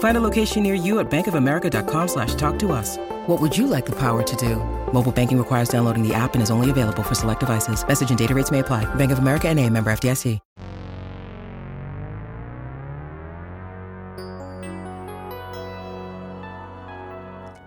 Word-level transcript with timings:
Find 0.00 0.16
a 0.16 0.20
location 0.20 0.62
near 0.62 0.74
you 0.74 0.98
at 0.98 1.10
bankofamerica.com 1.10 2.08
slash 2.08 2.34
talk 2.34 2.58
to 2.60 2.72
us. 2.72 2.96
What 3.26 3.40
would 3.40 3.56
you 3.56 3.66
like 3.66 3.86
the 3.86 3.96
power 3.96 4.22
to 4.22 4.36
do? 4.36 4.56
Mobile 4.92 5.12
banking 5.12 5.38
requires 5.38 5.68
downloading 5.68 6.06
the 6.06 6.14
app 6.14 6.34
and 6.34 6.42
is 6.42 6.50
only 6.50 6.70
available 6.70 7.02
for 7.02 7.14
select 7.14 7.40
devices. 7.40 7.86
Message 7.86 8.10
and 8.10 8.18
data 8.18 8.34
rates 8.34 8.50
may 8.50 8.58
apply. 8.60 8.92
Bank 8.96 9.12
of 9.12 9.18
America 9.18 9.48
and 9.48 9.58
a 9.58 9.68
member 9.70 9.90
FDIC. 9.90 10.40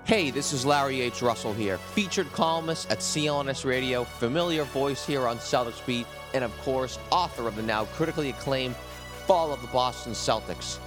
Hey, 0.06 0.32
this 0.32 0.54
is 0.54 0.66
Larry 0.66 1.02
H. 1.02 1.22
Russell 1.22 1.54
here, 1.54 1.78
featured 1.78 2.32
columnist 2.34 2.92
at 2.92 3.00
CLNS 3.00 3.64
Radio, 3.64 4.04
familiar 4.04 4.64
voice 4.66 5.06
here 5.06 5.28
on 5.28 5.38
Celtics 5.38 5.84
Beat, 5.86 6.06
and 6.34 6.44
of 6.44 6.56
course, 6.60 7.00
author 7.10 7.48
of 7.48 7.56
the 7.56 7.62
now 7.62 7.86
critically 7.86 8.30
acclaimed 8.30 8.76
Fall 9.26 9.54
of 9.54 9.62
the 9.62 9.68
Boston 9.68 10.12
Celtics. 10.14 10.80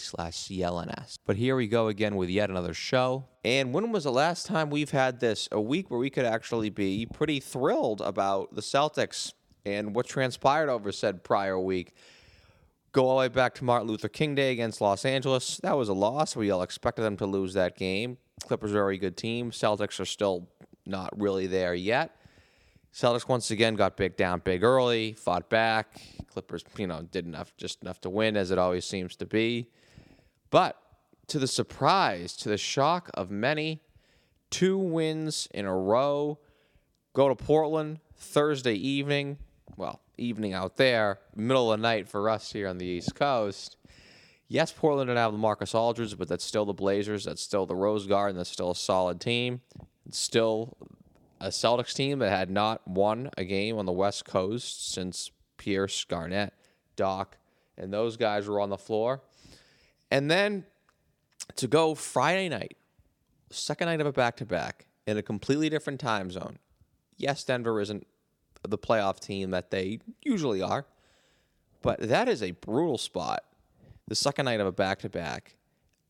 slash 0.00 0.34
CLNS. 0.36 1.18
But 1.24 1.36
here 1.36 1.54
we 1.54 1.68
go 1.68 1.86
again 1.86 2.16
with 2.16 2.28
yet 2.28 2.50
another 2.50 2.74
show. 2.74 3.24
And 3.44 3.72
when 3.72 3.92
was 3.92 4.02
the 4.02 4.10
last 4.10 4.46
time 4.46 4.68
we've 4.68 4.90
had 4.90 5.20
this? 5.20 5.48
A 5.52 5.60
week 5.60 5.92
where 5.92 6.00
we 6.00 6.10
could 6.10 6.24
actually 6.24 6.70
be 6.70 7.06
pretty 7.06 7.38
thrilled 7.38 8.00
about 8.00 8.56
the 8.56 8.62
Celtics 8.62 9.32
and 9.64 9.94
what 9.94 10.08
transpired 10.08 10.68
over 10.68 10.90
said 10.90 11.22
prior 11.22 11.56
week. 11.56 11.94
Go 12.90 13.06
all 13.06 13.18
the 13.18 13.20
way 13.20 13.28
back 13.28 13.54
to 13.54 13.64
Martin 13.64 13.86
Luther 13.86 14.08
King 14.08 14.34
Day 14.34 14.50
against 14.50 14.80
Los 14.80 15.04
Angeles. 15.04 15.58
That 15.58 15.76
was 15.76 15.88
a 15.88 15.94
loss. 15.94 16.34
We 16.34 16.50
all 16.50 16.62
expected 16.62 17.02
them 17.02 17.16
to 17.18 17.26
lose 17.26 17.54
that 17.54 17.76
game. 17.76 18.18
Clippers 18.42 18.72
are 18.72 18.80
a 18.80 18.82
very 18.82 18.98
good 18.98 19.16
team. 19.16 19.52
Celtics 19.52 20.00
are 20.00 20.04
still 20.04 20.48
not 20.84 21.10
really 21.16 21.46
there 21.46 21.74
yet. 21.74 22.16
Celtics 22.92 23.28
once 23.28 23.52
again 23.52 23.76
got 23.76 23.96
big 23.96 24.16
down 24.16 24.40
big 24.44 24.64
early, 24.64 25.12
fought 25.12 25.48
back. 25.48 26.00
Clippers, 26.38 26.64
you 26.76 26.86
know, 26.86 27.02
did 27.02 27.26
enough, 27.26 27.52
just 27.56 27.82
enough 27.82 28.00
to 28.00 28.08
win, 28.08 28.36
as 28.36 28.52
it 28.52 28.58
always 28.58 28.84
seems 28.84 29.16
to 29.16 29.26
be. 29.26 29.68
But 30.50 30.80
to 31.26 31.40
the 31.40 31.48
surprise, 31.48 32.36
to 32.36 32.48
the 32.48 32.56
shock 32.56 33.10
of 33.14 33.28
many, 33.28 33.82
two 34.50 34.78
wins 34.78 35.48
in 35.52 35.66
a 35.66 35.76
row. 35.76 36.38
Go 37.12 37.28
to 37.28 37.34
Portland 37.34 37.98
Thursday 38.16 38.74
evening. 38.74 39.38
Well, 39.76 40.00
evening 40.16 40.52
out 40.52 40.76
there, 40.76 41.18
middle 41.34 41.72
of 41.72 41.80
the 41.80 41.82
night 41.82 42.06
for 42.06 42.30
us 42.30 42.52
here 42.52 42.68
on 42.68 42.78
the 42.78 42.86
East 42.86 43.16
Coast. 43.16 43.76
Yes, 44.46 44.70
Portland 44.70 45.08
didn't 45.08 45.18
have 45.18 45.32
LaMarcus 45.32 45.74
Aldridge, 45.74 46.16
but 46.16 46.28
that's 46.28 46.44
still 46.44 46.64
the 46.64 46.72
Blazers. 46.72 47.24
That's 47.24 47.42
still 47.42 47.66
the 47.66 47.74
Rose 47.74 48.06
Garden. 48.06 48.36
That's 48.36 48.48
still 48.48 48.70
a 48.70 48.76
solid 48.76 49.20
team. 49.20 49.60
It's 50.06 50.18
still 50.18 50.76
a 51.40 51.48
Celtics 51.48 51.94
team 51.94 52.20
that 52.20 52.30
had 52.30 52.48
not 52.48 52.86
won 52.86 53.30
a 53.36 53.44
game 53.44 53.76
on 53.76 53.86
the 53.86 53.92
West 53.92 54.24
Coast 54.24 54.92
since 54.92 55.32
Pierce, 55.58 56.04
Garnett, 56.04 56.54
Doc, 56.96 57.36
and 57.76 57.92
those 57.92 58.16
guys 58.16 58.48
were 58.48 58.60
on 58.60 58.70
the 58.70 58.78
floor. 58.78 59.20
And 60.10 60.30
then 60.30 60.64
to 61.56 61.68
go 61.68 61.94
Friday 61.94 62.48
night, 62.48 62.76
second 63.50 63.86
night 63.86 64.00
of 64.00 64.06
a 64.06 64.12
back 64.12 64.36
to 64.36 64.46
back 64.46 64.86
in 65.06 65.16
a 65.16 65.22
completely 65.22 65.68
different 65.68 66.00
time 66.00 66.30
zone. 66.30 66.58
Yes, 67.16 67.44
Denver 67.44 67.80
isn't 67.80 68.06
the 68.66 68.78
playoff 68.78 69.20
team 69.20 69.50
that 69.50 69.70
they 69.70 70.00
usually 70.22 70.62
are, 70.62 70.86
but 71.82 72.00
that 72.00 72.28
is 72.28 72.42
a 72.42 72.52
brutal 72.52 72.98
spot. 72.98 73.44
The 74.06 74.14
second 74.14 74.46
night 74.46 74.60
of 74.60 74.66
a 74.66 74.72
back 74.72 75.00
to 75.00 75.08
back 75.08 75.56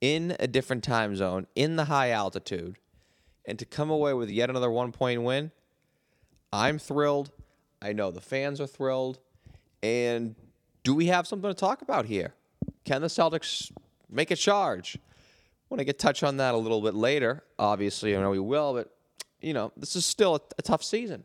in 0.00 0.36
a 0.38 0.46
different 0.46 0.84
time 0.84 1.16
zone, 1.16 1.46
in 1.54 1.76
the 1.76 1.86
high 1.86 2.10
altitude 2.10 2.78
and 3.44 3.58
to 3.58 3.64
come 3.64 3.90
away 3.90 4.12
with 4.12 4.30
yet 4.30 4.50
another 4.50 4.70
one 4.70 4.92
point 4.92 5.22
win, 5.22 5.50
I'm 6.52 6.78
thrilled. 6.78 7.30
I 7.80 7.92
know 7.92 8.10
the 8.10 8.20
fans 8.20 8.60
are 8.60 8.66
thrilled. 8.66 9.18
And 9.82 10.34
do 10.82 10.94
we 10.94 11.06
have 11.06 11.26
something 11.26 11.50
to 11.50 11.54
talk 11.54 11.82
about 11.82 12.06
here? 12.06 12.34
Can 12.84 13.02
the 13.02 13.08
Celtics 13.08 13.70
make 14.10 14.30
a 14.30 14.36
charge? 14.36 14.98
When 15.68 15.80
I 15.80 15.84
get 15.84 15.98
touch 15.98 16.22
on 16.22 16.38
that 16.38 16.54
a 16.54 16.56
little 16.56 16.80
bit 16.80 16.94
later, 16.94 17.44
obviously, 17.58 18.16
I 18.16 18.20
know 18.20 18.30
we 18.30 18.38
will, 18.38 18.72
but 18.72 18.90
you 19.40 19.52
know, 19.52 19.72
this 19.76 19.96
is 19.96 20.04
still 20.06 20.36
a, 20.36 20.40
a 20.58 20.62
tough 20.62 20.82
season. 20.82 21.24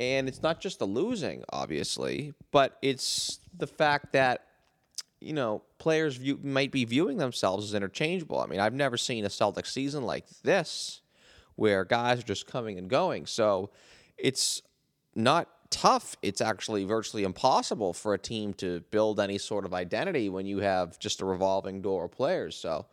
And 0.00 0.28
it's 0.28 0.42
not 0.42 0.60
just 0.60 0.78
the 0.78 0.86
losing, 0.86 1.44
obviously, 1.50 2.32
but 2.50 2.78
it's 2.80 3.38
the 3.56 3.66
fact 3.66 4.14
that 4.14 4.46
you 5.20 5.34
know, 5.34 5.62
players 5.78 6.16
view, 6.16 6.40
might 6.42 6.72
be 6.72 6.84
viewing 6.84 7.18
themselves 7.18 7.66
as 7.66 7.74
interchangeable. 7.74 8.40
I 8.40 8.46
mean, 8.46 8.60
I've 8.60 8.74
never 8.74 8.96
seen 8.96 9.24
a 9.24 9.28
Celtics 9.28 9.66
season 9.66 10.04
like 10.04 10.26
this 10.42 11.02
where 11.56 11.84
guys 11.84 12.20
are 12.20 12.24
just 12.24 12.46
coming 12.46 12.78
and 12.78 12.88
going. 12.88 13.26
So 13.26 13.70
it's 14.16 14.62
not 15.14 15.48
tough. 15.70 16.16
It's 16.22 16.40
actually 16.40 16.84
virtually 16.84 17.24
impossible 17.24 17.92
for 17.92 18.14
a 18.14 18.18
team 18.18 18.52
to 18.54 18.80
build 18.90 19.20
any 19.20 19.38
sort 19.38 19.64
of 19.64 19.72
identity 19.72 20.28
when 20.28 20.46
you 20.46 20.58
have 20.58 20.98
just 20.98 21.20
a 21.20 21.24
revolving 21.24 21.80
door 21.80 22.04
of 22.04 22.12
players. 22.12 22.56
So 22.56 22.86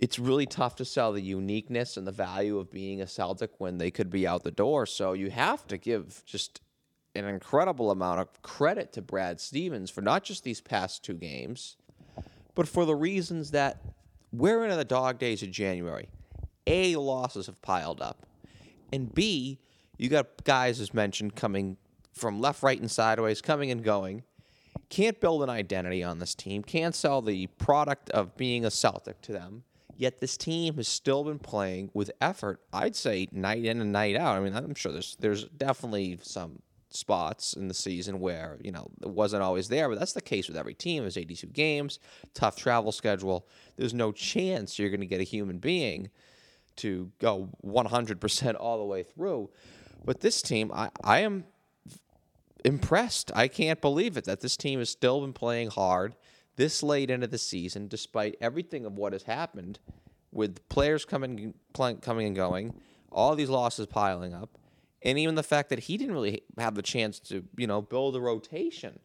it's 0.00 0.18
really 0.18 0.46
tough 0.46 0.76
to 0.76 0.84
sell 0.84 1.12
the 1.12 1.22
uniqueness 1.22 1.96
and 1.96 2.06
the 2.06 2.12
value 2.12 2.58
of 2.58 2.70
being 2.70 3.00
a 3.00 3.06
Celtic 3.06 3.50
when 3.58 3.78
they 3.78 3.90
could 3.90 4.10
be 4.10 4.26
out 4.26 4.44
the 4.44 4.50
door. 4.50 4.86
So 4.86 5.12
you 5.12 5.30
have 5.30 5.66
to 5.68 5.78
give 5.78 6.22
just 6.26 6.60
an 7.14 7.26
incredible 7.26 7.90
amount 7.90 8.20
of 8.20 8.42
credit 8.42 8.92
to 8.94 9.02
Brad 9.02 9.40
Stevens 9.40 9.90
for 9.90 10.00
not 10.00 10.24
just 10.24 10.44
these 10.44 10.60
past 10.60 11.04
two 11.04 11.14
games, 11.14 11.76
but 12.54 12.68
for 12.68 12.84
the 12.84 12.94
reasons 12.94 13.50
that 13.50 13.82
we're 14.32 14.64
in 14.64 14.76
the 14.76 14.84
dog 14.84 15.18
days 15.18 15.42
of 15.42 15.50
January. 15.50 16.08
A, 16.66 16.96
losses 16.96 17.46
have 17.46 17.60
piled 17.60 18.00
up. 18.00 18.26
And 18.92 19.12
B, 19.12 19.58
you 20.02 20.08
got 20.08 20.42
guys, 20.42 20.80
as 20.80 20.92
mentioned, 20.92 21.36
coming 21.36 21.76
from 22.12 22.40
left, 22.40 22.62
right, 22.64 22.78
and 22.78 22.90
sideways, 22.90 23.40
coming 23.40 23.70
and 23.70 23.84
going. 23.84 24.24
Can't 24.88 25.20
build 25.20 25.44
an 25.44 25.48
identity 25.48 26.02
on 26.02 26.18
this 26.18 26.34
team. 26.34 26.64
Can't 26.64 26.94
sell 26.94 27.22
the 27.22 27.46
product 27.46 28.10
of 28.10 28.36
being 28.36 28.64
a 28.64 28.70
Celtic 28.70 29.20
to 29.22 29.32
them. 29.32 29.62
Yet 29.96 30.18
this 30.18 30.36
team 30.36 30.74
has 30.74 30.88
still 30.88 31.22
been 31.22 31.38
playing 31.38 31.90
with 31.94 32.10
effort. 32.20 32.60
I'd 32.72 32.96
say 32.96 33.28
night 33.30 33.64
in 33.64 33.80
and 33.80 33.92
night 33.92 34.16
out. 34.16 34.36
I 34.36 34.40
mean, 34.40 34.54
I'm 34.56 34.74
sure 34.74 34.90
there's 34.90 35.16
there's 35.20 35.44
definitely 35.44 36.18
some 36.22 36.58
spots 36.90 37.54
in 37.54 37.68
the 37.68 37.74
season 37.74 38.18
where 38.18 38.58
you 38.60 38.72
know 38.72 38.90
it 39.02 39.10
wasn't 39.10 39.44
always 39.44 39.68
there, 39.68 39.88
but 39.88 40.00
that's 40.00 40.14
the 40.14 40.20
case 40.20 40.48
with 40.48 40.56
every 40.56 40.74
team. 40.74 41.04
There's 41.04 41.16
82 41.16 41.46
games, 41.48 42.00
tough 42.34 42.56
travel 42.56 42.90
schedule. 42.90 43.46
There's 43.76 43.94
no 43.94 44.10
chance 44.10 44.80
you're 44.80 44.90
going 44.90 45.00
to 45.00 45.06
get 45.06 45.20
a 45.20 45.24
human 45.24 45.58
being 45.58 46.10
to 46.76 47.12
go 47.20 47.50
100% 47.64 48.56
all 48.58 48.78
the 48.78 48.84
way 48.84 49.02
through. 49.02 49.50
But 50.04 50.20
this 50.20 50.42
team, 50.42 50.70
I, 50.74 50.90
I 51.02 51.20
am 51.20 51.44
impressed. 52.64 53.30
I 53.34 53.48
can't 53.48 53.80
believe 53.80 54.16
it 54.16 54.24
that 54.24 54.40
this 54.40 54.56
team 54.56 54.78
has 54.78 54.90
still 54.90 55.20
been 55.20 55.32
playing 55.32 55.70
hard 55.70 56.14
this 56.56 56.82
late 56.82 57.10
into 57.10 57.26
the 57.26 57.38
season, 57.38 57.88
despite 57.88 58.36
everything 58.40 58.84
of 58.84 58.94
what 58.94 59.12
has 59.12 59.22
happened 59.22 59.78
with 60.30 60.66
players 60.68 61.04
coming 61.04 61.54
coming 61.74 62.26
and 62.26 62.36
going, 62.36 62.74
all 63.10 63.34
these 63.34 63.48
losses 63.48 63.86
piling 63.86 64.34
up, 64.34 64.58
and 65.02 65.18
even 65.18 65.34
the 65.34 65.42
fact 65.42 65.68
that 65.70 65.80
he 65.80 65.96
didn't 65.96 66.14
really 66.14 66.42
have 66.58 66.74
the 66.74 66.82
chance 66.82 67.18
to, 67.20 67.44
you 67.56 67.66
know, 67.66 67.82
build 67.82 68.16
a 68.16 68.20
rotation. 68.20 68.98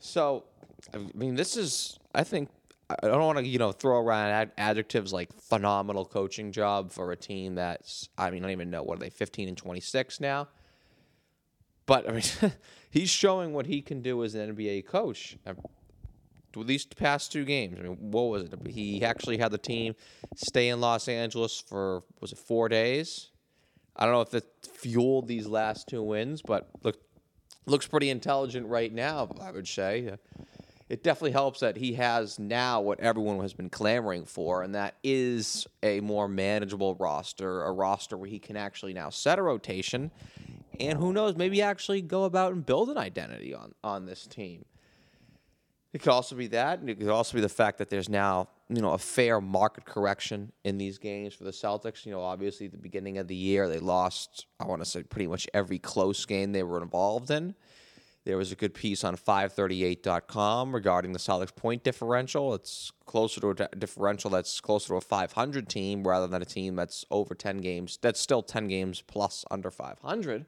So, 0.00 0.44
I 0.92 0.98
mean, 1.14 1.34
this 1.34 1.56
is, 1.56 1.98
I 2.14 2.24
think, 2.24 2.50
I 2.90 3.08
don't 3.08 3.22
want 3.22 3.38
to, 3.38 3.46
you 3.46 3.58
know, 3.58 3.72
throw 3.72 3.98
around 3.98 4.30
ad- 4.30 4.52
adjectives 4.58 5.12
like 5.12 5.32
phenomenal 5.40 6.04
coaching 6.04 6.52
job 6.52 6.92
for 6.92 7.12
a 7.12 7.16
team 7.16 7.54
that's, 7.54 8.08
I 8.18 8.30
mean, 8.30 8.42
I 8.44 8.48
don't 8.48 8.52
even 8.52 8.70
know, 8.70 8.82
what 8.82 8.98
are 8.98 9.00
they, 9.00 9.10
15 9.10 9.48
and 9.48 9.56
26 9.56 10.20
now? 10.20 10.48
But, 11.86 12.08
I 12.08 12.12
mean, 12.12 12.52
he's 12.90 13.08
showing 13.08 13.54
what 13.54 13.66
he 13.66 13.80
can 13.80 14.02
do 14.02 14.22
as 14.22 14.34
an 14.34 14.54
NBA 14.54 14.86
coach. 14.86 15.38
Uh, 15.46 15.54
these 16.64 16.84
past 16.84 17.32
two 17.32 17.44
games, 17.44 17.78
I 17.78 17.82
mean, 17.82 17.96
what 18.12 18.24
was 18.24 18.44
it? 18.44 18.54
He 18.68 19.02
actually 19.02 19.38
had 19.38 19.50
the 19.50 19.58
team 19.58 19.94
stay 20.36 20.68
in 20.68 20.80
Los 20.80 21.08
Angeles 21.08 21.60
for, 21.66 22.02
was 22.20 22.32
it 22.32 22.38
four 22.38 22.68
days? 22.68 23.30
I 23.96 24.04
don't 24.04 24.14
know 24.14 24.20
if 24.20 24.30
that 24.30 24.44
fueled 24.66 25.26
these 25.26 25.46
last 25.46 25.88
two 25.88 26.02
wins, 26.02 26.42
but 26.42 26.68
look, 26.82 26.98
looks 27.66 27.86
pretty 27.86 28.10
intelligent 28.10 28.66
right 28.66 28.92
now, 28.92 29.28
I 29.40 29.50
would 29.50 29.66
say 29.66 30.16
it 30.88 31.02
definitely 31.02 31.32
helps 31.32 31.60
that 31.60 31.76
he 31.76 31.94
has 31.94 32.38
now 32.38 32.80
what 32.80 33.00
everyone 33.00 33.40
has 33.40 33.54
been 33.54 33.70
clamoring 33.70 34.24
for, 34.26 34.62
and 34.62 34.74
that 34.74 34.96
is 35.02 35.66
a 35.82 36.00
more 36.00 36.28
manageable 36.28 36.94
roster, 36.96 37.62
a 37.62 37.72
roster 37.72 38.16
where 38.16 38.28
he 38.28 38.38
can 38.38 38.56
actually 38.56 38.92
now 38.92 39.08
set 39.08 39.38
a 39.38 39.42
rotation, 39.42 40.10
and 40.78 40.98
who 40.98 41.12
knows, 41.12 41.36
maybe 41.36 41.62
actually 41.62 42.02
go 42.02 42.24
about 42.24 42.52
and 42.52 42.66
build 42.66 42.90
an 42.90 42.98
identity 42.98 43.54
on 43.54 43.74
on 43.82 44.04
this 44.04 44.26
team. 44.26 44.64
It 45.94 46.02
could 46.02 46.10
also 46.10 46.34
be 46.34 46.48
that, 46.48 46.80
and 46.80 46.90
it 46.90 46.98
could 46.98 47.08
also 47.08 47.34
be 47.36 47.40
the 47.40 47.48
fact 47.48 47.78
that 47.78 47.88
there's 47.88 48.08
now 48.08 48.48
you 48.68 48.82
know 48.82 48.92
a 48.92 48.98
fair 48.98 49.40
market 49.40 49.86
correction 49.86 50.52
in 50.64 50.76
these 50.76 50.98
games 50.98 51.32
for 51.32 51.44
the 51.44 51.50
Celtics. 51.50 52.04
You 52.04 52.12
know, 52.12 52.20
obviously 52.20 52.66
at 52.66 52.72
the 52.72 52.78
beginning 52.78 53.16
of 53.16 53.26
the 53.26 53.34
year 53.34 53.70
they 53.70 53.78
lost, 53.78 54.46
I 54.60 54.66
want 54.66 54.82
to 54.82 54.86
say 54.86 55.02
pretty 55.02 55.28
much 55.28 55.48
every 55.54 55.78
close 55.78 56.26
game 56.26 56.52
they 56.52 56.62
were 56.62 56.82
involved 56.82 57.30
in. 57.30 57.54
There 58.24 58.38
was 58.38 58.52
a 58.52 58.56
good 58.56 58.72
piece 58.72 59.04
on 59.04 59.16
538.com 59.16 60.74
regarding 60.74 61.12
the 61.12 61.18
Celtics 61.18 61.54
point 61.54 61.84
differential. 61.84 62.54
It's 62.54 62.90
closer 63.04 63.40
to 63.42 63.50
a 63.50 63.76
differential 63.76 64.30
that's 64.30 64.60
closer 64.60 64.88
to 64.88 64.94
a 64.94 65.00
500 65.02 65.68
team 65.68 66.06
rather 66.06 66.26
than 66.26 66.40
a 66.40 66.46
team 66.46 66.74
that's 66.74 67.04
over 67.10 67.34
10 67.34 67.58
games. 67.58 67.98
That's 68.00 68.18
still 68.18 68.42
10 68.42 68.68
games 68.68 69.02
plus 69.06 69.44
under 69.50 69.70
500. 69.70 70.46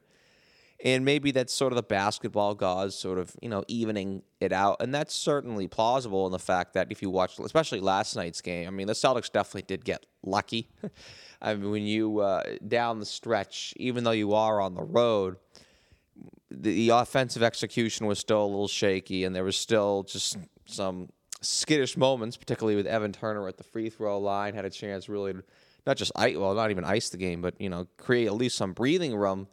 And 0.83 1.05
maybe 1.05 1.31
that's 1.31 1.53
sort 1.53 1.71
of 1.71 1.75
the 1.75 1.83
basketball 1.83 2.53
gods 2.53 2.95
sort 2.95 3.17
of, 3.17 3.35
you 3.41 3.49
know, 3.49 3.63
evening 3.67 4.21
it 4.39 4.51
out. 4.51 4.77
And 4.79 4.93
that's 4.93 5.13
certainly 5.13 5.67
plausible 5.67 6.27
in 6.27 6.31
the 6.31 6.39
fact 6.39 6.73
that 6.73 6.91
if 6.91 7.01
you 7.01 7.09
watch, 7.09 7.39
especially 7.39 7.79
last 7.79 8.15
night's 8.15 8.41
game, 8.41 8.67
I 8.67 8.71
mean, 8.71 8.85
the 8.85 8.93
Celtics 8.93 9.31
definitely 9.31 9.63
did 9.63 9.83
get 9.83 10.05
lucky. 10.23 10.69
I 11.41 11.55
mean, 11.55 11.71
when 11.71 11.83
you, 11.83 12.19
uh, 12.19 12.43
down 12.67 12.99
the 12.99 13.05
stretch, 13.05 13.73
even 13.77 14.03
though 14.03 14.11
you 14.11 14.33
are 14.33 14.61
on 14.61 14.75
the 14.75 14.83
road, 14.83 15.37
the 16.49 16.89
offensive 16.89 17.43
execution 17.43 18.05
was 18.05 18.19
still 18.19 18.43
a 18.43 18.47
little 18.47 18.67
shaky, 18.67 19.23
and 19.23 19.35
there 19.35 19.43
was 19.43 19.57
still 19.57 20.03
just 20.03 20.37
some 20.65 21.09
skittish 21.41 21.97
moments, 21.97 22.37
particularly 22.37 22.75
with 22.75 22.87
Evan 22.87 23.11
Turner 23.11 23.47
at 23.47 23.57
the 23.57 23.63
free 23.63 23.89
throw 23.89 24.19
line, 24.19 24.53
had 24.53 24.65
a 24.65 24.69
chance 24.69 25.07
really 25.07 25.33
not 25.85 25.97
just 25.97 26.11
ice, 26.15 26.35
well, 26.35 26.53
not 26.53 26.69
even 26.69 26.83
ice 26.83 27.09
the 27.09 27.17
game, 27.17 27.41
but 27.41 27.59
you 27.59 27.69
know, 27.69 27.87
create 27.97 28.27
at 28.27 28.33
least 28.33 28.57
some 28.57 28.73
breathing 28.73 29.15
room. 29.15 29.47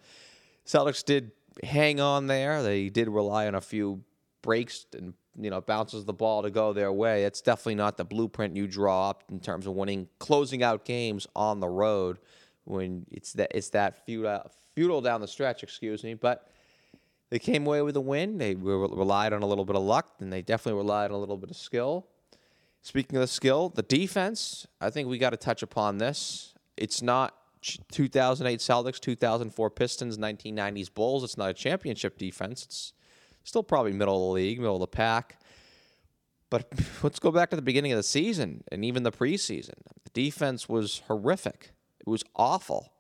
Celtics 0.67 1.05
did 1.05 1.31
hang 1.63 2.01
on 2.01 2.27
there. 2.27 2.63
They 2.63 2.89
did 2.89 3.09
rely 3.09 3.47
on 3.47 3.55
a 3.55 3.61
few 3.61 4.03
breaks 4.43 4.85
and 4.95 5.15
you 5.41 5.51
know 5.51 5.61
bounces 5.61 6.01
of 6.01 6.07
the 6.07 6.13
ball 6.13 6.43
to 6.43 6.51
go 6.51 6.73
their 6.73 6.93
way. 6.93 7.25
It's 7.25 7.41
definitely 7.41 7.77
not 7.77 7.97
the 7.97 8.05
blueprint 8.05 8.57
you 8.57 8.67
draw 8.67 9.11
up 9.11 9.25
in 9.31 9.41
terms 9.41 9.67
of 9.67 9.75
winning, 9.75 10.09
closing 10.19 10.63
out 10.63 10.85
games 10.85 11.27
on 11.37 11.61
the 11.61 11.69
road 11.69 12.19
when 12.65 13.07
it's 13.11 13.33
that 13.35 13.53
it's 13.55 13.71
that 13.71 14.05
futile, 14.05 14.51
futile 14.75 15.01
down 15.01 15.21
the 15.21 15.29
stretch. 15.29 15.63
Excuse 15.63 16.03
me, 16.03 16.15
but 16.15 16.49
they 17.35 17.41
came 17.41 17.67
away 17.67 17.83
with 17.83 17.97
a 17.97 18.01
win. 18.01 18.39
They 18.39 18.55
relied 18.55 19.33
on 19.33 19.43
a 19.43 19.47
little 19.47 19.65
bit 19.65 19.75
of 19.75 19.83
luck, 19.83 20.07
and 20.21 20.33
they 20.33 20.41
definitely 20.41 20.79
relied 20.79 21.07
on 21.07 21.17
a 21.17 21.19
little 21.19 21.37
bit 21.37 21.51
of 21.51 21.57
skill. 21.57 22.07
Speaking 22.81 23.17
of 23.17 23.23
the 23.23 23.27
skill, 23.27 23.71
the 23.71 23.83
defense, 23.83 24.69
I 24.81 24.89
think 24.91 25.09
we 25.09 25.19
got 25.19 25.31
to 25.31 25.37
touch 25.37 25.61
upon 25.65 25.99
this. 25.99 26.55
It's 26.77 27.03
not 27.03 27.35
2008 27.91 28.61
Celtics, 28.61 29.01
2004 29.01 29.71
Pistons, 29.71 30.17
1990s 30.17 30.95
Bulls. 30.95 31.25
It's 31.25 31.37
not 31.37 31.51
a 31.51 31.55
championship 31.55 32.19
defense. 32.19 32.63
It's 32.67 32.93
still 33.43 33.65
probably 33.65 33.91
middle 33.91 34.15
of 34.15 34.29
the 34.29 34.35
league, 34.35 34.61
middle 34.61 34.77
of 34.77 34.81
the 34.81 34.87
pack. 34.87 35.41
But 36.51 36.69
let's 37.03 37.19
go 37.19 37.33
back 37.33 37.51
to 37.51 37.57
the 37.57 37.63
beginning 37.63 37.91
of 37.91 37.97
the 37.97 38.05
season 38.05 38.63
and 38.71 38.85
even 38.85 39.03
the 39.03 39.11
preseason. 39.11 39.75
The 40.05 40.11
defense 40.13 40.69
was 40.69 41.03
horrific. 41.09 41.73
It 41.99 42.09
was 42.09 42.23
awful. 42.37 42.93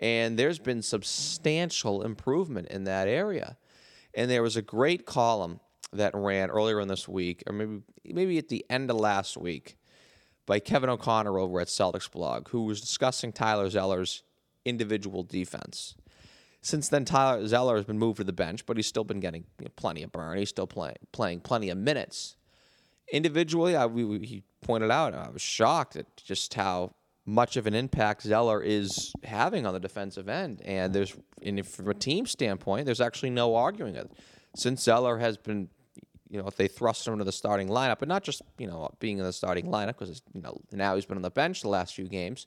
And 0.00 0.38
there's 0.38 0.58
been 0.58 0.80
substantial 0.80 2.00
improvement 2.00 2.68
in 2.68 2.84
that 2.84 3.08
area. 3.08 3.58
And 4.16 4.30
there 4.30 4.42
was 4.42 4.56
a 4.56 4.62
great 4.62 5.06
column 5.06 5.60
that 5.92 6.14
ran 6.14 6.50
earlier 6.50 6.80
in 6.80 6.88
this 6.88 7.08
week, 7.08 7.42
or 7.46 7.52
maybe 7.52 7.82
maybe 8.04 8.38
at 8.38 8.48
the 8.48 8.64
end 8.68 8.90
of 8.90 8.96
last 8.96 9.36
week, 9.36 9.76
by 10.46 10.58
Kevin 10.58 10.90
O'Connor 10.90 11.38
over 11.38 11.60
at 11.60 11.68
Celtics 11.68 12.10
blog, 12.10 12.48
who 12.48 12.64
was 12.64 12.80
discussing 12.80 13.32
Tyler 13.32 13.70
Zeller's 13.70 14.22
individual 14.64 15.22
defense. 15.22 15.94
Since 16.60 16.88
then, 16.88 17.04
Tyler 17.04 17.46
Zeller 17.46 17.76
has 17.76 17.84
been 17.84 17.98
moved 17.98 18.18
to 18.18 18.24
the 18.24 18.32
bench, 18.32 18.66
but 18.66 18.76
he's 18.76 18.86
still 18.86 19.04
been 19.04 19.20
getting 19.20 19.44
you 19.58 19.66
know, 19.66 19.72
plenty 19.76 20.02
of 20.02 20.12
burn. 20.12 20.38
He's 20.38 20.48
still 20.48 20.66
playing 20.66 20.96
playing 21.12 21.40
plenty 21.40 21.70
of 21.70 21.78
minutes. 21.78 22.36
Individually, 23.12 23.76
I, 23.76 23.84
we, 23.86 24.26
he 24.26 24.42
pointed 24.62 24.90
out, 24.90 25.14
I 25.14 25.28
was 25.28 25.42
shocked 25.42 25.94
at 25.96 26.16
just 26.16 26.54
how 26.54 26.94
much 27.26 27.56
of 27.56 27.66
an 27.66 27.74
impact 27.74 28.22
Zeller 28.22 28.62
is 28.62 29.12
having 29.22 29.66
on 29.66 29.72
the 29.72 29.80
defensive 29.80 30.28
end. 30.28 30.60
And 30.62 30.94
there's, 30.94 31.16
and 31.42 31.66
from 31.66 31.88
a 31.88 31.94
team 31.94 32.26
standpoint, 32.26 32.86
there's 32.86 33.00
actually 33.00 33.30
no 33.30 33.54
arguing 33.54 33.96
it. 33.96 34.10
Since 34.56 34.82
Zeller 34.82 35.18
has 35.18 35.36
been, 35.36 35.68
you 36.28 36.40
know, 36.40 36.46
if 36.46 36.56
they 36.56 36.68
thrust 36.68 37.06
him 37.06 37.14
into 37.14 37.24
the 37.24 37.32
starting 37.32 37.68
lineup, 37.68 37.98
but 37.98 38.08
not 38.08 38.24
just, 38.24 38.42
you 38.58 38.66
know, 38.66 38.90
being 38.98 39.18
in 39.18 39.24
the 39.24 39.32
starting 39.32 39.66
lineup, 39.66 39.98
because, 39.98 40.22
you 40.34 40.42
know, 40.42 40.60
now 40.72 40.94
he's 40.94 41.06
been 41.06 41.16
on 41.16 41.22
the 41.22 41.30
bench 41.30 41.62
the 41.62 41.68
last 41.68 41.94
few 41.94 42.08
games, 42.08 42.46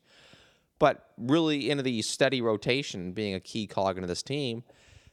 but 0.79 1.11
really 1.17 1.69
into 1.69 1.83
the 1.83 2.01
steady 2.03 2.41
rotation, 2.41 3.13
being 3.13 3.33
a 3.33 3.39
key 3.39 3.65
cog 3.65 3.97
into 3.97 4.07
this 4.07 4.21
team, 4.21 4.63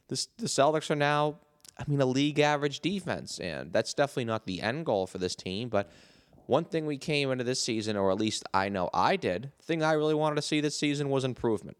this, 0.09 0.27
the 0.37 0.45
Celtics 0.45 0.91
are 0.91 0.95
now, 0.95 1.39
I 1.77 1.83
mean, 1.87 1.99
a 2.01 2.05
league 2.05 2.39
average 2.39 2.81
defense. 2.81 3.39
And 3.39 3.73
that's 3.73 3.93
definitely 3.93 4.25
not 4.25 4.45
the 4.45 4.61
end 4.61 4.85
goal 4.85 5.07
for 5.07 5.17
this 5.17 5.35
team, 5.35 5.69
but 5.69 5.91
one 6.47 6.65
thing 6.65 6.85
we 6.85 6.97
came 6.97 7.31
into 7.31 7.43
this 7.43 7.61
season, 7.61 7.97
or 7.97 8.11
at 8.11 8.17
least 8.17 8.43
I 8.53 8.69
know 8.69 8.89
I 8.93 9.15
did, 9.15 9.51
thing 9.61 9.83
I 9.83 9.93
really 9.93 10.13
wanted 10.13 10.35
to 10.35 10.41
see 10.41 10.61
this 10.61 10.77
season 10.77 11.09
was 11.09 11.23
improvement. 11.23 11.77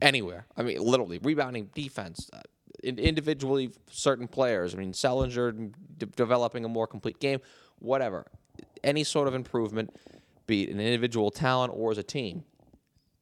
Anywhere. 0.00 0.46
I 0.56 0.62
mean, 0.62 0.80
literally, 0.80 1.18
rebounding 1.18 1.70
defense, 1.74 2.30
uh, 2.32 2.40
individually, 2.84 3.72
certain 3.90 4.28
players. 4.28 4.74
I 4.74 4.78
mean, 4.78 4.92
Sullinger 4.92 5.72
d- 5.98 6.06
developing 6.14 6.64
a 6.64 6.68
more 6.68 6.86
complete 6.86 7.18
game, 7.18 7.40
whatever. 7.80 8.26
Any 8.84 9.02
sort 9.02 9.26
of 9.26 9.34
improvement, 9.34 9.90
be 10.46 10.62
it 10.62 10.70
an 10.70 10.78
individual 10.78 11.32
talent 11.32 11.72
or 11.74 11.90
as 11.90 11.98
a 11.98 12.04
team. 12.04 12.44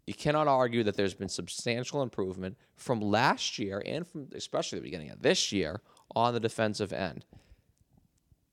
You 0.06 0.12
cannot 0.14 0.48
argue 0.48 0.84
that 0.84 0.96
there's 0.96 1.14
been 1.14 1.30
substantial 1.30 2.02
improvement 2.02 2.56
from 2.76 3.00
last 3.00 3.58
year 3.58 3.82
and 3.84 4.06
from 4.06 4.28
especially 4.34 4.78
the 4.78 4.84
beginning 4.84 5.10
of 5.10 5.22
this 5.22 5.50
year 5.50 5.80
on 6.14 6.34
the 6.34 6.40
defensive 6.40 6.92
end. 6.92 7.24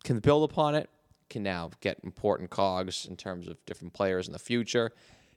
Can 0.03 0.19
build 0.19 0.49
upon 0.49 0.75
it, 0.75 0.89
can 1.33 1.43
now 1.43 1.71
get 1.81 1.99
important 2.03 2.49
cogs 2.49 3.05
in 3.05 3.17
terms 3.17 3.47
of 3.47 3.57
different 3.65 3.91
players 3.93 4.27
in 4.27 4.33
the 4.33 4.39
future 4.39 4.91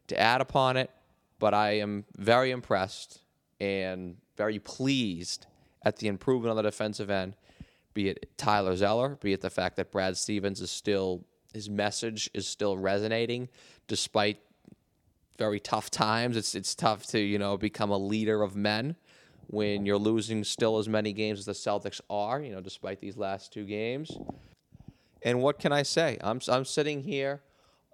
to 0.07 0.21
add 0.21 0.41
upon 0.41 0.76
it. 0.76 0.91
But 1.38 1.55
I 1.55 1.79
am 1.79 2.05
very 2.17 2.50
impressed 2.50 3.23
and 3.61 4.17
very 4.37 4.59
pleased 4.59 5.47
at 5.83 5.97
the 5.97 6.09
improvement 6.09 6.50
on 6.50 6.57
the 6.57 6.62
defensive 6.62 7.11
end, 7.11 7.35
be 7.95 8.11
it 8.11 8.37
Tyler 8.37 8.76
Zeller, 8.76 9.17
be 9.21 9.33
it 9.33 9.41
the 9.41 9.50
fact 9.50 9.76
that 9.76 9.91
Brad 9.91 10.17
Stevens 10.17 10.61
is 10.61 10.71
still, 10.71 11.25
his 11.55 11.71
message 11.71 12.31
is 12.35 12.47
still 12.47 12.76
resonating 12.76 13.49
despite 13.88 14.38
very 15.38 15.61
tough 15.61 15.91
times. 15.91 16.37
It's, 16.37 16.55
it's 16.55 16.75
tough 16.75 17.07
to, 17.09 17.19
you 17.19 17.38
know, 17.38 17.57
become 17.57 17.91
a 17.91 17.99
leader 17.99 18.43
of 18.43 18.55
men 18.55 18.97
when 19.49 19.87
you're 19.87 19.99
losing 19.99 20.45
still 20.45 20.79
as 20.79 20.88
many 20.88 21.12
games 21.12 21.38
as 21.38 21.45
the 21.47 21.53
Celtics 21.53 22.00
are, 22.11 22.41
you 22.41 22.53
know, 22.53 22.61
despite 22.61 23.00
these 23.00 23.17
last 23.17 23.53
two 23.53 23.65
games. 23.65 24.19
And 25.26 25.42
what 25.42 25.59
can 25.59 25.73
I 25.73 25.83
say? 25.83 26.18
I'm 26.23 26.40
I'm 26.49 26.64
sitting 26.64 27.02
here 27.02 27.42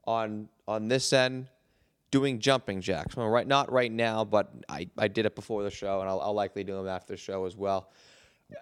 on 0.07 0.51
on 0.69 0.89
this 0.89 1.15
end 1.15 1.49
doing 2.11 2.39
jumping 2.41 2.83
jacks. 2.83 3.17
Well, 3.17 3.27
right, 3.27 3.47
not 3.47 3.73
right 3.73 3.91
now, 3.91 4.23
but 4.23 4.53
I, 4.69 4.91
I 4.99 5.09
did 5.09 5.25
it 5.25 5.35
before 5.35 5.62
the 5.62 5.71
show, 5.71 6.01
and 6.01 6.11
I'll, 6.11 6.21
I'll 6.21 6.35
likely 6.35 6.62
do 6.62 6.75
them 6.75 6.87
after 6.87 7.15
the 7.15 7.17
show 7.17 7.47
as 7.47 7.57
well. 7.57 7.91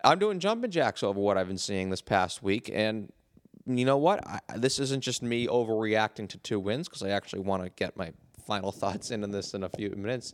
I'm 0.04 0.20
doing 0.20 0.38
jumping 0.38 0.70
jacks 0.70 1.02
over 1.02 1.18
what 1.18 1.36
I've 1.36 1.48
been 1.48 1.58
seeing 1.58 1.90
this 1.90 2.00
past 2.00 2.44
week, 2.44 2.70
and 2.72 3.12
you 3.66 3.84
know 3.84 3.96
what? 3.96 4.24
I, 4.24 4.38
this 4.56 4.78
isn't 4.78 5.02
just 5.02 5.20
me 5.20 5.48
overreacting 5.48 6.28
to 6.28 6.38
two 6.38 6.60
wins 6.60 6.88
because 6.88 7.02
I 7.02 7.10
actually 7.10 7.40
want 7.40 7.64
to 7.64 7.70
get 7.70 7.96
my 7.96 8.12
final 8.46 8.70
thoughts 8.80 9.10
into 9.10 9.26
this 9.26 9.52
in 9.52 9.64
a 9.64 9.68
few 9.68 9.90
minutes. 9.90 10.32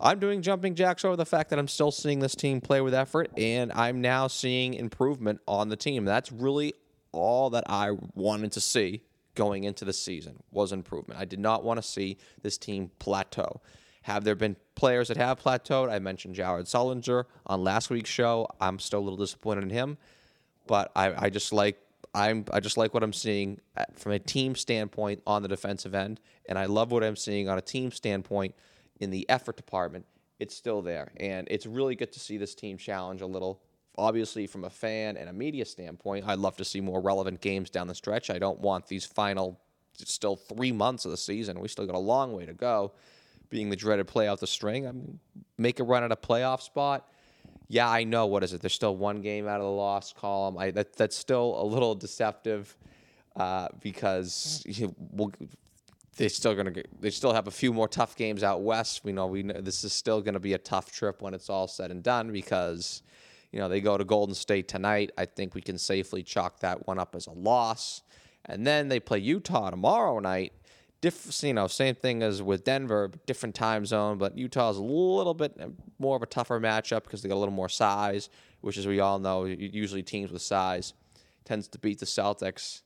I'm 0.00 0.18
doing 0.18 0.42
jumping 0.42 0.74
jacks 0.74 1.04
over 1.04 1.14
the 1.14 1.24
fact 1.24 1.50
that 1.50 1.60
I'm 1.60 1.68
still 1.68 1.92
seeing 1.92 2.18
this 2.18 2.34
team 2.34 2.60
play 2.60 2.80
with 2.80 2.92
effort, 2.92 3.30
and 3.36 3.70
I'm 3.72 4.00
now 4.00 4.26
seeing 4.26 4.74
improvement 4.74 5.40
on 5.46 5.68
the 5.68 5.76
team. 5.76 6.04
That's 6.04 6.32
really 6.32 6.74
all 7.12 7.50
that 7.50 7.64
I 7.66 7.92
wanted 8.14 8.52
to 8.52 8.60
see 8.60 9.02
going 9.34 9.64
into 9.64 9.84
the 9.84 9.92
season 9.92 10.42
was 10.50 10.72
improvement. 10.72 11.20
I 11.20 11.24
did 11.24 11.38
not 11.38 11.64
want 11.64 11.78
to 11.78 11.82
see 11.82 12.18
this 12.42 12.58
team 12.58 12.90
plateau. 12.98 13.60
Have 14.02 14.24
there 14.24 14.34
been 14.34 14.56
players 14.74 15.08
that 15.08 15.16
have 15.16 15.40
plateaued? 15.40 15.90
I 15.90 15.98
mentioned 15.98 16.34
Jared 16.34 16.66
Sullinger 16.66 17.24
on 17.46 17.62
last 17.62 17.88
week's 17.88 18.10
show. 18.10 18.48
I'm 18.60 18.78
still 18.78 19.00
a 19.00 19.04
little 19.04 19.18
disappointed 19.18 19.64
in 19.64 19.70
him, 19.70 19.96
but 20.66 20.90
I, 20.96 21.26
I 21.26 21.30
just 21.30 21.52
like 21.52 21.78
I'm 22.14 22.44
I 22.52 22.60
just 22.60 22.76
like 22.76 22.92
what 22.92 23.02
I'm 23.02 23.12
seeing 23.12 23.60
from 23.94 24.12
a 24.12 24.18
team 24.18 24.54
standpoint 24.54 25.22
on 25.26 25.42
the 25.42 25.48
defensive 25.48 25.94
end, 25.94 26.20
and 26.46 26.58
I 26.58 26.66
love 26.66 26.90
what 26.90 27.04
I'm 27.04 27.16
seeing 27.16 27.48
on 27.48 27.58
a 27.58 27.62
team 27.62 27.90
standpoint 27.92 28.54
in 29.00 29.10
the 29.10 29.28
effort 29.30 29.56
department. 29.56 30.04
It's 30.38 30.54
still 30.54 30.82
there, 30.82 31.12
and 31.18 31.46
it's 31.50 31.64
really 31.64 31.94
good 31.94 32.12
to 32.12 32.20
see 32.20 32.36
this 32.36 32.54
team 32.54 32.76
challenge 32.76 33.20
a 33.20 33.26
little 33.26 33.62
obviously 33.98 34.46
from 34.46 34.64
a 34.64 34.70
fan 34.70 35.16
and 35.16 35.28
a 35.28 35.32
media 35.32 35.64
standpoint, 35.64 36.26
I'd 36.26 36.38
love 36.38 36.56
to 36.56 36.64
see 36.64 36.80
more 36.80 37.00
relevant 37.00 37.40
games 37.40 37.70
down 37.70 37.88
the 37.88 37.94
stretch. 37.94 38.30
I 38.30 38.38
don't 38.38 38.60
want 38.60 38.86
these 38.86 39.04
final 39.04 39.60
still 39.94 40.36
three 40.36 40.72
months 40.72 41.04
of 41.04 41.10
the 41.10 41.16
season. 41.16 41.60
We 41.60 41.68
still 41.68 41.86
got 41.86 41.94
a 41.94 41.98
long 41.98 42.32
way 42.32 42.46
to 42.46 42.54
go. 42.54 42.92
Being 43.50 43.68
the 43.68 43.76
dreaded 43.76 44.06
play 44.06 44.26
out 44.26 44.40
the 44.40 44.46
string, 44.46 44.86
I 44.86 44.92
mean, 44.92 45.20
make 45.58 45.78
a 45.78 45.84
run 45.84 46.02
at 46.02 46.10
a 46.10 46.16
playoff 46.16 46.62
spot. 46.62 47.06
Yeah, 47.68 47.88
I 47.88 48.04
know. 48.04 48.26
What 48.26 48.42
is 48.42 48.54
it? 48.54 48.62
There's 48.62 48.72
still 48.72 48.96
one 48.96 49.20
game 49.20 49.46
out 49.46 49.56
of 49.56 49.64
the 49.64 49.70
loss 49.70 50.12
column. 50.12 50.56
I 50.56 50.70
that 50.70 50.94
that's 50.94 51.16
still 51.16 51.60
a 51.60 51.64
little 51.64 51.94
deceptive 51.94 52.74
uh, 53.36 53.68
because 53.80 54.62
you 54.66 54.94
we'll, 55.10 55.32
they're 56.16 56.28
still 56.28 56.54
gonna 56.54 56.70
get, 56.70 56.88
they 57.00 57.10
still 57.10 57.32
have 57.32 57.46
a 57.46 57.50
few 57.50 57.72
more 57.72 57.88
tough 57.88 58.16
games 58.16 58.42
out 58.42 58.62
west. 58.62 59.04
We 59.04 59.12
know 59.12 59.26
we 59.26 59.42
know 59.42 59.60
this 59.60 59.84
is 59.84 59.92
still 59.92 60.22
to 60.22 60.40
be 60.40 60.54
a 60.54 60.58
tough 60.58 60.92
trip 60.92 61.22
when 61.22 61.34
it's 61.34 61.50
all 61.50 61.68
said 61.68 61.90
and 61.90 62.02
done 62.02 62.32
because 62.32 63.02
you 63.52 63.58
know, 63.60 63.68
they 63.68 63.80
go 63.80 63.96
to 63.96 64.04
Golden 64.04 64.34
State 64.34 64.66
tonight. 64.66 65.10
I 65.16 65.26
think 65.26 65.54
we 65.54 65.60
can 65.60 65.78
safely 65.78 66.22
chalk 66.22 66.60
that 66.60 66.86
one 66.86 66.98
up 66.98 67.14
as 67.14 67.26
a 67.26 67.32
loss. 67.32 68.02
And 68.46 68.66
then 68.66 68.88
they 68.88 68.98
play 68.98 69.18
Utah 69.18 69.70
tomorrow 69.70 70.18
night. 70.18 70.52
Diff, 71.00 71.42
you 71.42 71.52
know, 71.52 71.66
same 71.66 71.94
thing 71.96 72.22
as 72.22 72.42
with 72.42 72.64
Denver, 72.64 73.10
different 73.26 73.54
time 73.54 73.84
zone, 73.84 74.18
but 74.18 74.38
Utah's 74.38 74.76
a 74.76 74.82
little 74.82 75.34
bit 75.34 75.60
more 75.98 76.16
of 76.16 76.22
a 76.22 76.26
tougher 76.26 76.60
matchup 76.60 77.02
because 77.02 77.22
they 77.22 77.28
got 77.28 77.34
a 77.34 77.42
little 77.42 77.54
more 77.54 77.68
size, 77.68 78.30
which, 78.60 78.78
as 78.78 78.86
we 78.86 79.00
all 79.00 79.18
know, 79.18 79.44
usually 79.44 80.02
teams 80.02 80.30
with 80.30 80.42
size 80.42 80.94
tends 81.44 81.66
to 81.68 81.78
beat 81.78 81.98
the 81.98 82.06
Celtics. 82.06 82.82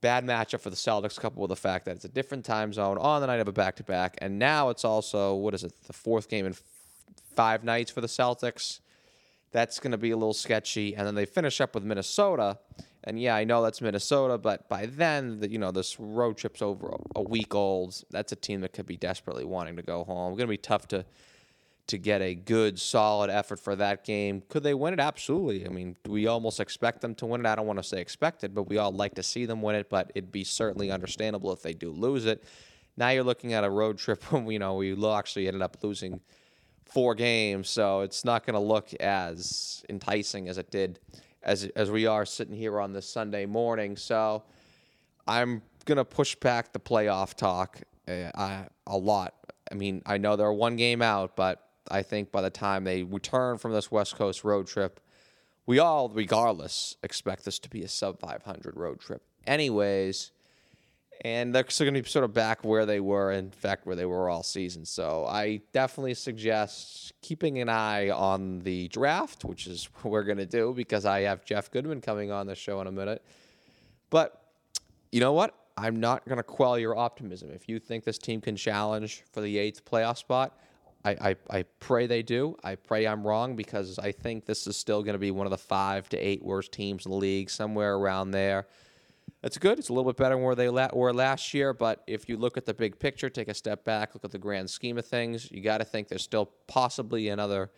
Bad 0.00 0.24
matchup 0.24 0.60
for 0.60 0.70
the 0.70 0.76
Celtics, 0.76 1.18
coupled 1.18 1.42
with 1.42 1.56
the 1.56 1.60
fact 1.60 1.84
that 1.84 1.96
it's 1.96 2.04
a 2.04 2.08
different 2.08 2.44
time 2.44 2.72
zone 2.72 2.96
on 2.98 3.20
the 3.20 3.26
night 3.26 3.40
of 3.40 3.48
a 3.48 3.52
back-to-back, 3.52 4.16
and 4.18 4.38
now 4.38 4.68
it's 4.68 4.84
also 4.84 5.34
what 5.34 5.52
is 5.52 5.64
it, 5.64 5.72
the 5.86 5.92
fourth 5.92 6.28
game 6.28 6.46
in 6.46 6.54
five 7.34 7.64
nights 7.64 7.90
for 7.90 8.00
the 8.00 8.06
Celtics. 8.06 8.78
That's 9.52 9.78
going 9.78 9.92
to 9.92 9.98
be 9.98 10.10
a 10.10 10.16
little 10.16 10.32
sketchy. 10.32 10.96
And 10.96 11.06
then 11.06 11.14
they 11.14 11.26
finish 11.26 11.60
up 11.60 11.74
with 11.74 11.84
Minnesota. 11.84 12.58
And 13.04 13.20
yeah, 13.20 13.34
I 13.34 13.44
know 13.44 13.62
that's 13.62 13.80
Minnesota, 13.80 14.38
but 14.38 14.68
by 14.68 14.86
then, 14.86 15.40
the, 15.40 15.50
you 15.50 15.58
know, 15.58 15.72
this 15.72 15.98
road 15.98 16.36
trip's 16.36 16.62
over 16.62 16.96
a 17.16 17.22
week 17.22 17.54
old. 17.54 18.02
That's 18.10 18.32
a 18.32 18.36
team 18.36 18.60
that 18.60 18.72
could 18.72 18.86
be 18.86 18.96
desperately 18.96 19.44
wanting 19.44 19.76
to 19.76 19.82
go 19.82 20.04
home. 20.04 20.32
It's 20.32 20.38
going 20.38 20.46
to 20.46 20.52
be 20.52 20.56
tough 20.56 20.88
to 20.88 21.04
to 21.88 21.98
get 21.98 22.22
a 22.22 22.34
good, 22.34 22.78
solid 22.78 23.28
effort 23.28 23.58
for 23.58 23.74
that 23.76 24.04
game. 24.04 24.42
Could 24.48 24.62
they 24.62 24.72
win 24.72 24.94
it? 24.94 25.00
Absolutely. 25.00 25.66
I 25.66 25.68
mean, 25.68 25.96
we 26.06 26.26
almost 26.26 26.60
expect 26.60 27.00
them 27.00 27.14
to 27.16 27.26
win 27.26 27.44
it? 27.44 27.48
I 27.48 27.56
don't 27.56 27.66
want 27.66 27.80
to 27.80 27.82
say 27.82 28.00
expected, 28.00 28.54
but 28.54 28.68
we 28.68 28.78
all 28.78 28.92
like 28.92 29.14
to 29.16 29.22
see 29.22 29.46
them 29.46 29.62
win 29.62 29.74
it. 29.74 29.90
But 29.90 30.12
it'd 30.14 30.32
be 30.32 30.44
certainly 30.44 30.90
understandable 30.90 31.52
if 31.52 31.62
they 31.62 31.74
do 31.74 31.90
lose 31.90 32.24
it. 32.24 32.44
Now 32.96 33.08
you're 33.08 33.24
looking 33.24 33.52
at 33.52 33.64
a 33.64 33.70
road 33.70 33.98
trip. 33.98 34.22
When 34.32 34.46
you 34.46 34.58
know, 34.58 34.74
we 34.74 34.92
actually 35.06 35.48
ended 35.48 35.62
up 35.62 35.76
losing 35.82 36.20
four 36.92 37.14
games, 37.14 37.68
so 37.68 38.00
it's 38.00 38.24
not 38.24 38.44
going 38.46 38.54
to 38.54 38.60
look 38.60 38.92
as 38.94 39.84
enticing 39.88 40.48
as 40.48 40.58
it 40.58 40.70
did 40.70 40.98
as 41.42 41.64
as 41.74 41.90
we 41.90 42.06
are 42.06 42.24
sitting 42.24 42.54
here 42.54 42.80
on 42.80 42.92
this 42.92 43.08
Sunday 43.08 43.46
morning. 43.46 43.96
So 43.96 44.44
I'm 45.26 45.62
going 45.84 45.96
to 45.96 46.04
push 46.04 46.34
back 46.36 46.72
the 46.72 46.80
playoff 46.80 47.34
talk 47.34 47.80
uh, 48.08 48.64
a 48.86 48.96
lot. 48.96 49.34
I 49.70 49.74
mean, 49.74 50.02
I 50.06 50.18
know 50.18 50.36
they're 50.36 50.52
one 50.52 50.76
game 50.76 51.02
out, 51.02 51.36
but 51.36 51.66
I 51.90 52.02
think 52.02 52.30
by 52.30 52.42
the 52.42 52.50
time 52.50 52.84
they 52.84 53.02
return 53.02 53.58
from 53.58 53.72
this 53.72 53.90
West 53.90 54.16
Coast 54.16 54.44
road 54.44 54.66
trip, 54.66 55.00
we 55.66 55.78
all, 55.78 56.08
regardless, 56.08 56.96
expect 57.02 57.44
this 57.44 57.58
to 57.60 57.70
be 57.70 57.82
a 57.82 57.88
sub 57.88 58.20
500 58.20 58.76
road 58.76 59.00
trip. 59.00 59.22
Anyways, 59.46 60.32
and 61.20 61.54
they're 61.54 61.62
going 61.62 61.94
to 61.94 62.02
be 62.02 62.08
sort 62.08 62.24
of 62.24 62.32
back 62.32 62.64
where 62.64 62.84
they 62.84 62.98
were, 62.98 63.32
in 63.32 63.50
fact, 63.50 63.86
where 63.86 63.94
they 63.94 64.06
were 64.06 64.28
all 64.28 64.42
season. 64.42 64.84
So 64.84 65.24
I 65.26 65.60
definitely 65.72 66.14
suggest 66.14 67.12
keeping 67.22 67.60
an 67.60 67.68
eye 67.68 68.10
on 68.10 68.60
the 68.60 68.88
draft, 68.88 69.44
which 69.44 69.66
is 69.66 69.84
what 70.00 70.10
we're 70.10 70.24
going 70.24 70.38
to 70.38 70.46
do 70.46 70.72
because 70.74 71.06
I 71.06 71.20
have 71.20 71.44
Jeff 71.44 71.70
Goodman 71.70 72.00
coming 72.00 72.30
on 72.30 72.46
the 72.46 72.54
show 72.54 72.80
in 72.80 72.86
a 72.86 72.92
minute. 72.92 73.24
But 74.10 74.42
you 75.12 75.20
know 75.20 75.32
what? 75.32 75.54
I'm 75.76 76.00
not 76.00 76.24
going 76.26 76.36
to 76.36 76.42
quell 76.42 76.78
your 76.78 76.96
optimism. 76.96 77.50
If 77.50 77.68
you 77.68 77.78
think 77.78 78.04
this 78.04 78.18
team 78.18 78.40
can 78.40 78.56
challenge 78.56 79.24
for 79.32 79.40
the 79.40 79.58
eighth 79.58 79.84
playoff 79.84 80.18
spot, 80.18 80.58
I, 81.04 81.10
I, 81.10 81.36
I 81.50 81.62
pray 81.80 82.06
they 82.06 82.22
do. 82.22 82.56
I 82.62 82.74
pray 82.74 83.06
I'm 83.06 83.26
wrong 83.26 83.56
because 83.56 83.98
I 83.98 84.12
think 84.12 84.44
this 84.44 84.66
is 84.66 84.76
still 84.76 85.02
going 85.02 85.14
to 85.14 85.18
be 85.18 85.30
one 85.30 85.46
of 85.46 85.50
the 85.50 85.58
five 85.58 86.08
to 86.10 86.18
eight 86.18 86.44
worst 86.44 86.72
teams 86.72 87.06
in 87.06 87.10
the 87.10 87.16
league, 87.16 87.50
somewhere 87.50 87.94
around 87.94 88.30
there. 88.30 88.66
That's 89.42 89.58
good. 89.58 89.78
It's 89.78 89.88
a 89.88 89.92
little 89.92 90.10
bit 90.10 90.16
better 90.16 90.36
than 90.36 90.44
where 90.44 90.54
they 90.54 90.68
la- 90.68 90.90
were 90.92 91.12
last 91.12 91.52
year. 91.52 91.72
But 91.72 92.02
if 92.06 92.28
you 92.28 92.36
look 92.36 92.56
at 92.56 92.64
the 92.64 92.74
big 92.74 92.98
picture, 92.98 93.28
take 93.28 93.48
a 93.48 93.54
step 93.54 93.84
back, 93.84 94.14
look 94.14 94.24
at 94.24 94.30
the 94.30 94.38
grand 94.38 94.70
scheme 94.70 94.98
of 94.98 95.06
things, 95.06 95.50
you 95.50 95.60
got 95.60 95.78
to 95.78 95.84
think 95.84 96.08
there's 96.08 96.22
still 96.22 96.50
possibly 96.68 97.28
another 97.28 97.70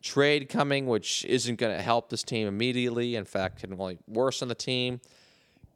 trade 0.00 0.48
coming, 0.48 0.86
which 0.86 1.24
isn't 1.26 1.56
going 1.56 1.76
to 1.76 1.82
help 1.82 2.08
this 2.08 2.22
team 2.22 2.48
immediately. 2.48 3.16
In 3.16 3.24
fact, 3.24 3.60
can 3.60 3.72
only 3.78 3.98
worsen 4.06 4.48
the 4.48 4.54
team. 4.54 5.00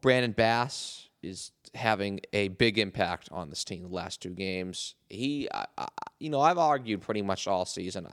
Brandon 0.01 0.33
Bass 0.33 1.09
is 1.23 1.53
having 1.75 2.21
a 2.33 2.49
big 2.49 2.79
impact 2.79 3.29
on 3.31 3.51
this 3.51 3.65
team 3.65 3.83
the 3.83 3.89
last 3.95 4.21
two 4.21 4.31
games. 4.31 4.95
He, 5.09 5.49
I, 5.53 5.67
I, 5.79 5.89
you 6.19 6.31
know, 6.31 6.41
I've 6.41 6.59
argued 6.59 7.03
pretty 7.03 7.23
much 7.23 7.47
all 7.47 7.65
season. 7.65 8.07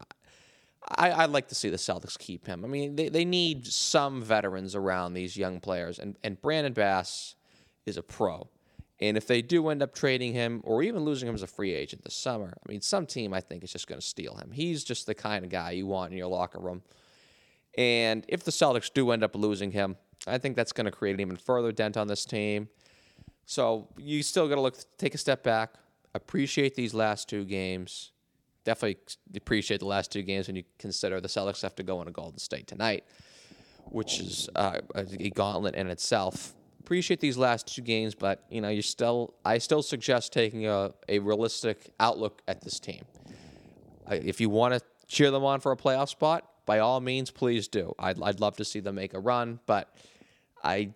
I, 0.88 1.26
would 1.26 1.34
like 1.34 1.50
to 1.50 1.56
see 1.56 1.70
the 1.70 1.78
Celtics 1.78 2.18
keep 2.18 2.48
him. 2.48 2.64
I 2.64 2.68
mean, 2.68 2.96
they, 2.96 3.10
they 3.10 3.26
need 3.26 3.68
some 3.68 4.22
veterans 4.22 4.76
around 4.76 5.14
these 5.14 5.38
young 5.38 5.60
players, 5.60 6.00
and, 6.00 6.18
and 6.24 6.42
Brandon 6.42 6.74
Bass 6.74 7.36
is 7.86 7.98
a 7.98 8.04
pro. 8.04 8.50
And 9.02 9.16
if 9.16 9.28
they 9.28 9.42
do 9.42 9.70
end 9.70 9.82
up 9.82 9.94
trading 9.94 10.34
him 10.34 10.62
or 10.64 10.84
even 10.84 11.06
losing 11.06 11.30
him 11.30 11.36
as 11.36 11.44
a 11.44 11.48
free 11.48 11.74
agent 11.74 12.04
this 12.04 12.16
summer, 12.16 12.54
I 12.58 12.72
mean, 12.72 12.82
some 12.82 13.06
team 13.06 13.34
I 13.34 13.40
think 13.40 13.64
is 13.64 13.72
just 13.72 13.88
going 13.88 14.00
to 14.00 14.06
steal 14.06 14.36
him. 14.36 14.52
He's 14.52 14.84
just 14.84 15.06
the 15.06 15.16
kind 15.16 15.46
of 15.46 15.52
guy 15.52 15.72
you 15.72 15.88
want 15.88 16.12
in 16.12 16.18
your 16.18 16.28
locker 16.28 16.60
room. 16.60 16.82
And 17.78 18.26
if 18.28 18.44
the 18.44 18.52
Celtics 18.52 18.92
do 18.94 19.12
end 19.12 19.24
up 19.24 19.36
losing 19.36 19.72
him, 19.72 19.96
I 20.28 20.38
think 20.38 20.58
that's 20.58 20.74
going 20.74 20.86
to 20.86 20.92
create 20.92 21.14
an 21.14 21.22
even 21.22 21.38
further 21.38 21.72
dent 21.72 21.96
on 21.96 22.08
this 22.08 22.26
team. 22.26 22.68
So 23.46 23.88
you 23.98 24.22
still 24.22 24.48
got 24.50 24.56
to 24.56 24.62
look, 24.62 24.78
take 24.98 25.16
a 25.16 25.18
step 25.18 25.44
back, 25.44 25.76
appreciate 26.14 26.76
these 26.76 26.94
last 26.94 27.30
two 27.30 27.46
games, 27.46 28.12
definitely 28.70 29.02
appreciate 29.36 29.80
the 29.80 29.88
last 29.88 30.12
two 30.12 30.22
games 30.22 30.46
when 30.46 30.56
you 30.56 30.64
consider 30.78 31.20
the 31.20 31.28
Celtics 31.28 31.64
have 31.64 31.76
to 31.76 31.82
go 31.82 32.02
into 32.02 32.12
Golden 32.12 32.38
State 32.38 32.68
tonight, 32.68 33.04
which 33.86 34.20
is 34.20 34.48
uh, 34.56 34.80
a 34.94 35.32
gauntlet 35.32 35.74
in 35.74 35.88
itself. 35.88 36.54
Appreciate 36.80 37.20
these 37.20 37.36
last 37.36 37.74
two 37.74 37.82
games, 37.82 38.14
but 38.14 38.44
you 38.52 38.62
know 38.62 38.70
you 38.70 38.84
still 38.84 39.34
I 39.44 39.58
still 39.58 39.82
suggest 39.82 40.34
taking 40.34 40.68
a, 40.68 40.94
a 41.08 41.18
realistic 41.18 41.92
outlook 42.00 42.44
at 42.48 42.62
this 42.62 42.80
team. 42.80 43.06
if 44.12 44.40
you 44.40 44.50
want 44.50 44.76
to 44.76 44.82
cheer 45.08 45.32
them 45.32 45.44
on 45.44 45.60
for 45.62 45.72
a 45.72 45.78
playoff 45.78 46.10
spot, 46.10 46.48
by 46.68 46.78
all 46.78 47.02
means, 47.02 47.32
please 47.32 47.68
do. 47.68 47.96
I'd, 47.98 48.22
I'd 48.22 48.40
love 48.40 48.56
to 48.58 48.66
see 48.66 48.82
them 48.82 48.96
make 48.96 49.16
a 49.16 49.20
run, 49.20 49.60
but 49.66 49.96
I 50.64 50.94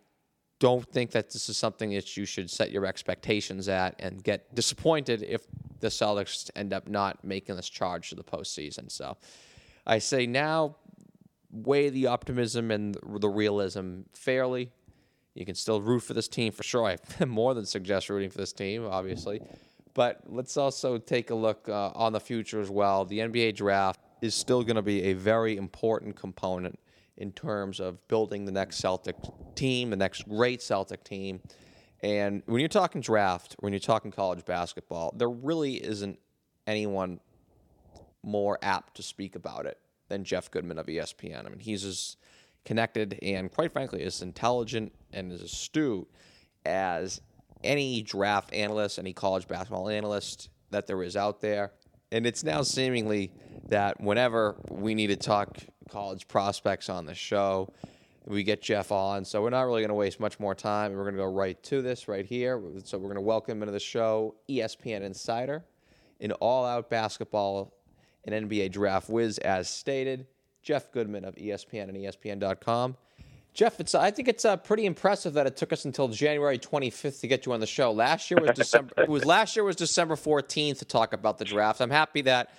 don't 0.64 0.90
think 0.94 1.12
that 1.12 1.30
this 1.30 1.50
is 1.50 1.58
something 1.58 1.90
that 1.90 2.16
you 2.16 2.24
should 2.24 2.50
set 2.50 2.72
your 2.72 2.86
expectations 2.86 3.68
at 3.68 3.96
and 4.00 4.24
get 4.24 4.56
disappointed 4.56 5.22
if 5.22 5.46
the 5.82 5.90
Celtics 5.90 6.50
end 6.56 6.72
up 6.72 6.88
not 6.88 7.22
making 7.22 7.58
this 7.58 7.68
charge 7.68 8.08
to 8.12 8.16
the 8.16 8.24
postseason. 8.24 8.90
So 8.90 9.18
I 9.86 10.00
say 10.00 10.26
now 10.26 10.78
weigh 11.52 11.90
the 11.90 12.08
optimism 12.08 12.72
and 12.72 12.98
the 13.20 13.28
realism 13.28 14.04
fairly. 14.14 14.72
You 15.36 15.46
can 15.46 15.56
still 15.56 15.82
root 15.82 16.00
for 16.00 16.14
this 16.14 16.30
team 16.30 16.54
for 16.54 16.64
sure. 16.64 16.86
I 16.86 17.26
more 17.26 17.54
than 17.54 17.66
suggest 17.66 18.10
rooting 18.10 18.30
for 18.30 18.38
this 18.38 18.54
team, 18.54 18.86
obviously. 18.86 19.42
But 19.94 20.22
let's 20.28 20.56
also 20.56 20.98
take 20.98 21.30
a 21.30 21.36
look 21.36 21.68
uh, 21.68 21.92
on 21.94 22.14
the 22.14 22.22
future 22.22 22.62
as 22.62 22.70
well. 22.70 23.04
The 23.04 23.20
NBA 23.20 23.58
draft 23.58 24.00
is 24.22 24.34
still 24.34 24.64
going 24.64 24.78
to 24.78 24.82
be 24.82 25.04
a 25.04 25.14
very 25.14 25.58
important 25.58 26.16
component 26.16 26.80
in 27.18 27.32
terms 27.32 27.80
of 27.80 28.08
building 28.08 28.46
the 28.46 28.52
next 28.52 28.78
Celtic 28.78 29.16
team, 29.56 29.90
the 29.90 29.96
next 29.96 30.28
great 30.28 30.62
Celtic 30.62 31.04
team. 31.04 31.42
And 32.02 32.44
when 32.46 32.60
you're 32.60 32.70
talking 32.70 33.02
draft, 33.02 33.56
when 33.60 33.72
you're 33.72 33.80
talking 33.80 34.12
college 34.12 34.46
basketball, 34.46 35.14
there 35.16 35.30
really 35.30 35.76
isn't 35.76 36.20
anyone 36.68 37.20
more 38.24 38.58
apt 38.62 38.96
to 38.98 39.04
speak 39.04 39.36
about 39.36 39.66
it 39.66 39.78
than 40.10 40.24
Jeff 40.24 40.50
Goodman 40.52 40.78
of 40.78 40.88
ESPN. 40.88 41.46
I 41.46 41.50
mean, 41.50 41.60
he's 41.60 41.86
as 41.86 42.18
connected 42.66 43.20
and, 43.22 43.52
quite 43.52 43.72
frankly, 43.74 44.04
as 44.04 44.22
intelligent 44.22 44.94
and 45.12 45.32
as 45.32 45.42
astute 45.42 46.10
as 46.66 47.22
any 47.64 48.02
draft 48.02 48.54
analyst, 48.54 49.00
any 49.00 49.14
college 49.14 49.48
basketball 49.48 49.90
analyst 49.90 50.50
that 50.72 50.88
there 50.88 51.04
is 51.04 51.16
out 51.16 51.42
there. 51.42 51.72
And 52.12 52.26
it's 52.26 52.44
now 52.44 52.62
seemingly 52.62 53.32
that 53.70 54.00
whenever 54.00 54.58
we 54.70 54.94
need 54.94 55.08
to 55.08 55.16
talk 55.16 55.58
college 55.90 56.28
prospects 56.28 56.90
on 56.90 57.06
the 57.06 57.16
show, 57.16 57.72
we 58.26 58.44
get 58.44 58.62
Jeff 58.62 58.92
on. 58.92 59.26
So 59.26 59.42
we're 59.42 59.50
not 59.50 59.64
really 59.64 59.82
going 59.82 59.90
to 59.90 59.96
waste 59.96 60.20
much 60.20 60.40
more 60.40 60.56
time. 60.56 60.94
We're 60.94 61.04
going 61.04 61.16
to 61.16 61.22
go 61.22 61.32
right 61.32 61.62
to 61.64 61.82
this 61.82 62.08
right 62.08 62.26
here. 62.26 62.62
So 62.84 62.98
we're 62.98 63.06
going 63.06 63.16
to 63.16 63.22
welcome 63.22 63.62
into 63.62 63.72
the 63.72 63.80
show 63.80 64.36
ESPN 64.50 65.02
Insider, 65.02 65.64
an 66.20 66.32
all 66.34 66.66
out 66.66 66.90
basketball 66.90 67.74
and 68.26 68.50
NBA 68.50 68.72
draft 68.72 69.10
whiz, 69.10 69.38
as 69.40 69.70
stated. 69.70 70.28
Jeff 70.62 70.92
Goodman 70.92 71.26
of 71.26 71.36
ESPN 71.36 71.90
and 71.90 71.98
ESPN.com. 71.98 72.96
Jeff, 73.54 73.80
it's 73.80 73.94
I 73.94 74.10
think 74.10 74.28
it's 74.28 74.46
uh, 74.46 74.58
pretty 74.58 74.86
impressive 74.86 75.34
that 75.34 75.46
it 75.46 75.58
took 75.58 75.72
us 75.72 75.86
until 75.86 76.08
January 76.08 76.58
25th 76.58 77.20
to 77.20 77.28
get 77.28 77.46
you 77.46 77.54
on 77.54 77.60
the 77.60 77.68
show. 77.68 77.92
Last 77.92 78.32
year 78.32 78.40
was 78.42 78.52
December. 78.56 78.94
it 78.98 79.10
was 79.10 79.26
last 79.26 79.56
year 79.56 79.64
was 79.64 79.76
December 79.76 80.16
14th 80.16 80.80
to 80.80 80.86
talk 80.86 81.14
about 81.14 81.38
the 81.38 81.46
draft. 81.46 81.80
I'm 81.80 81.92
happy 81.92 82.22
that 82.22 82.50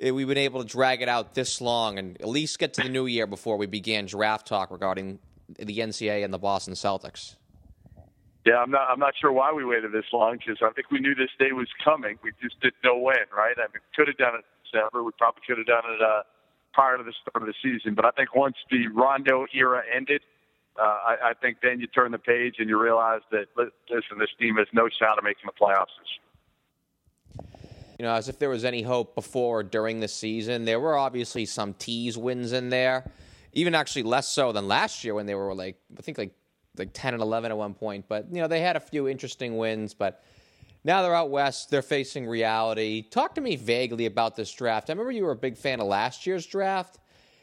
we've 0.00 0.28
been 0.28 0.38
able 0.38 0.62
to 0.62 0.68
drag 0.68 1.02
it 1.02 1.08
out 1.08 1.34
this 1.34 1.60
long 1.60 1.98
and 1.98 2.20
at 2.20 2.28
least 2.28 2.58
get 2.58 2.74
to 2.74 2.82
the 2.82 2.88
new 2.88 3.06
year 3.06 3.26
before 3.26 3.56
we 3.56 3.66
began 3.66 4.06
draft 4.06 4.46
talk 4.46 4.70
regarding 4.70 5.18
the 5.58 5.78
NCAA 5.78 6.24
and 6.24 6.32
the 6.32 6.38
Boston 6.38 6.74
Celtics. 6.74 7.36
Yeah, 8.44 8.58
I'm 8.58 8.70
not. 8.70 8.90
I'm 8.90 8.98
not 8.98 9.14
sure 9.18 9.32
why 9.32 9.52
we 9.52 9.64
waited 9.64 9.92
this 9.92 10.04
long 10.12 10.36
because 10.36 10.58
I 10.62 10.70
think 10.72 10.90
we 10.90 11.00
knew 11.00 11.14
this 11.14 11.30
day 11.38 11.52
was 11.52 11.68
coming. 11.82 12.18
We 12.22 12.32
just 12.42 12.60
didn't 12.60 12.84
know 12.84 12.98
when, 12.98 13.24
right? 13.34 13.54
I 13.56 13.72
mean, 13.72 13.80
could 13.96 14.06
have 14.08 14.18
done 14.18 14.34
it 14.34 14.44
in 14.44 14.80
December. 14.80 15.02
We 15.02 15.12
probably 15.16 15.40
could 15.46 15.56
have 15.56 15.66
done 15.66 15.84
it. 15.86 16.02
Uh, 16.02 16.22
prior 16.74 16.98
to 16.98 17.04
the 17.04 17.14
start 17.22 17.42
of 17.42 17.46
the 17.46 17.54
season. 17.62 17.94
But 17.94 18.04
I 18.04 18.10
think 18.10 18.34
once 18.34 18.56
the 18.70 18.88
Rondo 18.88 19.46
era 19.54 19.82
ended, 19.94 20.20
uh, 20.76 20.82
I, 20.82 21.16
I 21.30 21.34
think 21.40 21.58
then 21.62 21.80
you 21.80 21.86
turn 21.86 22.10
the 22.10 22.18
page 22.18 22.56
and 22.58 22.68
you 22.68 22.80
realize 22.80 23.22
that 23.30 23.46
listen, 23.56 24.18
this 24.18 24.34
team 24.38 24.56
has 24.56 24.66
no 24.72 24.88
shot 24.88 25.16
of 25.16 25.24
making 25.24 25.46
the 25.46 25.52
playoffs 25.52 25.94
this 26.02 26.10
year. 26.18 26.26
Know, 28.04 28.14
as 28.14 28.28
if 28.28 28.38
there 28.38 28.50
was 28.50 28.64
any 28.64 28.82
hope 28.82 29.14
before 29.14 29.60
or 29.60 29.62
during 29.62 30.00
the 30.00 30.08
season, 30.08 30.64
there 30.64 30.80
were 30.80 30.96
obviously 30.96 31.46
some 31.46 31.74
tease 31.74 32.16
wins 32.16 32.52
in 32.52 32.70
there. 32.70 33.10
Even 33.52 33.74
actually 33.74 34.02
less 34.02 34.28
so 34.28 34.52
than 34.52 34.68
last 34.68 35.04
year 35.04 35.14
when 35.14 35.26
they 35.26 35.34
were 35.34 35.54
like 35.54 35.76
I 35.98 36.02
think 36.02 36.18
like 36.18 36.34
like 36.76 36.90
10 36.92 37.14
and 37.14 37.22
11 37.22 37.52
at 37.52 37.56
one 37.56 37.74
point, 37.74 38.06
but 38.08 38.26
you 38.32 38.40
know, 38.40 38.48
they 38.48 38.60
had 38.60 38.76
a 38.76 38.80
few 38.80 39.08
interesting 39.08 39.56
wins, 39.56 39.94
but 39.94 40.24
now 40.84 41.02
they're 41.02 41.14
out 41.14 41.30
west. 41.30 41.70
They're 41.70 41.82
facing 41.82 42.26
reality. 42.26 43.02
Talk 43.02 43.34
to 43.36 43.40
me 43.40 43.56
vaguely 43.56 44.06
about 44.06 44.36
this 44.36 44.52
draft. 44.52 44.90
I 44.90 44.92
remember 44.92 45.12
you 45.12 45.24
were 45.24 45.32
a 45.32 45.36
big 45.36 45.56
fan 45.56 45.80
of 45.80 45.86
last 45.86 46.26
year's 46.26 46.46
draft, 46.46 46.98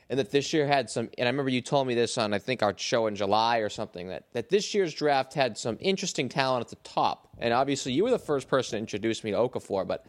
and 0.10 0.20
that 0.20 0.30
this 0.30 0.54
year 0.54 0.68
had 0.68 0.90
some. 0.90 1.10
And 1.18 1.28
I 1.28 1.32
remember 1.32 1.50
you 1.50 1.62
told 1.62 1.88
me 1.88 1.96
this 1.96 2.18
on 2.18 2.34
I 2.34 2.40
think 2.40 2.62
our 2.62 2.78
show 2.78 3.08
in 3.08 3.16
July 3.16 3.60
or 3.60 3.70
something 3.70 4.10
that 4.10 4.26
that 4.34 4.50
this 4.50 4.74
year's 4.76 4.94
draft 4.94 5.34
had 5.34 5.58
some 5.58 5.78
interesting 5.80 6.30
talent 6.30 6.66
at 6.66 6.70
the 6.70 6.76
top. 6.88 7.30
And 7.40 7.54
obviously, 7.54 7.94
you 7.94 8.04
were 8.04 8.12
the 8.12 8.20
first 8.20 8.48
person 8.48 8.78
to 8.78 8.78
introduce 8.78 9.24
me 9.24 9.32
to 9.32 9.38
Okafor, 9.38 9.88
but 9.88 10.06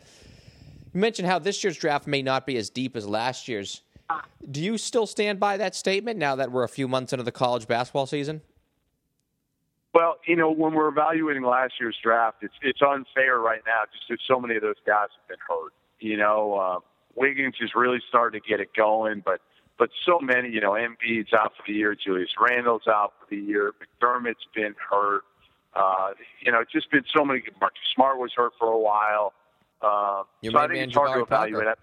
you 0.92 1.00
mentioned 1.00 1.28
how 1.28 1.38
this 1.38 1.62
year's 1.64 1.76
draft 1.76 2.06
may 2.06 2.22
not 2.22 2.46
be 2.46 2.56
as 2.56 2.70
deep 2.70 2.96
as 2.96 3.06
last 3.06 3.48
year's. 3.48 3.82
Do 4.50 4.60
you 4.60 4.76
still 4.76 5.06
stand 5.06 5.40
by 5.40 5.56
that 5.56 5.74
statement 5.74 6.18
now 6.18 6.36
that 6.36 6.52
we're 6.52 6.64
a 6.64 6.68
few 6.68 6.86
months 6.86 7.12
into 7.12 7.22
the 7.22 7.32
college 7.32 7.66
basketball 7.66 8.06
season? 8.06 8.42
Well, 9.94 10.16
you 10.26 10.36
know, 10.36 10.50
when 10.50 10.74
we're 10.74 10.88
evaluating 10.88 11.42
last 11.42 11.74
year's 11.78 11.96
draft, 12.02 12.38
it's 12.42 12.54
it's 12.62 12.80
unfair 12.80 13.38
right 13.38 13.60
now 13.66 13.82
just 13.92 14.04
because 14.08 14.22
so 14.26 14.40
many 14.40 14.56
of 14.56 14.62
those 14.62 14.80
guys 14.86 15.08
have 15.18 15.28
been 15.28 15.38
hurt. 15.46 15.72
You 16.00 16.16
know, 16.16 16.54
uh, 16.54 16.78
Wiggins 17.14 17.54
is 17.60 17.70
really 17.74 18.00
starting 18.08 18.40
to 18.40 18.48
get 18.48 18.60
it 18.60 18.74
going, 18.74 19.22
but 19.24 19.40
but 19.78 19.90
so 20.06 20.18
many, 20.20 20.48
you 20.48 20.60
know, 20.60 20.72
Embiid's 20.72 21.32
out 21.32 21.52
for 21.56 21.64
the 21.66 21.74
year, 21.74 21.94
Julius 21.94 22.30
Randle's 22.40 22.86
out 22.86 23.12
for 23.20 23.26
the 23.34 23.40
year, 23.40 23.72
McDermott's 23.80 24.46
been 24.54 24.74
hurt. 24.90 25.22
Uh, 25.74 26.10
you 26.44 26.52
know, 26.52 26.60
it's 26.60 26.72
just 26.72 26.90
been 26.90 27.04
so 27.14 27.24
many. 27.24 27.42
Marcus 27.60 27.80
Smart 27.94 28.18
was 28.18 28.30
hurt 28.36 28.52
for 28.58 28.68
a 28.68 28.78
while. 28.78 29.32
Uh, 29.82 30.22
so 30.44 30.58
I 30.58 30.68
think 30.68 30.88
it's 30.88 30.94
hard 30.94 31.14
to 31.14 31.22
evaluate 31.22 31.66
that. 31.66 31.78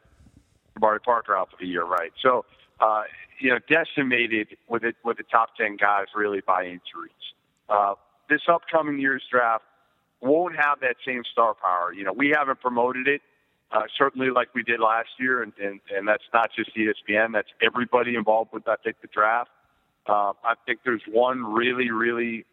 Jabari 0.79 1.03
Parker 1.03 1.35
out 1.35 1.51
for 1.51 1.57
the 1.59 1.67
year, 1.67 1.83
right? 1.83 2.11
So, 2.21 2.45
uh, 2.79 3.03
you 3.39 3.49
know, 3.49 3.59
decimated 3.67 4.55
with 4.69 4.83
it 4.83 4.95
with 5.03 5.17
the 5.17 5.23
top 5.23 5.55
ten 5.55 5.75
guys 5.75 6.05
really 6.15 6.41
by 6.45 6.63
injuries. 6.63 7.11
Uh, 7.67 7.95
this 8.29 8.41
upcoming 8.47 8.99
year's 8.99 9.23
draft 9.29 9.63
won't 10.21 10.55
have 10.55 10.79
that 10.81 10.95
same 11.05 11.23
star 11.29 11.53
power. 11.53 11.93
You 11.93 12.03
know, 12.05 12.13
we 12.13 12.29
haven't 12.29 12.61
promoted 12.61 13.07
it 13.07 13.21
uh, 13.71 13.83
certainly 13.97 14.29
like 14.31 14.53
we 14.55 14.63
did 14.63 14.79
last 14.79 15.09
year, 15.19 15.43
and, 15.43 15.53
and 15.61 15.79
and 15.95 16.07
that's 16.07 16.23
not 16.33 16.49
just 16.55 16.71
ESPN. 16.75 17.33
That's 17.33 17.49
everybody 17.61 18.15
involved 18.15 18.51
with 18.51 18.67
I 18.67 18.75
think 18.83 18.97
the 19.01 19.07
draft. 19.07 19.51
Uh, 20.07 20.33
I 20.43 20.55
think 20.65 20.79
there's 20.83 21.03
one 21.07 21.43
really 21.43 21.91
really 21.91 22.45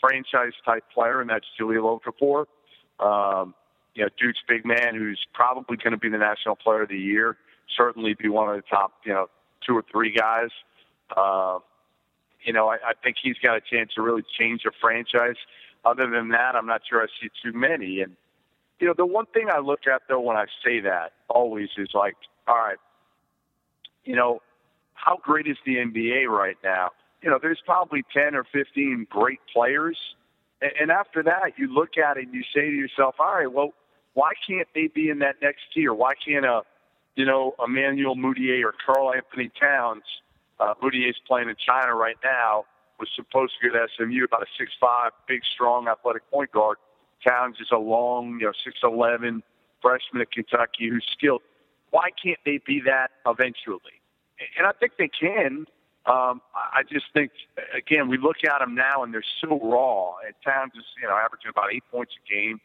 franchise 0.00 0.54
type 0.64 0.84
player, 0.92 1.20
and 1.20 1.30
that's 1.30 1.46
Jahlil 1.58 2.00
Okafor. 2.00 2.46
Um, 2.98 3.54
you 3.96 4.02
know, 4.02 4.10
Duke's 4.20 4.38
big 4.46 4.64
man, 4.66 4.94
who's 4.94 5.26
probably 5.32 5.78
going 5.78 5.92
to 5.92 5.96
be 5.96 6.10
the 6.10 6.18
national 6.18 6.54
player 6.54 6.82
of 6.82 6.90
the 6.90 6.98
year. 6.98 7.36
Certainly 7.76 8.14
be 8.14 8.28
one 8.28 8.48
of 8.48 8.56
the 8.56 8.62
top, 8.62 8.92
you 9.04 9.12
know, 9.12 9.28
two 9.66 9.74
or 9.74 9.82
three 9.90 10.14
guys. 10.14 10.50
Uh, 11.16 11.58
you 12.44 12.52
know, 12.52 12.68
I, 12.68 12.74
I 12.74 12.92
think 13.02 13.16
he's 13.20 13.36
got 13.42 13.56
a 13.56 13.60
chance 13.60 13.92
to 13.94 14.02
really 14.02 14.22
change 14.38 14.62
a 14.66 14.70
franchise. 14.80 15.36
Other 15.84 16.08
than 16.10 16.28
that, 16.28 16.54
I'm 16.54 16.66
not 16.66 16.82
sure 16.88 17.02
I 17.02 17.06
see 17.20 17.30
too 17.42 17.56
many. 17.56 18.02
And 18.02 18.16
you 18.78 18.86
know, 18.86 18.94
the 18.94 19.06
one 19.06 19.24
thing 19.32 19.48
I 19.50 19.60
look 19.60 19.86
at 19.92 20.02
though 20.08 20.20
when 20.20 20.36
I 20.36 20.44
say 20.62 20.80
that 20.80 21.12
always 21.28 21.70
is 21.78 21.88
like, 21.94 22.16
all 22.46 22.56
right, 22.56 22.76
you 24.04 24.14
know, 24.14 24.42
how 24.92 25.18
great 25.22 25.46
is 25.46 25.56
the 25.64 25.76
NBA 25.76 26.28
right 26.28 26.58
now? 26.62 26.90
You 27.22 27.30
know, 27.30 27.38
there's 27.40 27.60
probably 27.64 28.04
10 28.12 28.34
or 28.34 28.44
15 28.52 29.06
great 29.08 29.40
players. 29.52 29.96
And 30.60 30.90
after 30.90 31.22
that, 31.22 31.52
you 31.56 31.72
look 31.72 31.96
at 31.96 32.18
it 32.18 32.26
and 32.26 32.34
you 32.34 32.42
say 32.54 32.70
to 32.70 32.76
yourself, 32.76 33.16
all 33.18 33.34
right, 33.34 33.50
well, 33.50 33.72
why 34.16 34.32
can't 34.46 34.68
they 34.74 34.88
be 34.88 35.08
in 35.08 35.20
that 35.20 35.36
next 35.40 35.62
tier? 35.72 35.92
Why 35.94 36.12
can't 36.14 36.44
a, 36.44 36.62
you 37.14 37.24
know, 37.24 37.54
Emmanuel 37.64 38.16
Mudiay 38.16 38.64
or 38.64 38.74
Karl-Anthony 38.84 39.50
Towns– 39.60 40.02
uh, 40.58 40.74
is 40.92 41.16
playing 41.26 41.48
in 41.48 41.56
China 41.56 41.94
right 41.94 42.16
now. 42.24 42.64
Was 42.98 43.08
supposed 43.14 43.52
to 43.60 43.68
go 43.68 43.74
to 43.74 43.86
SMU, 43.96 44.24
about 44.24 44.42
a 44.42 44.46
six-five, 44.58 45.12
big, 45.28 45.42
strong, 45.44 45.86
athletic 45.86 46.28
point 46.30 46.50
guard. 46.50 46.78
Towns 47.26 47.56
is 47.60 47.68
a 47.70 47.76
long, 47.76 48.38
you 48.40 48.46
know, 48.46 48.52
six 48.64 48.78
eleven 48.82 49.42
freshman 49.82 50.22
at 50.22 50.32
Kentucky 50.32 50.88
who's 50.88 51.04
skilled. 51.12 51.42
Why 51.90 52.08
can't 52.22 52.38
they 52.46 52.58
be 52.66 52.80
that 52.86 53.10
eventually? 53.26 54.00
And 54.56 54.66
I 54.66 54.72
think 54.72 54.92
they 54.98 55.08
can. 55.08 55.66
Um, 56.06 56.40
I 56.54 56.82
just 56.90 57.06
think, 57.12 57.32
again, 57.76 58.08
we 58.08 58.16
look 58.16 58.36
at 58.48 58.60
them 58.60 58.74
now 58.74 59.02
and 59.02 59.12
they're 59.12 59.24
so 59.40 59.60
raw. 59.60 60.14
And 60.24 60.34
Towns 60.42 60.72
is, 60.76 60.84
you 61.00 61.08
know, 61.08 61.14
averaging 61.14 61.50
about 61.50 61.74
eight 61.74 61.84
points 61.90 62.12
a 62.16 62.32
game 62.32 62.60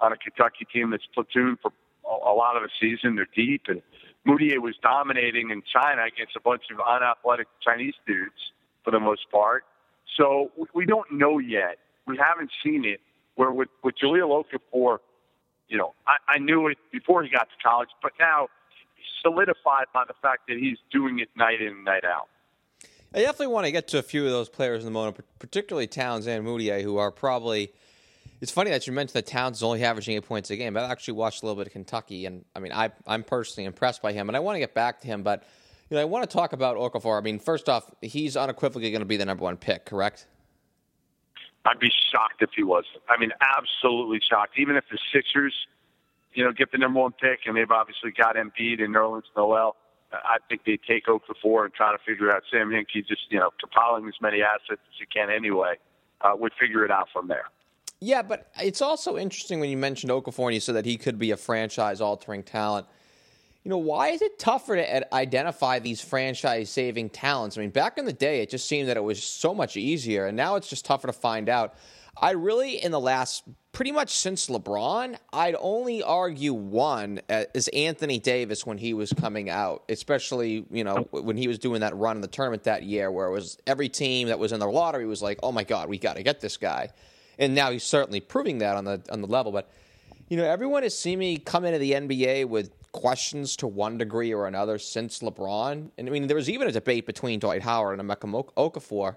on 0.00 0.12
a 0.12 0.16
Kentucky 0.16 0.66
team 0.72 0.90
that's 0.90 1.06
platoon 1.14 1.58
for 1.60 1.72
a 2.04 2.32
lot 2.32 2.56
of 2.56 2.62
the 2.62 2.70
season. 2.80 3.16
They're 3.16 3.28
deep, 3.34 3.62
and 3.68 3.82
Mudiay 4.26 4.58
was 4.58 4.74
dominating 4.82 5.50
in 5.50 5.62
China 5.62 6.04
against 6.04 6.36
a 6.36 6.40
bunch 6.40 6.64
of 6.72 6.80
unathletic 6.80 7.48
Chinese 7.62 7.94
dudes 8.06 8.52
for 8.82 8.90
the 8.90 9.00
most 9.00 9.30
part. 9.30 9.64
So 10.16 10.50
we 10.74 10.86
don't 10.86 11.10
know 11.12 11.38
yet. 11.38 11.78
We 12.06 12.16
haven't 12.16 12.50
seen 12.62 12.84
it. 12.84 13.00
Where 13.36 13.50
with 13.50 13.68
with 13.82 13.96
Jahlil 13.96 14.44
Okafor, 14.44 14.98
you 15.68 15.76
know, 15.76 15.94
I, 16.06 16.34
I 16.34 16.38
knew 16.38 16.68
it 16.68 16.78
before 16.92 17.24
he 17.24 17.30
got 17.30 17.48
to 17.48 17.56
college, 17.62 17.88
but 18.00 18.12
now 18.20 18.48
solidified 19.22 19.86
by 19.92 20.04
the 20.06 20.14
fact 20.22 20.42
that 20.48 20.58
he's 20.58 20.78
doing 20.92 21.18
it 21.18 21.28
night 21.36 21.60
in 21.60 21.68
and 21.68 21.84
night 21.84 22.04
out. 22.04 22.28
I 23.12 23.20
definitely 23.20 23.48
want 23.48 23.66
to 23.66 23.72
get 23.72 23.88
to 23.88 23.98
a 23.98 24.02
few 24.02 24.24
of 24.24 24.30
those 24.30 24.48
players 24.48 24.80
in 24.80 24.84
the 24.86 24.90
moment, 24.90 25.24
particularly 25.38 25.86
Towns 25.86 26.26
and 26.26 26.44
Mudiay, 26.44 26.82
who 26.82 26.96
are 26.98 27.10
probably 27.10 27.72
it's 28.44 28.52
funny 28.52 28.70
that 28.70 28.86
you 28.86 28.92
mentioned 28.92 29.14
that 29.14 29.26
Towns 29.26 29.56
is 29.56 29.62
only 29.62 29.82
averaging 29.82 30.16
eight 30.16 30.26
points 30.26 30.50
a 30.50 30.56
game. 30.56 30.76
I 30.76 30.82
actually 30.82 31.14
watched 31.14 31.42
a 31.42 31.46
little 31.46 31.56
bit 31.56 31.66
of 31.66 31.72
Kentucky, 31.72 32.26
and 32.26 32.44
I 32.54 32.60
mean, 32.60 32.72
I, 32.72 32.90
I'm 33.06 33.22
personally 33.22 33.64
impressed 33.64 34.02
by 34.02 34.12
him, 34.12 34.28
and 34.28 34.36
I 34.36 34.40
want 34.40 34.56
to 34.56 34.58
get 34.58 34.74
back 34.74 35.00
to 35.00 35.06
him. 35.06 35.22
But 35.22 35.44
you 35.88 35.94
know, 35.94 36.02
I 36.02 36.04
want 36.04 36.28
to 36.28 36.36
talk 36.36 36.52
about 36.52 36.76
Okafor. 36.76 37.16
I 37.18 37.22
mean, 37.22 37.38
first 37.38 37.70
off, 37.70 37.90
he's 38.02 38.36
unequivocally 38.36 38.90
going 38.90 39.00
to 39.00 39.06
be 39.06 39.16
the 39.16 39.24
number 39.24 39.44
one 39.44 39.56
pick, 39.56 39.86
correct? 39.86 40.26
I'd 41.64 41.78
be 41.78 41.90
shocked 42.12 42.42
if 42.42 42.50
he 42.54 42.62
wasn't. 42.62 43.00
I 43.08 43.18
mean, 43.18 43.30
absolutely 43.40 44.20
shocked. 44.20 44.58
Even 44.58 44.76
if 44.76 44.84
the 44.90 44.98
Sixers, 45.10 45.54
you 46.34 46.44
know, 46.44 46.52
get 46.52 46.70
the 46.70 46.76
number 46.76 47.00
one 47.00 47.12
pick, 47.12 47.40
and 47.46 47.56
they've 47.56 47.70
obviously 47.70 48.10
got 48.10 48.36
Embiid 48.36 48.82
and 48.82 48.94
Nerlens 48.94 49.22
Noel, 49.34 49.74
I 50.12 50.36
think 50.50 50.66
they 50.66 50.78
take 50.86 51.06
Okafor 51.06 51.64
and 51.64 51.72
try 51.72 51.92
to 51.92 51.98
figure 52.04 52.30
out 52.30 52.42
Sam 52.50 52.68
Hinkie 52.68 53.08
just, 53.08 53.22
you 53.30 53.38
know, 53.38 53.48
compiling 53.58 54.06
as 54.06 54.20
many 54.20 54.42
assets 54.42 54.82
as 54.86 55.00
you 55.00 55.06
can 55.10 55.30
anyway, 55.30 55.76
uh, 56.20 56.32
would 56.36 56.52
figure 56.60 56.84
it 56.84 56.90
out 56.90 57.08
from 57.10 57.28
there. 57.28 57.46
Yeah, 58.04 58.20
but 58.20 58.50
it's 58.60 58.82
also 58.82 59.16
interesting 59.16 59.60
when 59.60 59.70
you 59.70 59.78
mentioned 59.78 60.12
Okafor 60.12 60.44
and 60.44 60.54
you 60.54 60.60
said 60.60 60.74
that 60.74 60.84
he 60.84 60.98
could 60.98 61.18
be 61.18 61.30
a 61.30 61.38
franchise 61.38 62.02
altering 62.02 62.42
talent. 62.42 62.86
you 63.64 63.70
know, 63.70 63.78
why 63.78 64.08
is 64.10 64.20
it 64.20 64.38
tougher 64.38 64.76
to 64.76 65.14
identify 65.14 65.78
these 65.78 66.02
franchise 66.02 66.68
saving 66.68 67.08
talents? 67.08 67.56
I 67.56 67.62
mean, 67.62 67.70
back 67.70 67.96
in 67.96 68.04
the 68.04 68.12
day, 68.12 68.42
it 68.42 68.50
just 68.50 68.68
seemed 68.68 68.90
that 68.90 68.98
it 68.98 69.02
was 69.02 69.22
so 69.22 69.54
much 69.54 69.78
easier, 69.78 70.26
and 70.26 70.36
now 70.36 70.56
it's 70.56 70.68
just 70.68 70.84
tougher 70.84 71.06
to 71.06 71.14
find 71.14 71.48
out. 71.48 71.76
I 72.14 72.32
really, 72.32 72.76
in 72.84 72.92
the 72.92 73.00
last 73.00 73.44
pretty 73.72 73.90
much 73.90 74.10
since 74.10 74.48
LeBron, 74.48 75.16
I'd 75.32 75.56
only 75.58 76.02
argue 76.02 76.52
one 76.52 77.22
uh, 77.30 77.44
is 77.54 77.68
Anthony 77.68 78.18
Davis 78.18 78.66
when 78.66 78.76
he 78.76 78.92
was 78.92 79.14
coming 79.14 79.48
out, 79.48 79.82
especially, 79.88 80.66
you 80.70 80.84
know, 80.84 81.08
oh. 81.10 81.22
when 81.22 81.38
he 81.38 81.48
was 81.48 81.58
doing 81.58 81.80
that 81.80 81.96
run 81.96 82.16
in 82.16 82.22
the 82.22 82.28
tournament 82.28 82.64
that 82.64 82.82
year 82.82 83.10
where 83.10 83.26
it 83.28 83.32
was 83.32 83.56
every 83.66 83.88
team 83.88 84.28
that 84.28 84.38
was 84.38 84.52
in 84.52 84.60
the 84.60 84.66
lottery 84.66 85.06
was 85.06 85.22
like, 85.22 85.38
oh 85.42 85.52
my 85.52 85.64
God, 85.64 85.88
we 85.88 85.98
got 85.98 86.16
to 86.16 86.22
get 86.22 86.40
this 86.40 86.58
guy. 86.58 86.90
And 87.38 87.54
now 87.54 87.70
he's 87.70 87.84
certainly 87.84 88.20
proving 88.20 88.58
that 88.58 88.76
on 88.76 88.84
the 88.84 89.02
on 89.10 89.20
the 89.20 89.26
level. 89.26 89.52
But, 89.52 89.70
you 90.28 90.36
know, 90.36 90.44
everyone 90.44 90.82
has 90.82 90.98
seen 90.98 91.18
me 91.18 91.38
come 91.38 91.64
into 91.64 91.78
the 91.78 91.92
NBA 91.92 92.46
with 92.46 92.70
questions 92.92 93.56
to 93.56 93.66
one 93.66 93.98
degree 93.98 94.32
or 94.32 94.46
another 94.46 94.78
since 94.78 95.18
LeBron. 95.18 95.90
And 95.98 96.08
I 96.08 96.10
mean, 96.10 96.26
there 96.26 96.36
was 96.36 96.48
even 96.48 96.68
a 96.68 96.72
debate 96.72 97.06
between 97.06 97.40
Dwight 97.40 97.62
Howard 97.62 97.98
and 97.98 98.08
Emeka 98.08 98.52
Okafor 98.56 99.16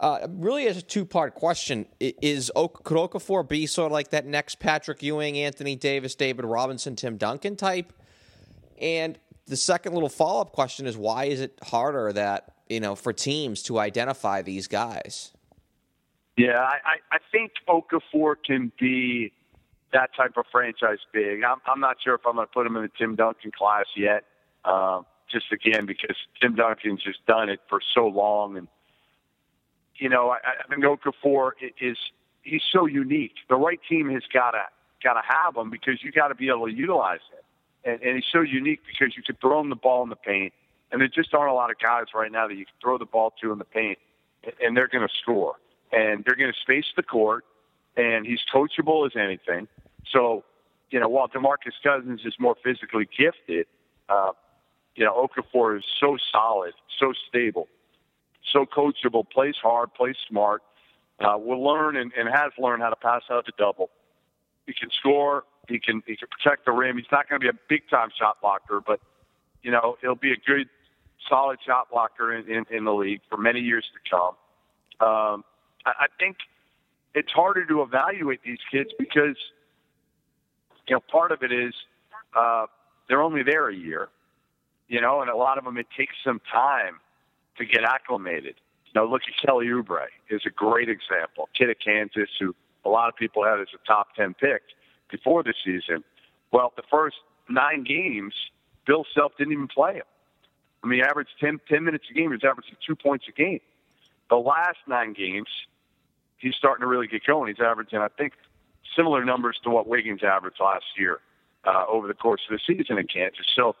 uh, 0.00 0.26
really, 0.28 0.64
is 0.64 0.76
a 0.76 0.82
two 0.82 1.04
part 1.04 1.34
question. 1.34 1.86
Is 2.00 2.50
could 2.54 2.96
Okafor 2.96 3.46
be 3.48 3.66
sort 3.66 3.86
of 3.86 3.92
like 3.92 4.10
that 4.10 4.26
next 4.26 4.58
Patrick 4.58 5.02
Ewing, 5.02 5.38
Anthony 5.38 5.76
Davis, 5.76 6.14
David 6.14 6.44
Robinson, 6.44 6.96
Tim 6.96 7.16
Duncan 7.16 7.56
type? 7.56 7.92
And 8.80 9.18
the 9.46 9.56
second 9.56 9.94
little 9.94 10.08
follow 10.08 10.40
up 10.40 10.52
question 10.52 10.86
is 10.86 10.96
why 10.96 11.26
is 11.26 11.40
it 11.40 11.58
harder 11.62 12.12
that 12.12 12.54
you 12.68 12.80
know 12.80 12.94
for 12.94 13.12
teams 13.12 13.62
to 13.64 13.78
identify 13.78 14.42
these 14.42 14.66
guys? 14.66 15.32
Yeah, 16.36 16.58
I, 16.58 16.98
I 17.12 17.18
think 17.30 17.52
Okafor 17.68 18.34
can 18.44 18.72
be 18.78 19.32
that 19.92 20.10
type 20.16 20.36
of 20.36 20.46
franchise 20.50 20.98
big. 21.12 21.44
I'm, 21.44 21.58
I'm 21.66 21.78
not 21.80 21.98
sure 22.02 22.14
if 22.14 22.22
I'm 22.26 22.34
going 22.34 22.46
to 22.46 22.52
put 22.52 22.66
him 22.66 22.76
in 22.76 22.82
the 22.82 22.90
Tim 22.98 23.14
Duncan 23.14 23.52
class 23.56 23.84
yet. 23.96 24.24
Uh, 24.64 25.02
just 25.30 25.52
again 25.52 25.86
because 25.86 26.16
Tim 26.40 26.54
Duncan's 26.54 27.02
just 27.02 27.24
done 27.26 27.48
it 27.48 27.60
for 27.68 27.80
so 27.94 28.06
long 28.06 28.56
and 28.56 28.68
you 29.96 30.08
know, 30.08 30.30
I, 30.30 30.38
I 30.64 30.68
think 30.68 30.84
Okafor 30.84 31.52
is 31.80 31.96
he's 32.42 32.62
so 32.72 32.86
unique. 32.86 33.34
The 33.48 33.56
right 33.56 33.80
team 33.88 34.10
has 34.10 34.22
got 34.32 34.52
to 34.52 34.62
got 35.02 35.14
to 35.14 35.22
have 35.26 35.56
him 35.56 35.70
because 35.70 36.02
you 36.02 36.12
got 36.12 36.28
to 36.28 36.34
be 36.34 36.48
able 36.48 36.66
to 36.66 36.72
utilize 36.72 37.20
him. 37.30 37.92
And, 37.92 38.02
and 38.02 38.16
he's 38.16 38.24
so 38.32 38.40
unique 38.40 38.80
because 38.86 39.14
you 39.16 39.22
could 39.22 39.40
throw 39.40 39.60
him 39.60 39.68
the 39.68 39.76
ball 39.76 40.02
in 40.02 40.08
the 40.08 40.16
paint, 40.16 40.52
and 40.90 41.00
there 41.00 41.08
just 41.08 41.34
aren't 41.34 41.50
a 41.50 41.54
lot 41.54 41.70
of 41.70 41.78
guys 41.78 42.06
right 42.14 42.32
now 42.32 42.48
that 42.48 42.54
you 42.54 42.64
can 42.64 42.74
throw 42.80 42.98
the 42.98 43.04
ball 43.04 43.34
to 43.42 43.52
in 43.52 43.58
the 43.58 43.64
paint, 43.64 43.98
and 44.62 44.76
they're 44.76 44.88
going 44.88 45.06
to 45.06 45.14
score, 45.22 45.54
and 45.94 46.24
they're 46.24 46.36
going 46.36 46.52
to 46.52 46.60
space 46.60 46.86
the 46.96 47.02
court, 47.02 47.44
and 47.96 48.26
he's 48.26 48.40
coachable 48.52 49.06
as 49.06 49.12
anything. 49.16 49.68
So, 50.10 50.44
you 50.90 51.00
know, 51.00 51.08
while 51.08 51.28
Demarcus 51.28 51.74
Cousins 51.82 52.22
is 52.24 52.34
more 52.38 52.56
physically 52.62 53.08
gifted, 53.16 53.66
uh, 54.08 54.32
you 54.96 55.04
know, 55.04 55.26
Okafor 55.26 55.78
is 55.78 55.84
so 56.00 56.16
solid, 56.32 56.72
so 56.98 57.12
stable 57.28 57.68
so 58.52 58.64
coachable, 58.64 59.28
plays 59.28 59.56
hard, 59.60 59.92
plays 59.94 60.16
smart, 60.28 60.62
uh, 61.20 61.36
will 61.36 61.62
learn 61.62 61.96
and, 61.96 62.12
and 62.16 62.28
has 62.28 62.52
learned 62.58 62.82
how 62.82 62.90
to 62.90 62.96
pass 62.96 63.22
out 63.30 63.46
the 63.46 63.52
double. 63.58 63.90
He 64.66 64.72
can 64.72 64.90
score. 64.98 65.44
He 65.68 65.78
can 65.78 66.02
he 66.06 66.16
can 66.16 66.28
protect 66.28 66.66
the 66.66 66.72
rim. 66.72 66.96
He's 66.96 67.06
not 67.10 67.28
going 67.28 67.40
to 67.40 67.44
be 67.44 67.48
a 67.48 67.58
big 67.68 67.88
time 67.88 68.10
shot 68.18 68.40
blocker, 68.40 68.82
but 68.86 69.00
you 69.62 69.70
know 69.70 69.96
he'll 70.00 70.14
be 70.14 70.32
a 70.32 70.36
good, 70.36 70.68
solid 71.28 71.58
shot 71.66 71.90
blocker 71.90 72.34
in, 72.34 72.48
in, 72.50 72.64
in 72.70 72.84
the 72.84 72.92
league 72.92 73.20
for 73.30 73.36
many 73.36 73.60
years 73.60 73.84
to 73.94 74.10
come. 74.10 75.06
Um, 75.06 75.44
I, 75.86 76.06
think 76.18 76.38
it's 77.14 77.32
harder 77.32 77.64
to 77.66 77.82
evaluate 77.82 78.40
these 78.44 78.58
kids 78.70 78.90
because 78.98 79.36
you 80.88 80.96
know 80.96 81.00
part 81.00 81.32
of 81.32 81.42
it 81.42 81.52
is 81.52 81.74
uh, 82.34 82.66
they're 83.08 83.22
only 83.22 83.42
there 83.42 83.68
a 83.68 83.74
year, 83.74 84.08
you 84.88 85.00
know, 85.00 85.20
and 85.20 85.30
a 85.30 85.36
lot 85.36 85.58
of 85.58 85.64
them 85.64 85.76
it 85.76 85.86
takes 85.96 86.14
some 86.24 86.40
time 86.50 87.00
to 87.58 87.64
get 87.64 87.84
acclimated. 87.84 88.54
Now 88.94 89.04
look 89.04 89.22
at 89.28 89.46
Kelly 89.46 89.66
Oubre 89.66 90.06
is 90.30 90.42
a 90.46 90.50
great 90.50 90.88
example. 90.88 91.48
Kid 91.56 91.70
at 91.70 91.80
Kansas 91.80 92.30
who 92.40 92.54
a 92.84 92.88
lot 92.88 93.08
of 93.08 93.16
people 93.16 93.44
had 93.44 93.60
as 93.60 93.68
a 93.74 93.86
top 93.86 94.14
ten 94.16 94.34
pick 94.34 94.62
before 95.10 95.42
the 95.42 95.54
season. 95.64 96.04
Well, 96.52 96.72
the 96.76 96.82
first 96.90 97.16
nine 97.48 97.84
games, 97.84 98.34
Bill 98.86 99.04
Self 99.14 99.32
didn't 99.36 99.52
even 99.52 99.68
play 99.68 99.94
him. 99.94 100.04
I 100.82 100.86
mean, 100.86 101.00
he 101.00 101.02
averaged 101.02 101.30
10, 101.40 101.60
10 101.66 101.82
minutes 101.82 102.04
a 102.10 102.14
game. 102.14 102.24
He 102.24 102.36
was 102.36 102.44
averaging 102.44 102.76
two 102.86 102.94
points 102.94 103.24
a 103.28 103.32
game. 103.32 103.60
The 104.28 104.36
last 104.36 104.78
nine 104.86 105.14
games, 105.14 105.48
he's 106.38 106.54
starting 106.56 106.82
to 106.82 106.86
really 106.86 107.06
get 107.06 107.24
going. 107.24 107.54
He's 107.54 107.64
averaging, 107.64 107.98
I 107.98 108.08
think, 108.08 108.34
similar 108.96 109.24
numbers 109.24 109.58
to 109.64 109.70
what 109.70 109.86
Wiggins 109.86 110.22
averaged 110.22 110.60
last 110.60 110.84
year 110.96 111.20
uh, 111.64 111.84
over 111.88 112.06
the 112.06 112.14
course 112.14 112.42
of 112.50 112.58
the 112.58 112.74
season 112.74 112.98
in 112.98 113.06
Kansas. 113.06 113.46
So, 113.54 113.76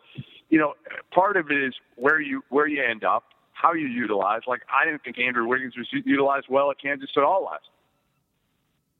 you 0.48 0.58
know, 0.58 0.74
part 1.12 1.36
of 1.36 1.50
it 1.50 1.62
is 1.62 1.74
where 1.96 2.20
you 2.20 2.42
where 2.48 2.66
you 2.66 2.82
end 2.82 3.04
up 3.04 3.24
how 3.52 3.72
you 3.72 3.86
utilize. 3.86 4.42
Like 4.46 4.62
I 4.72 4.84
didn't 4.84 5.02
think 5.02 5.18
Andrew 5.18 5.46
Wiggins 5.46 5.76
was 5.76 5.88
utilized 5.92 6.46
well 6.48 6.70
at 6.70 6.80
Kansas 6.80 7.10
at 7.16 7.22
all 7.22 7.44
last. 7.44 7.68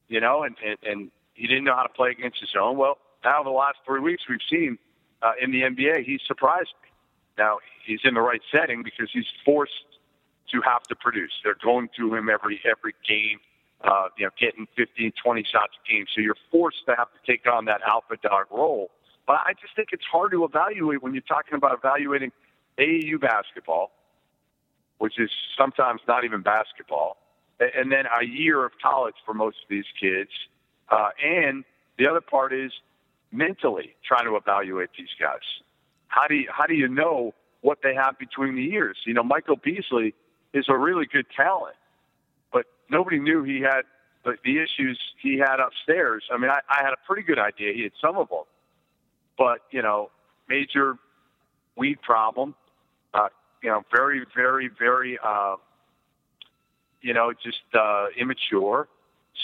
You 0.09 0.21
know, 0.21 0.43
and 0.43 0.57
and, 0.65 0.79
and 0.83 1.11
he 1.35 1.47
didn't 1.47 1.65
know 1.65 1.75
how 1.75 1.83
to 1.83 1.93
play 1.93 2.11
against 2.11 2.41
his 2.41 2.51
own. 2.59 2.77
Well, 2.77 2.99
now 3.25 3.43
the 3.43 3.51
last 3.51 3.79
three 3.85 4.01
weeks 4.01 4.23
we've 4.29 4.39
seen 4.51 4.79
uh, 5.23 5.33
in 5.41 5.51
the 5.51 5.63
NBA, 5.63 6.05
he's 6.05 6.21
surprised 6.27 6.73
me. 6.83 6.89
Now 7.37 7.59
he's 7.85 8.01
in 8.05 8.15
the 8.15 8.21
right 8.21 8.43
setting 8.53 8.83
because 8.83 9.11
he's 9.13 9.27
forced 9.45 9.73
to 10.55 10.63
have 10.63 10.83
to 10.85 10.97
produce. 10.97 11.33
They're 11.43 11.57
going 11.63 11.89
to 11.99 12.15
him 12.15 12.29
every 12.31 12.61
every 12.65 12.95
game. 13.07 13.41
Uh, 13.83 14.09
you 14.17 14.25
know, 14.25 14.31
getting 14.41 14.67
15, 14.77 15.13
20 15.23 15.43
shots 15.43 15.75
a 15.77 15.93
game. 15.93 16.07
So 16.15 16.23
you're 16.23 16.39
forced 16.51 16.87
to 16.87 16.95
have 16.97 17.09
to 17.09 17.31
take 17.31 17.47
on 17.47 17.67
that 17.67 17.83
alpha 17.87 18.17
dog 18.23 18.47
role. 18.51 18.91
But 19.27 19.41
I 19.45 19.53
just 19.61 19.77
think 19.77 19.89
it's 19.93 20.07
hard 20.11 20.31
to 20.31 20.45
evaluate 20.45 21.03
when 21.03 21.13
you're 21.13 21.21
talking 21.29 21.55
about 21.55 21.77
evaluating 21.77 22.33
AAU 22.79 23.21
basketball 23.21 23.91
which 24.99 25.19
is 25.19 25.31
sometimes 25.57 26.01
not 26.07 26.25
even 26.25 26.43
basketball, 26.43 27.17
and 27.61 27.91
then 27.93 28.05
a 28.21 28.25
year 28.25 28.65
of 28.65 28.73
college 28.83 29.15
for 29.25 29.35
most 29.35 29.59
of 29.63 29.69
these 29.69 29.85
kids. 30.01 30.31
Uh, 30.89 31.11
and 31.23 31.65
the 31.99 32.09
other 32.09 32.21
part 32.21 32.53
is 32.53 32.73
mentally 33.33 33.95
trying 34.03 34.25
to 34.25 34.37
evaluate 34.37 34.91
these 34.97 35.13
guys. 35.21 35.45
How 36.09 36.27
do 36.27 36.35
you, 36.35 36.49
how 36.51 36.67
do 36.67 36.75
you 36.75 36.89
know 36.89 37.35
what 37.61 37.79
they 37.83 37.95
have 37.95 38.19
between 38.19 38.57
the 38.57 38.63
years? 38.63 38.97
You 39.05 39.15
know, 39.15 39.23
Michael 39.23 39.57
Beasley 39.57 40.15
is 40.55 40.67
a 40.69 40.77
really 40.77 41.05
good 41.05 41.27
talent, 41.37 41.77
but 42.53 42.65
nobody 42.89 43.19
knew 43.19 43.43
he 43.43 43.61
had 43.61 43.83
the, 44.25 44.37
the 44.45 44.59
issues 44.59 44.99
he 45.21 45.37
had 45.39 45.61
upstairs. 45.61 46.25
I 46.33 46.39
mean, 46.39 46.51
I, 46.51 46.61
I 46.71 46.83
had 46.83 46.93
a 46.93 47.07
pretty 47.07 47.23
good 47.23 47.39
idea. 47.39 47.75
He 47.75 47.83
had 47.83 47.93
some 48.01 48.17
of 48.17 48.29
them, 48.31 48.45
but 49.37 49.59
you 49.71 49.83
know, 49.83 50.11
major 50.49 50.97
weed 51.77 52.01
problem, 52.01 52.55
uh, 53.13 53.29
you 53.63 53.69
know, 53.71 53.83
very, 53.95 54.25
very, 54.35 54.71
very, 54.79 55.19
uh, 55.23 55.57
you 57.03 57.13
know, 57.13 57.33
just 57.33 57.63
uh, 57.75 58.07
immature. 58.17 58.89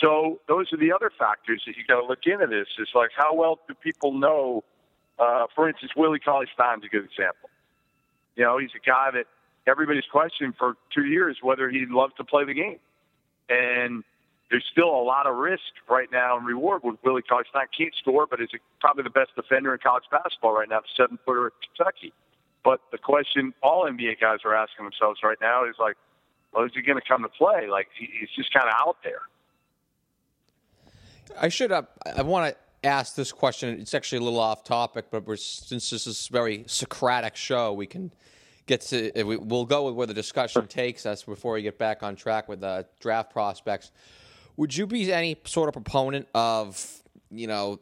So 0.00 0.40
those 0.46 0.72
are 0.72 0.76
the 0.76 0.92
other 0.92 1.10
factors 1.18 1.62
that 1.66 1.76
you 1.76 1.84
got 1.86 2.00
to 2.00 2.06
look 2.06 2.20
into. 2.24 2.46
This 2.46 2.68
is 2.78 2.88
like 2.94 3.10
how 3.16 3.34
well 3.34 3.58
do 3.66 3.74
people 3.74 4.12
know? 4.12 4.64
Uh, 5.18 5.46
for 5.54 5.68
instance, 5.68 5.92
Willie 5.96 6.20
Cauley 6.20 6.46
Stein's 6.54 6.84
a 6.84 6.88
good 6.88 7.04
example. 7.04 7.50
You 8.36 8.44
know, 8.44 8.58
he's 8.58 8.70
a 8.74 8.86
guy 8.86 9.10
that 9.12 9.26
everybody's 9.70 10.04
questioned 10.10 10.54
for 10.58 10.74
two 10.94 11.04
years 11.04 11.38
whether 11.42 11.70
he'd 11.70 11.90
love 11.90 12.10
to 12.16 12.24
play 12.24 12.44
the 12.44 12.54
game, 12.54 12.78
and 13.48 14.04
there's 14.50 14.64
still 14.70 14.88
a 14.88 15.04
lot 15.04 15.26
of 15.26 15.36
risk 15.36 15.62
right 15.88 16.08
now 16.10 16.36
and 16.36 16.44
reward 16.44 16.82
with 16.82 16.96
Willie 17.04 17.22
Cauley 17.22 17.44
Stein. 17.50 17.66
Can't 17.76 17.94
score, 18.00 18.26
but 18.26 18.40
is 18.40 18.48
probably 18.80 19.04
the 19.04 19.10
best 19.10 19.30
defender 19.36 19.72
in 19.72 19.78
college 19.78 20.04
basketball 20.10 20.52
right 20.52 20.68
now, 20.68 20.80
seven 20.96 21.18
footer 21.24 21.46
at 21.46 21.52
Kentucky. 21.62 22.12
But 22.64 22.80
the 22.90 22.98
question 22.98 23.54
all 23.62 23.84
NBA 23.84 24.20
guys 24.20 24.38
are 24.44 24.54
asking 24.54 24.84
themselves 24.84 25.20
right 25.22 25.38
now 25.40 25.64
is 25.64 25.76
like, 25.78 25.96
well, 26.52 26.64
is 26.64 26.72
he 26.74 26.82
going 26.82 27.00
to 27.00 27.06
come 27.06 27.22
to 27.22 27.28
play? 27.28 27.68
Like 27.68 27.88
he's 27.96 28.28
just 28.36 28.52
kind 28.52 28.66
of 28.68 28.74
out 28.76 28.96
there. 29.04 29.22
I 31.40 31.48
should. 31.48 31.70
Uh, 31.70 31.82
I 32.16 32.22
want 32.22 32.52
to 32.52 32.88
ask 32.88 33.14
this 33.14 33.30
question. 33.30 33.80
It's 33.80 33.94
actually 33.94 34.18
a 34.18 34.22
little 34.22 34.40
off 34.40 34.64
topic, 34.64 35.06
but 35.10 35.24
since 35.38 35.90
this 35.90 36.06
is 36.06 36.28
a 36.28 36.32
very 36.32 36.64
Socratic 36.66 37.36
show, 37.36 37.72
we 37.72 37.86
can 37.86 38.12
get 38.70 38.80
to. 38.82 39.12
We, 39.24 39.36
will 39.36 39.66
go 39.66 39.86
with 39.86 39.94
where 39.94 40.06
the 40.06 40.14
discussion 40.14 40.66
takes 40.66 41.04
us 41.04 41.24
before 41.24 41.54
we 41.54 41.62
get 41.62 41.76
back 41.76 42.02
on 42.02 42.16
track 42.16 42.48
with 42.48 42.60
the 42.60 42.86
draft 43.00 43.32
prospects. 43.32 43.90
Would 44.56 44.76
you 44.76 44.86
be 44.86 45.12
any 45.12 45.36
sort 45.44 45.68
of 45.68 45.74
proponent 45.74 46.28
of 46.34 47.02
you 47.30 47.46
know 47.46 47.80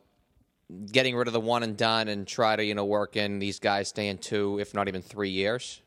getting 0.90 1.14
rid 1.16 1.28
of 1.28 1.32
the 1.32 1.40
one 1.40 1.62
and 1.62 1.76
done 1.76 2.08
and 2.08 2.26
try 2.26 2.56
to 2.56 2.64
you 2.64 2.74
know 2.74 2.84
work 2.84 3.16
in 3.16 3.38
these 3.38 3.60
guys 3.60 3.88
staying 3.88 4.18
two, 4.18 4.58
if 4.58 4.74
not 4.74 4.88
even 4.88 5.02
three 5.02 5.30
years? 5.30 5.82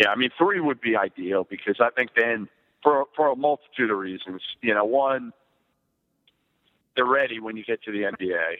Yeah, 0.00 0.10
I 0.10 0.16
mean 0.16 0.30
three 0.38 0.60
would 0.60 0.80
be 0.80 0.96
ideal 0.96 1.44
because 1.48 1.76
I 1.80 1.90
think 1.90 2.10
then 2.16 2.48
for 2.82 3.06
for 3.16 3.28
a 3.28 3.36
multitude 3.36 3.90
of 3.90 3.98
reasons, 3.98 4.42
you 4.62 4.72
know, 4.72 4.84
one 4.84 5.32
they're 6.94 7.04
ready 7.04 7.38
when 7.38 7.56
you 7.56 7.64
get 7.64 7.82
to 7.84 7.92
the 7.92 8.02
NBA. 8.02 8.56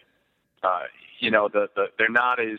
Uh, 0.63 0.83
you 1.19 1.31
know, 1.31 1.49
the, 1.49 1.69
the 1.75 1.87
they're 1.99 2.09
not 2.09 2.41
as 2.41 2.59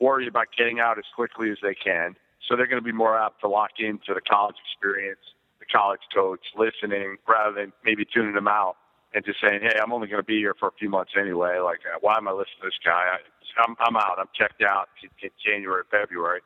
worried 0.00 0.28
about 0.28 0.46
getting 0.56 0.80
out 0.80 0.98
as 0.98 1.04
quickly 1.14 1.50
as 1.50 1.58
they 1.62 1.74
can, 1.74 2.16
so 2.46 2.56
they're 2.56 2.66
going 2.66 2.82
to 2.82 2.84
be 2.84 2.92
more 2.92 3.18
apt 3.18 3.40
to 3.40 3.48
lock 3.48 3.72
into 3.78 4.14
the 4.14 4.20
college 4.20 4.56
experience, 4.64 5.20
the 5.60 5.66
college 5.66 6.00
coach, 6.14 6.40
listening 6.56 7.16
rather 7.28 7.54
than 7.54 7.72
maybe 7.84 8.04
tuning 8.04 8.34
them 8.34 8.48
out 8.48 8.76
and 9.14 9.24
just 9.24 9.40
saying, 9.40 9.60
hey, 9.62 9.78
I'm 9.82 9.92
only 9.92 10.06
going 10.06 10.20
to 10.20 10.26
be 10.26 10.38
here 10.38 10.54
for 10.58 10.68
a 10.68 10.72
few 10.78 10.88
months 10.88 11.12
anyway. 11.18 11.58
Like, 11.58 11.80
uh, 11.86 11.98
why 12.00 12.16
am 12.16 12.28
I 12.28 12.32
listening 12.32 12.60
to 12.62 12.66
this 12.66 12.78
guy? 12.84 13.16
I'm, 13.66 13.74
I'm 13.80 13.96
out. 13.96 14.18
I'm 14.18 14.28
checked 14.34 14.62
out 14.62 14.88
in, 15.02 15.30
January, 15.44 15.82
February. 15.90 16.40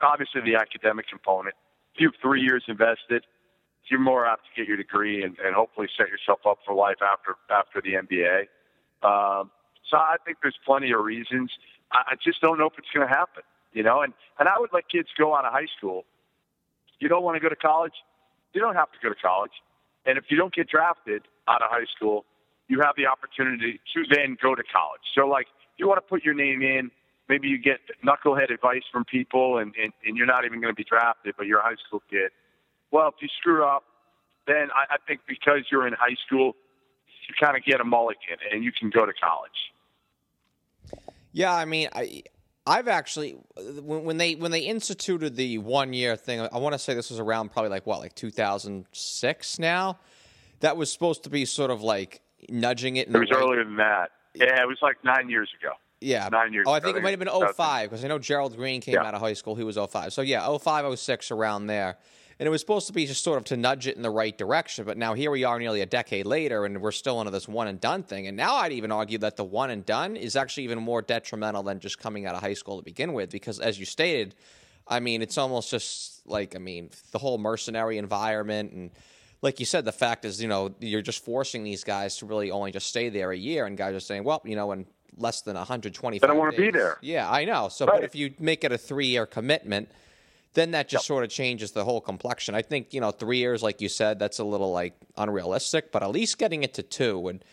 Obviously, 0.00 0.40
the 0.42 0.54
academic 0.54 1.08
component. 1.08 1.54
If 1.94 2.00
you 2.00 2.08
have 2.08 2.20
three 2.22 2.40
years 2.40 2.62
invested, 2.68 3.24
you're 3.90 4.00
more 4.00 4.26
apt 4.26 4.42
to 4.44 4.60
get 4.60 4.68
your 4.68 4.76
degree 4.76 5.24
and, 5.24 5.36
and 5.44 5.54
hopefully 5.54 5.88
set 5.96 6.08
yourself 6.08 6.40
up 6.46 6.58
for 6.64 6.74
life 6.74 6.98
after 7.02 7.36
after 7.50 7.80
the 7.80 7.94
NBA. 7.94 8.46
So 9.90 9.96
I 9.96 10.16
think 10.24 10.38
there's 10.42 10.58
plenty 10.64 10.92
of 10.92 11.00
reasons. 11.00 11.50
I, 11.92 12.14
just 12.22 12.40
don't 12.40 12.58
know 12.58 12.66
if 12.66 12.74
it's 12.78 12.88
going 12.94 13.06
to 13.06 13.12
happen. 13.12 13.42
You 13.72 13.82
know, 13.82 14.00
and 14.00 14.12
and 14.38 14.48
I 14.48 14.58
would 14.58 14.70
let 14.72 14.88
kids 14.88 15.08
go 15.16 15.36
out 15.36 15.44
of 15.44 15.52
high 15.52 15.68
school. 15.76 16.04
You 17.00 17.08
don't 17.08 17.22
want 17.22 17.36
to 17.36 17.40
go 17.40 17.48
to 17.48 17.56
college, 17.56 17.92
you 18.54 18.60
don't 18.60 18.74
have 18.74 18.90
to 18.92 18.98
go 19.02 19.08
to 19.08 19.14
college. 19.14 19.52
And 20.06 20.16
if 20.16 20.24
you 20.28 20.36
don't 20.36 20.54
get 20.54 20.68
drafted 20.68 21.22
out 21.46 21.62
of 21.62 21.68
high 21.70 21.84
school, 21.94 22.24
you 22.68 22.80
have 22.80 22.94
the 22.96 23.06
opportunity 23.06 23.80
to 23.94 24.04
then 24.14 24.36
go 24.40 24.54
to 24.54 24.62
college. 24.62 25.02
So, 25.14 25.26
like, 25.26 25.46
you 25.76 25.86
want 25.86 25.98
to 25.98 26.08
put 26.08 26.24
your 26.24 26.34
name 26.34 26.62
in. 26.62 26.90
Maybe 27.28 27.48
you 27.48 27.58
get 27.58 27.80
knucklehead 28.04 28.52
advice 28.52 28.84
from 28.90 29.04
people, 29.04 29.58
and, 29.58 29.74
and, 29.80 29.92
and 30.04 30.16
you're 30.16 30.26
not 30.26 30.44
even 30.46 30.60
going 30.60 30.72
to 30.72 30.76
be 30.76 30.84
drafted, 30.84 31.34
but 31.36 31.46
you're 31.46 31.60
a 31.60 31.62
high 31.62 31.76
school 31.86 32.02
kid. 32.10 32.30
Well, 32.90 33.08
if 33.08 33.14
you 33.20 33.28
screw 33.38 33.64
up, 33.64 33.84
then 34.46 34.68
I, 34.74 34.94
I 34.94 34.96
think 35.06 35.20
because 35.28 35.64
you're 35.70 35.86
in 35.86 35.92
high 35.92 36.16
school, 36.26 36.56
you 37.28 37.34
kind 37.38 37.56
of 37.56 37.64
get 37.64 37.80
a 37.80 37.84
mulligan, 37.84 38.38
and 38.50 38.64
you 38.64 38.72
can 38.72 38.88
go 38.88 39.04
to 39.04 39.12
college. 39.12 39.50
Yeah, 41.32 41.54
I 41.54 41.64
mean, 41.64 41.88
I 41.92 42.22
I've 42.66 42.88
actually 42.88 43.36
when, 43.56 44.04
when 44.04 44.16
they 44.18 44.34
when 44.34 44.50
they 44.50 44.60
instituted 44.60 45.36
the 45.36 45.58
one 45.58 45.92
year 45.92 46.16
thing, 46.16 46.40
I 46.40 46.58
want 46.58 46.74
to 46.74 46.78
say 46.78 46.94
this 46.94 47.10
was 47.10 47.18
around 47.20 47.50
probably 47.52 47.70
like 47.70 47.86
what 47.86 48.00
like 48.00 48.14
2006 48.14 49.58
now. 49.58 49.98
That 50.60 50.76
was 50.76 50.90
supposed 50.90 51.22
to 51.24 51.30
be 51.30 51.44
sort 51.44 51.70
of 51.70 51.82
like 51.82 52.20
nudging 52.48 52.96
it. 52.96 53.08
it 53.08 53.16
was 53.16 53.30
earlier 53.32 53.64
than 53.64 53.76
that. 53.76 54.10
Yeah, 54.34 54.60
it 54.62 54.66
was 54.66 54.78
like 54.82 54.96
nine 55.04 55.28
years 55.30 55.50
ago. 55.60 55.72
Yeah. 56.00 56.28
Nine 56.30 56.52
years 56.52 56.64
Oh, 56.68 56.72
I 56.72 56.78
ago. 56.78 56.86
think 56.86 56.96
it 56.98 57.02
might 57.02 57.10
have 57.10 57.18
been 57.18 57.28
05 57.54 57.90
because 57.90 58.04
I 58.04 58.08
know 58.08 58.18
Gerald 58.18 58.56
Green 58.56 58.80
came 58.80 58.94
Yeah. 58.94 59.04
out 59.06 59.14
of 59.14 59.20
high 59.20 59.32
school. 59.32 59.54
He 59.54 59.64
was 59.64 59.76
05. 59.76 60.12
So 60.12 60.22
yeah, 60.22 60.46
05, 60.58 60.98
06 60.98 61.30
around 61.30 61.66
there. 61.66 61.96
And 62.40 62.46
it 62.46 62.50
was 62.50 62.60
supposed 62.60 62.86
to 62.86 62.92
be 62.92 63.04
just 63.04 63.24
sort 63.24 63.38
of 63.38 63.44
to 63.46 63.56
nudge 63.56 63.88
it 63.88 63.96
in 63.96 64.02
the 64.02 64.10
right 64.10 64.36
direction. 64.36 64.84
But 64.84 64.96
now 64.96 65.14
here 65.14 65.30
we 65.30 65.42
are 65.42 65.58
nearly 65.58 65.80
a 65.80 65.86
decade 65.86 66.24
later 66.24 66.64
and 66.64 66.80
we're 66.80 66.92
still 66.92 67.20
into 67.20 67.32
this 67.32 67.48
one 67.48 67.66
and 67.66 67.80
done 67.80 68.04
thing. 68.04 68.28
And 68.28 68.36
now 68.36 68.54
I'd 68.56 68.72
even 68.72 68.92
argue 68.92 69.18
that 69.18 69.36
the 69.36 69.44
one 69.44 69.70
and 69.70 69.84
done 69.84 70.14
is 70.14 70.36
actually 70.36 70.64
even 70.64 70.78
more 70.78 71.02
detrimental 71.02 71.64
than 71.64 71.80
just 71.80 71.98
coming 71.98 72.26
out 72.26 72.36
of 72.36 72.40
high 72.40 72.54
school 72.54 72.76
to 72.78 72.84
begin 72.84 73.12
with. 73.12 73.30
Because 73.30 73.58
as 73.58 73.80
you 73.80 73.84
stated, 73.84 74.36
I 74.86 75.00
mean, 75.00 75.20
it's 75.20 75.36
almost 75.36 75.70
just 75.70 76.24
like, 76.28 76.54
I 76.54 76.60
mean, 76.60 76.90
the 77.10 77.18
whole 77.18 77.38
mercenary 77.38 77.98
environment 77.98 78.72
and 78.72 78.90
like 79.40 79.60
you 79.60 79.66
said, 79.66 79.84
the 79.84 79.92
fact 79.92 80.24
is, 80.24 80.42
you 80.42 80.48
know, 80.48 80.74
you're 80.80 81.02
just 81.02 81.24
forcing 81.24 81.62
these 81.62 81.84
guys 81.84 82.16
to 82.18 82.26
really 82.26 82.50
only 82.50 82.72
just 82.72 82.88
stay 82.88 83.08
there 83.08 83.30
a 83.30 83.36
year, 83.36 83.66
and 83.66 83.78
guys 83.78 83.94
are 83.94 84.00
saying, 84.00 84.24
well, 84.24 84.42
you 84.44 84.56
know, 84.56 84.72
in 84.72 84.84
less 85.16 85.42
than 85.42 85.54
125 85.54 86.20
They 86.20 86.26
don't 86.26 86.36
wanna 86.36 86.56
be 86.56 86.72
there. 86.72 86.98
Yeah, 87.02 87.30
I 87.30 87.44
know. 87.44 87.68
So, 87.68 87.86
Right. 87.86 87.96
but 87.98 88.04
if 88.04 88.16
you 88.16 88.34
make 88.40 88.64
it 88.64 88.72
a 88.72 88.78
three-year 88.78 89.26
commitment, 89.26 89.90
then 90.58 90.72
that 90.72 90.88
just 90.88 91.06
sort 91.06 91.24
of 91.24 91.30
changes 91.30 91.72
the 91.72 91.84
whole 91.84 92.00
complexion. 92.00 92.54
I 92.54 92.62
think 92.62 92.92
you 92.92 93.00
know, 93.00 93.10
three 93.10 93.38
years, 93.38 93.62
like 93.62 93.80
you 93.80 93.88
said, 93.88 94.18
that's 94.18 94.38
a 94.38 94.44
little 94.44 94.72
like 94.72 94.94
unrealistic, 95.16 95.92
but 95.92 96.02
at 96.02 96.10
least 96.10 96.38
getting 96.38 96.62
it 96.62 96.74
to 96.74 96.82
two 96.82 97.18
would 97.18 97.44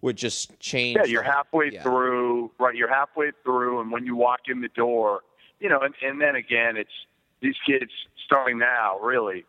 would 0.00 0.16
just 0.16 0.58
change. 0.60 0.96
Yeah, 0.96 1.04
you're 1.04 1.22
the- 1.22 1.30
halfway 1.30 1.72
yeah. 1.72 1.82
through, 1.82 2.50
right? 2.58 2.74
You're 2.74 2.92
halfway 2.92 3.32
through, 3.42 3.80
and 3.80 3.92
when 3.92 4.04
you 4.04 4.16
walk 4.16 4.40
in 4.48 4.60
the 4.60 4.68
door, 4.68 5.20
you 5.60 5.68
know, 5.68 5.80
and, 5.80 5.94
and 6.02 6.20
then 6.20 6.36
again, 6.36 6.76
it's 6.76 6.90
these 7.40 7.56
kids 7.66 7.90
starting 8.24 8.58
now, 8.58 8.98
really, 8.98 9.44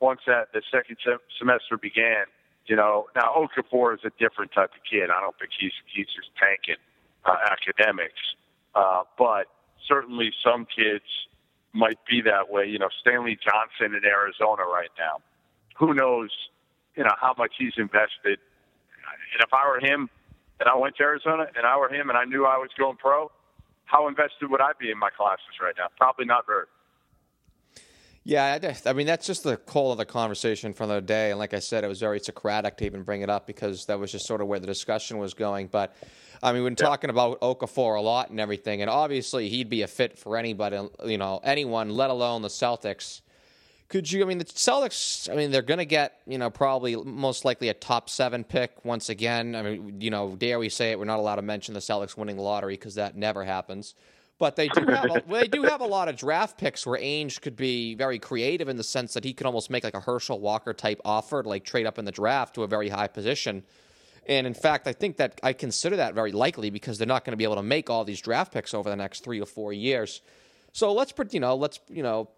once 0.00 0.20
that 0.26 0.52
the 0.52 0.62
second 0.70 0.96
sem- 1.04 1.18
semester 1.38 1.76
began, 1.76 2.24
you 2.66 2.76
know, 2.76 3.06
now 3.14 3.34
Okafor 3.36 3.94
is 3.94 4.00
a 4.04 4.10
different 4.18 4.52
type 4.52 4.70
of 4.72 4.80
kid. 4.90 5.10
I 5.10 5.20
don't 5.20 5.38
think 5.38 5.52
he's 5.58 5.72
he's 5.94 6.06
just 6.06 6.28
tanking 6.40 6.82
uh, 7.24 7.36
academics, 7.50 8.20
uh, 8.74 9.02
but 9.18 9.46
certainly 9.86 10.32
some 10.42 10.66
kids 10.66 11.04
might 11.74 11.98
be 12.08 12.22
that 12.22 12.50
way. 12.50 12.66
You 12.66 12.78
know, 12.78 12.88
Stanley 13.00 13.36
Johnson 13.42 13.94
in 13.94 14.04
Arizona 14.04 14.62
right 14.62 14.90
now, 14.98 15.20
who 15.76 15.92
knows, 15.92 16.30
you 16.96 17.04
know, 17.04 17.14
how 17.20 17.34
much 17.36 17.52
he's 17.58 17.74
invested 17.76 18.38
and 19.34 19.42
if 19.42 19.52
I 19.52 19.66
were 19.68 19.80
him 19.80 20.08
and 20.60 20.68
I 20.68 20.76
went 20.76 20.96
to 20.96 21.02
Arizona 21.02 21.46
and 21.56 21.66
I 21.66 21.76
were 21.76 21.88
him 21.88 22.08
and 22.08 22.18
I 22.18 22.24
knew 22.24 22.46
I 22.46 22.56
was 22.56 22.70
going 22.78 22.96
pro, 22.96 23.30
how 23.84 24.08
invested 24.08 24.50
would 24.50 24.60
I 24.60 24.72
be 24.78 24.90
in 24.90 24.98
my 24.98 25.10
classes 25.10 25.60
right 25.60 25.74
now? 25.76 25.86
Probably 25.98 26.24
not 26.24 26.46
very. 26.46 26.66
Yeah, 28.26 28.58
I, 28.86 28.92
mean 28.94 29.06
that's 29.06 29.26
just 29.26 29.42
the 29.42 29.60
whole 29.68 29.92
of 29.92 29.98
the 29.98 30.06
conversation 30.06 30.72
from 30.72 30.88
the 30.88 31.02
day, 31.02 31.28
and 31.30 31.38
like 31.38 31.52
I 31.52 31.58
said, 31.58 31.84
it 31.84 31.88
was 31.88 32.00
very 32.00 32.18
Socratic 32.18 32.78
to 32.78 32.86
even 32.86 33.02
bring 33.02 33.20
it 33.20 33.28
up 33.28 33.46
because 33.46 33.84
that 33.84 34.00
was 34.00 34.10
just 34.10 34.26
sort 34.26 34.40
of 34.40 34.46
where 34.46 34.58
the 34.58 34.66
discussion 34.66 35.18
was 35.18 35.34
going. 35.34 35.66
But 35.66 35.94
I 36.42 36.52
mean, 36.52 36.64
when 36.64 36.76
talking 36.76 37.10
about 37.10 37.40
Okafor 37.40 37.96
a 37.96 38.00
lot 38.00 38.30
and 38.30 38.40
everything, 38.40 38.80
and 38.80 38.90
obviously 38.90 39.48
he'd 39.48 39.68
be 39.68 39.82
a 39.82 39.86
fit 39.86 40.18
for 40.18 40.36
anybody, 40.36 40.80
you 41.04 41.18
know, 41.18 41.40
anyone, 41.42 41.90
let 41.90 42.10
alone 42.10 42.42
the 42.42 42.48
Celtics. 42.48 43.20
Could 43.88 44.10
you? 44.10 44.22
I 44.22 44.26
mean, 44.26 44.38
the 44.38 44.44
Celtics. 44.44 45.30
I 45.30 45.36
mean, 45.36 45.50
they're 45.50 45.62
going 45.62 45.78
to 45.78 45.84
get 45.84 46.20
you 46.26 46.38
know 46.38 46.50
probably 46.50 46.96
most 46.96 47.44
likely 47.44 47.68
a 47.68 47.74
top 47.74 48.08
seven 48.08 48.42
pick 48.42 48.84
once 48.84 49.08
again. 49.08 49.54
I 49.54 49.62
mean, 49.62 50.00
you 50.00 50.10
know, 50.10 50.34
dare 50.36 50.58
we 50.58 50.68
say 50.68 50.90
it? 50.90 50.98
We're 50.98 51.04
not 51.04 51.18
allowed 51.18 51.36
to 51.36 51.42
mention 51.42 51.74
the 51.74 51.80
Celtics 51.80 52.16
winning 52.16 52.36
the 52.36 52.42
lottery 52.42 52.74
because 52.74 52.94
that 52.96 53.16
never 53.16 53.44
happens. 53.44 53.94
But 54.38 54.56
they 54.56 54.68
do 54.68 54.84
have 54.86 55.04
a, 55.04 55.22
they 55.28 55.46
do 55.46 55.62
have 55.62 55.80
a 55.80 55.86
lot 55.86 56.08
of 56.08 56.16
draft 56.16 56.58
picks 56.58 56.84
where 56.86 56.98
Ainge 56.98 57.40
could 57.40 57.54
be 57.54 57.94
very 57.94 58.18
creative 58.18 58.68
in 58.68 58.76
the 58.76 58.82
sense 58.82 59.14
that 59.14 59.22
he 59.22 59.32
could 59.32 59.46
almost 59.46 59.70
make 59.70 59.84
like 59.84 59.94
a 59.94 60.00
Herschel 60.00 60.40
Walker 60.40 60.74
type 60.74 61.00
offer 61.04 61.42
to 61.42 61.48
like 61.48 61.64
trade 61.64 61.86
up 61.86 61.98
in 61.98 62.04
the 62.04 62.12
draft 62.12 62.54
to 62.56 62.64
a 62.64 62.66
very 62.66 62.88
high 62.88 63.06
position. 63.06 63.62
And 64.26 64.46
in 64.46 64.54
fact, 64.54 64.86
I 64.86 64.92
think 64.92 65.16
that 65.18 65.38
I 65.42 65.52
consider 65.52 65.96
that 65.96 66.14
very 66.14 66.32
likely 66.32 66.70
because 66.70 66.98
they're 66.98 67.06
not 67.06 67.24
going 67.24 67.32
to 67.32 67.36
be 67.36 67.44
able 67.44 67.56
to 67.56 67.62
make 67.62 67.90
all 67.90 68.04
these 68.04 68.20
draft 68.20 68.52
picks 68.52 68.74
over 68.74 68.88
the 68.88 68.96
next 68.96 69.24
three 69.24 69.40
or 69.40 69.46
four 69.46 69.72
years. 69.72 70.22
So 70.72 70.92
let's 70.92 71.12
put 71.12 71.32
you 71.34 71.40
know 71.40 71.54
let's 71.54 71.80
you 71.88 72.02
know 72.02 72.30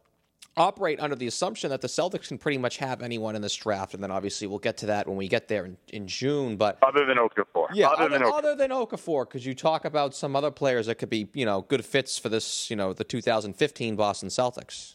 operate 0.56 1.00
under 1.00 1.14
the 1.16 1.26
assumption 1.26 1.70
that 1.70 1.80
the 1.80 1.88
Celtics 1.88 2.28
can 2.28 2.38
pretty 2.38 2.58
much 2.58 2.78
have 2.78 3.02
anyone 3.02 3.36
in 3.36 3.42
this 3.42 3.54
draft, 3.54 3.94
and 3.94 4.02
then 4.02 4.10
obviously 4.10 4.46
we'll 4.46 4.58
get 4.58 4.78
to 4.78 4.86
that 4.86 5.06
when 5.06 5.16
we 5.16 5.28
get 5.28 5.48
there 5.48 5.66
in, 5.66 5.76
in 5.88 6.06
June. 6.06 6.56
But 6.56 6.78
Other 6.82 7.04
than 7.04 7.18
Okafor. 7.18 7.68
yeah, 7.72 7.88
Other, 7.88 8.04
other, 8.04 8.18
than 8.18 8.22
Okafor. 8.22 8.38
other 8.38 8.54
than 8.54 8.70
Okafor, 8.70 9.28
could 9.28 9.44
you 9.44 9.54
talk 9.54 9.84
about 9.84 10.14
some 10.14 10.34
other 10.34 10.50
players 10.50 10.86
that 10.86 10.96
could 10.96 11.10
be 11.10 11.28
you 11.34 11.44
know 11.44 11.62
good 11.62 11.84
fits 11.84 12.18
for 12.18 12.28
this 12.28 12.70
you 12.70 12.76
know 12.76 12.92
the 12.92 13.04
2015 13.04 13.96
Boston 13.96 14.28
Celtics? 14.28 14.94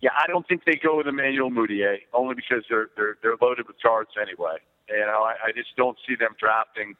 Yeah, 0.00 0.10
I 0.16 0.28
don't 0.28 0.46
think 0.46 0.64
they 0.64 0.76
go 0.76 0.96
with 0.96 1.08
Emmanuel 1.08 1.50
Mudiay 1.50 1.98
only 2.12 2.34
because 2.34 2.64
they're 2.68 2.90
they're 2.96 3.18
they're 3.22 3.36
loaded 3.40 3.66
with 3.66 3.76
guards 3.82 4.10
anyway. 4.20 4.56
You 4.90 5.06
know, 5.06 5.22
I, 5.24 5.48
I 5.48 5.52
just 5.54 5.76
don't 5.76 5.98
see 6.06 6.14
them 6.16 6.34
drafting 6.38 6.94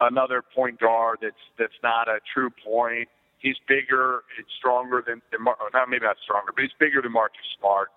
another 0.00 0.42
point 0.42 0.80
guard 0.80 1.18
that's 1.22 1.42
that's 1.58 1.78
not 1.82 2.08
a 2.08 2.18
true 2.32 2.50
point. 2.64 3.08
He's 3.38 3.56
bigger, 3.68 4.24
it's 4.38 4.50
stronger 4.58 5.02
than, 5.06 5.22
than 5.30 5.42
Mar- 5.44 5.56
not 5.72 5.88
maybe 5.88 6.04
not 6.06 6.16
stronger, 6.22 6.52
but 6.54 6.62
he's 6.62 6.74
bigger 6.78 7.00
than 7.02 7.12
Marcus 7.12 7.38
Smart 7.58 7.88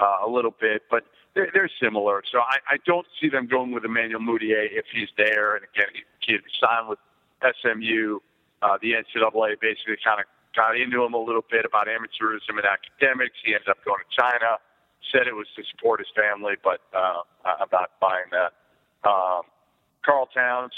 uh, 0.00 0.26
a 0.26 0.28
little 0.28 0.54
bit. 0.60 0.82
But 0.90 1.04
they're, 1.34 1.48
they're 1.52 1.70
similar, 1.80 2.22
so 2.30 2.40
I, 2.40 2.58
I 2.68 2.76
don't 2.84 3.06
see 3.20 3.30
them 3.30 3.46
going 3.46 3.72
with 3.72 3.84
Emmanuel 3.84 4.20
Mudiay 4.20 4.68
if 4.70 4.84
he's 4.92 5.08
there. 5.16 5.56
And 5.56 5.64
again, 5.74 5.88
he 5.94 6.02
he 6.34 6.38
signed 6.60 6.88
with 6.88 6.98
SMU. 7.40 8.20
Uh, 8.62 8.78
the 8.80 8.92
NCAA 8.92 9.58
basically 9.60 9.96
kind 10.04 10.20
of 10.20 10.26
got 10.54 10.76
into 10.76 11.02
him 11.02 11.14
a 11.14 11.18
little 11.18 11.44
bit 11.50 11.64
about 11.64 11.88
amateurism 11.88 12.60
and 12.60 12.68
academics. 12.68 13.34
He 13.44 13.54
ended 13.54 13.68
up 13.68 13.78
going 13.84 13.98
to 14.04 14.10
China. 14.12 14.60
Said 15.10 15.26
it 15.26 15.34
was 15.34 15.46
to 15.56 15.62
support 15.70 16.00
his 16.00 16.08
family, 16.14 16.54
but 16.62 16.80
uh, 16.94 17.22
I'm 17.44 17.68
not 17.72 17.90
buying 18.00 18.30
that. 18.30 18.52
Um, 19.08 19.42
Karl 20.04 20.26
Towns, 20.26 20.72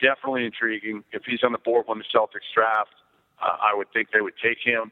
definitely 0.00 0.44
intriguing. 0.44 1.04
If 1.12 1.22
he's 1.24 1.42
on 1.44 1.52
the 1.52 1.58
board 1.58 1.84
when 1.86 1.98
the 1.98 2.04
Celtics 2.12 2.48
draft, 2.54 2.94
uh, 3.40 3.56
I 3.60 3.74
would 3.74 3.92
think 3.92 4.08
they 4.12 4.20
would 4.20 4.36
take 4.42 4.58
him. 4.64 4.90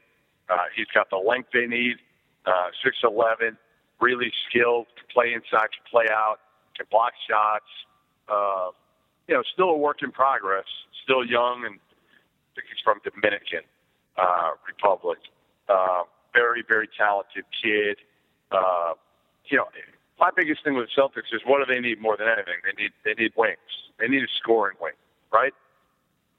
Uh, 0.49 0.69
he's 0.75 0.87
got 0.93 1.09
the 1.09 1.17
length 1.17 1.49
they 1.53 1.65
need, 1.65 1.97
uh, 2.45 2.69
6'11", 2.85 3.57
really 3.99 4.31
skilled, 4.47 4.87
can 4.95 5.05
play 5.11 5.33
inside, 5.33 5.69
can 5.73 5.85
play 5.89 6.05
out, 6.11 6.37
can 6.77 6.85
block 6.91 7.13
shots. 7.27 7.65
Uh, 8.29 8.69
you 9.27 9.33
know, 9.33 9.43
still 9.53 9.69
a 9.69 9.77
work 9.77 10.03
in 10.03 10.11
progress, 10.11 10.65
still 11.03 11.25
young, 11.25 11.65
and 11.65 11.75
I 11.75 12.49
think 12.55 12.67
he's 12.69 12.81
from 12.83 13.01
Dominican 13.03 13.65
uh, 14.17 14.51
Republic. 14.67 15.19
Uh, 15.67 16.03
very, 16.33 16.63
very 16.67 16.87
talented 16.97 17.45
kid. 17.63 17.97
You 19.49 19.57
know, 19.57 19.65
my 20.19 20.29
biggest 20.35 20.63
thing 20.63 20.75
with 20.75 20.87
the 20.87 21.01
Celtics 21.01 21.33
is 21.33 21.41
what 21.45 21.65
do 21.65 21.73
they 21.73 21.79
need 21.79 22.01
more 22.01 22.17
than 22.17 22.27
anything? 22.27 22.55
They 22.63 22.81
need 22.81 22.91
they 23.03 23.13
need 23.21 23.31
wings. 23.35 23.57
They 23.99 24.07
need 24.07 24.23
a 24.23 24.31
scoring 24.41 24.77
wing, 24.81 24.93
right? 25.31 25.53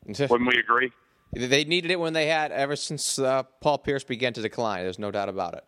Wouldn't 0.07 0.49
we 0.49 0.59
agree? 0.59 0.93
they 1.33 1.65
needed 1.65 1.91
it 1.91 2.01
when 2.01 2.13
they 2.13 2.29
had 2.29 2.53
ever 2.53 2.77
since 2.77 3.19
uh, 3.19 3.43
Paul 3.61 3.79
Pierce 3.79 4.05
began 4.05 4.33
to 4.35 4.43
decline. 4.43 4.85
There's 4.85 4.99
no 4.99 5.11
doubt 5.11 5.29
about 5.29 5.55
it. 5.55 5.65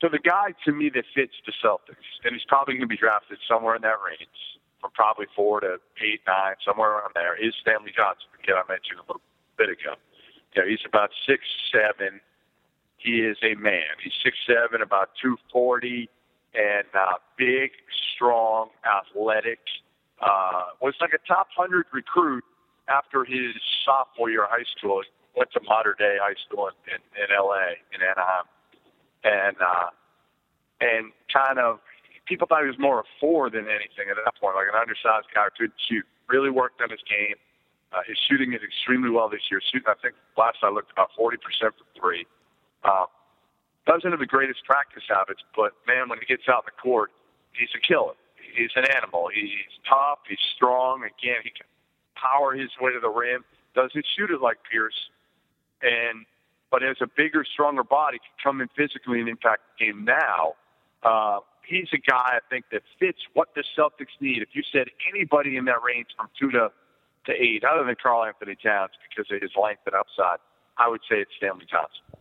So 0.00 0.08
the 0.10 0.18
guy 0.18 0.54
to 0.64 0.72
me 0.72 0.90
that 0.94 1.04
fits 1.14 1.34
the 1.46 1.52
Celtics, 1.62 2.06
and 2.24 2.34
he's 2.34 2.44
probably 2.46 2.74
going 2.74 2.82
to 2.82 2.90
be 2.90 2.96
drafted 2.96 3.38
somewhere 3.48 3.76
in 3.76 3.82
that 3.82 4.02
range, 4.04 4.38
from 4.80 4.90
probably 4.94 5.26
four 5.34 5.60
to 5.60 5.78
eight, 6.02 6.20
nine, 6.26 6.54
somewhere 6.66 6.98
around 6.98 7.12
there, 7.14 7.38
is 7.38 7.54
Stanley 7.62 7.92
Johnson, 7.94 8.26
the 8.36 8.42
kid 8.42 8.54
I 8.58 8.66
mentioned 8.68 8.98
a 8.98 9.06
little 9.06 9.22
bit 9.56 9.70
ago. 9.70 9.94
You 10.54 10.62
know, 10.62 10.68
he's 10.68 10.84
about 10.84 11.10
six 11.26 11.46
seven. 11.70 12.20
He 13.02 13.20
is 13.20 13.36
a 13.42 13.54
man. 13.56 13.98
He's 14.02 14.12
six 14.22 14.36
seven, 14.46 14.82
about 14.82 15.10
two 15.20 15.36
forty. 15.52 16.08
and 16.54 16.86
uh, 16.94 17.16
big, 17.36 17.72
strong, 18.14 18.68
athletic. 18.84 19.60
Uh, 20.20 20.76
was 20.80 20.94
like 21.00 21.12
a 21.14 21.18
top 21.26 21.48
hundred 21.56 21.86
recruit 21.92 22.44
after 22.88 23.24
his 23.24 23.54
sophomore 23.84 24.30
year 24.30 24.44
of 24.44 24.50
high 24.50 24.68
school. 24.76 25.02
Went 25.36 25.50
to 25.52 25.60
Mater 25.66 25.96
Dei 25.98 26.18
High 26.20 26.36
School 26.46 26.68
in, 26.68 26.74
in, 26.94 27.00
in 27.24 27.28
L.A. 27.34 27.80
in 27.94 28.02
Anaheim, 28.04 28.44
and 29.24 29.56
uh, 29.58 29.88
and 30.80 31.12
kind 31.32 31.58
of 31.58 31.80
people 32.26 32.46
thought 32.46 32.62
he 32.62 32.68
was 32.68 32.78
more 32.78 33.00
a 33.00 33.04
four 33.18 33.48
than 33.50 33.64
anything 33.66 34.10
at 34.10 34.16
that 34.22 34.34
point, 34.40 34.54
like 34.56 34.68
an 34.68 34.78
undersized 34.78 35.28
guy 35.34 35.48
who 35.58 35.66
could 35.68 35.72
shoot. 35.88 36.04
Really 36.28 36.50
worked 36.50 36.80
on 36.80 36.90
his 36.90 37.00
game. 37.08 37.36
Uh, 37.92 38.00
his 38.06 38.16
shooting 38.28 38.52
is 38.54 38.60
extremely 38.62 39.10
well 39.10 39.28
this 39.28 39.42
year. 39.50 39.60
Shooting, 39.72 39.88
I 39.88 39.94
think 40.00 40.14
last 40.36 40.58
I 40.62 40.70
looked, 40.70 40.92
about 40.92 41.10
40% 41.18 41.36
from 41.60 41.72
three. 41.98 42.21
Doesn't 44.02 44.18
have 44.18 44.20
the 44.20 44.26
greatest 44.26 44.64
practice 44.64 45.04
habits, 45.08 45.42
but 45.54 45.74
man, 45.86 46.08
when 46.08 46.18
he 46.18 46.26
gets 46.26 46.48
out 46.48 46.66
in 46.66 46.74
the 46.74 46.82
court, 46.82 47.12
he's 47.52 47.68
a 47.72 47.78
killer. 47.78 48.14
He's 48.34 48.72
an 48.74 48.84
animal. 48.96 49.28
He's 49.32 49.54
tough. 49.88 50.18
He's 50.28 50.42
strong. 50.56 51.04
Again, 51.04 51.38
he 51.44 51.50
can 51.50 51.66
power 52.16 52.52
his 52.52 52.70
way 52.80 52.92
to 52.92 52.98
the 52.98 53.08
rim. 53.08 53.44
Doesn't 53.76 54.04
shoot 54.16 54.32
it 54.32 54.40
like 54.42 54.58
Pierce, 54.68 55.08
and 55.82 56.26
but 56.72 56.82
has 56.82 56.96
a 57.00 57.06
bigger, 57.06 57.44
stronger 57.44 57.84
body. 57.84 58.18
Can 58.18 58.34
come 58.42 58.60
in 58.60 58.68
physically 58.76 59.20
and 59.20 59.28
impact 59.28 59.62
the 59.78 59.86
game 59.86 60.04
now. 60.04 60.54
Uh, 61.04 61.38
he's 61.64 61.88
a 61.94 61.98
guy 61.98 62.34
I 62.34 62.40
think 62.50 62.64
that 62.72 62.82
fits 62.98 63.20
what 63.34 63.54
the 63.54 63.62
Celtics 63.78 64.18
need. 64.20 64.42
If 64.42 64.48
you 64.52 64.64
said 64.72 64.88
anybody 65.08 65.56
in 65.56 65.66
that 65.66 65.80
range 65.86 66.08
from 66.16 66.28
two 66.36 66.50
to 66.50 66.72
to 67.26 67.32
eight, 67.32 67.62
other 67.62 67.84
than 67.84 67.94
Karl-Anthony 68.02 68.56
Towns 68.60 68.90
because 69.08 69.30
of 69.30 69.40
his 69.40 69.52
length 69.54 69.82
and 69.86 69.94
upside, 69.94 70.42
I 70.76 70.88
would 70.88 71.02
say 71.08 71.20
it's 71.20 71.30
Stanley 71.36 71.66
Johnson. 71.70 72.11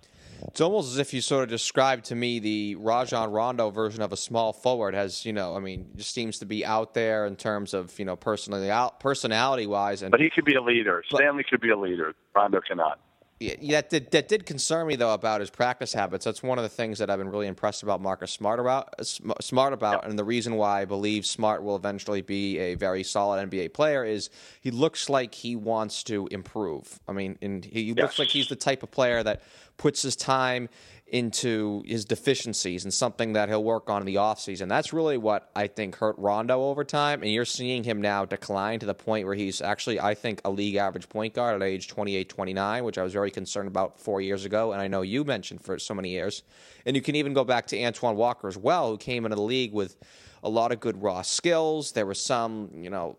It's 0.48 0.62
almost 0.62 0.92
as 0.92 0.98
if 0.98 1.14
you 1.14 1.22
sort 1.22 1.44
of 1.44 1.50
described 1.50 2.06
to 2.06 2.16
me 2.16 2.40
the 2.40 2.76
Rajon 2.76 3.32
Rondo 3.32 3.70
version 3.70 4.02
of 4.02 4.12
a 4.12 4.18
small 4.18 4.54
forward. 4.54 4.94
Has 4.94 5.26
you 5.26 5.34
know, 5.34 5.56
I 5.56 5.60
mean, 5.60 5.90
just 5.96 6.14
seems 6.14 6.40
to 6.40 6.46
be 6.46 6.66
out 6.66 6.94
there 6.94 7.26
in 7.26 7.36
terms 7.36 7.74
of 7.74 7.98
you 8.00 8.06
know 8.06 8.16
personally 8.16 8.70
out 8.70 9.00
personality 9.00 9.68
wise. 9.68 10.02
And 10.02 10.12
but 10.12 10.20
he 10.20 10.30
could 10.30 10.46
be 10.46 10.56
a 10.56 10.62
leader. 10.62 11.04
But, 11.12 11.18
Stanley 11.18 11.44
could 11.50 11.62
be 11.62 11.70
a 11.70 11.78
leader. 11.78 12.14
Rondo 12.36 12.62
cannot. 12.62 13.00
Yeah, 13.42 13.82
that 13.82 13.90
did, 13.90 14.12
that 14.12 14.28
did 14.28 14.46
concern 14.46 14.86
me 14.86 14.96
though 14.96 15.16
about 15.16 15.40
his 15.40 15.50
practice 15.50 15.94
habits. 15.94 16.26
That's 16.26 16.44
one 16.44 16.60
of 16.60 16.64
the 16.64 16.70
things 16.70 17.00
that 17.00 17.10
I've 17.10 17.18
been 17.18 17.30
really 17.30 17.48
impressed 17.48 17.82
about 17.82 18.00
Marcus 18.00 18.32
Smart 18.32 18.60
about. 18.60 18.94
Smart 19.42 19.74
about, 19.74 20.06
and 20.06 20.18
the 20.18 20.24
reason 20.24 20.56
why 20.56 20.82
I 20.82 20.86
believe 20.86 21.26
Smart 21.26 21.64
will 21.64 21.76
eventually 21.76 22.22
be 22.22 22.60
a 22.60 22.76
very 22.76 23.04
solid 23.04 23.50
NBA 23.50 23.74
player 23.74 24.06
is 24.06 24.30
he 24.62 24.70
looks 24.70 25.10
like 25.10 25.34
he 25.34 25.56
wants 25.56 26.04
to 26.04 26.28
improve. 26.30 27.00
I 27.08 27.14
mean, 27.14 27.40
and 27.42 27.66
he 27.66 27.82
yes. 27.82 27.98
looks 27.98 28.20
like 28.20 28.28
he's 28.28 28.48
the 28.48 28.56
type 28.56 28.84
of 28.84 28.92
player 28.92 29.24
that 29.24 29.42
puts 29.78 30.04
his 30.04 30.16
time 30.16 30.70
into 31.12 31.84
his 31.86 32.06
deficiencies 32.06 32.86
and 32.86 32.94
something 32.94 33.34
that 33.34 33.50
he'll 33.50 33.64
work 33.64 33.90
on 33.90 34.02
in 34.02 34.06
the 34.06 34.16
offseason. 34.16 34.70
That's 34.70 34.94
really 34.94 35.18
what 35.18 35.52
I 35.54 35.68
think 35.68 35.98
hurt 35.98 36.16
Rondo 36.18 36.64
over 36.64 36.86
time. 36.86 37.22
And 37.22 37.32
you're 37.32 37.44
seeing 37.44 37.84
him 37.84 38.02
now 38.02 38.24
decline 38.24 38.80
to 38.80 38.86
the 38.86 38.94
point 38.94 39.26
where 39.26 39.36
he's 39.36 39.62
actually, 39.62 40.00
I 40.00 40.16
think, 40.16 40.40
a 40.46 40.50
league 40.50 40.76
average 40.76 41.10
point 41.10 41.34
guard 41.34 41.62
at 41.62 41.68
age 41.68 41.90
28, 41.90 42.30
29, 42.30 42.84
which 42.86 42.98
I 42.98 43.04
was 43.04 43.12
very 43.12 43.30
concerned 43.30 43.68
about 43.68 44.00
four 44.00 44.22
years 44.22 44.46
ago. 44.46 44.72
And 44.72 44.82
I 44.82 44.88
know 44.88 45.02
you 45.02 45.26
mentioned 45.26 45.62
for 45.62 45.78
so 45.78 45.94
many 45.94 46.12
years. 46.12 46.44
And 46.86 46.96
you 46.96 47.02
can 47.02 47.16
even 47.16 47.34
go 47.34 47.44
back 47.44 47.68
to 47.68 47.84
Antoine 47.84 48.16
Walker 48.16 48.48
as 48.48 48.58
well, 48.58 48.92
who 48.92 48.98
came 48.98 49.26
into 49.26 49.36
the 49.36 49.42
league 49.42 49.74
with 49.74 49.98
a 50.44 50.50
lot 50.50 50.72
of 50.72 50.80
good 50.80 51.02
raw 51.04 51.24
skills. 51.24 51.92
There 51.92 52.06
were 52.06 52.14
some, 52.14 52.70
you 52.74 52.90
know, 52.90 53.18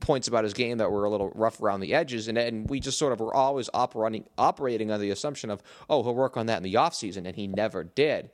points 0.00 0.28
about 0.28 0.44
his 0.44 0.54
game 0.54 0.78
that 0.78 0.90
were 0.90 1.04
a 1.04 1.10
little 1.10 1.30
rough 1.34 1.60
around 1.60 1.80
the 1.80 1.94
edges, 1.94 2.28
and, 2.28 2.38
and 2.38 2.68
we 2.68 2.80
just 2.80 2.98
sort 2.98 3.12
of 3.12 3.20
were 3.20 3.34
always 3.34 3.68
operating 3.74 4.24
operating 4.38 4.90
under 4.90 5.02
the 5.02 5.10
assumption 5.10 5.50
of, 5.50 5.62
oh, 5.88 6.02
he'll 6.02 6.14
work 6.14 6.36
on 6.36 6.46
that 6.46 6.58
in 6.58 6.62
the 6.62 6.74
offseason, 6.74 7.26
and 7.26 7.36
he 7.36 7.46
never 7.46 7.84
did. 7.84 8.30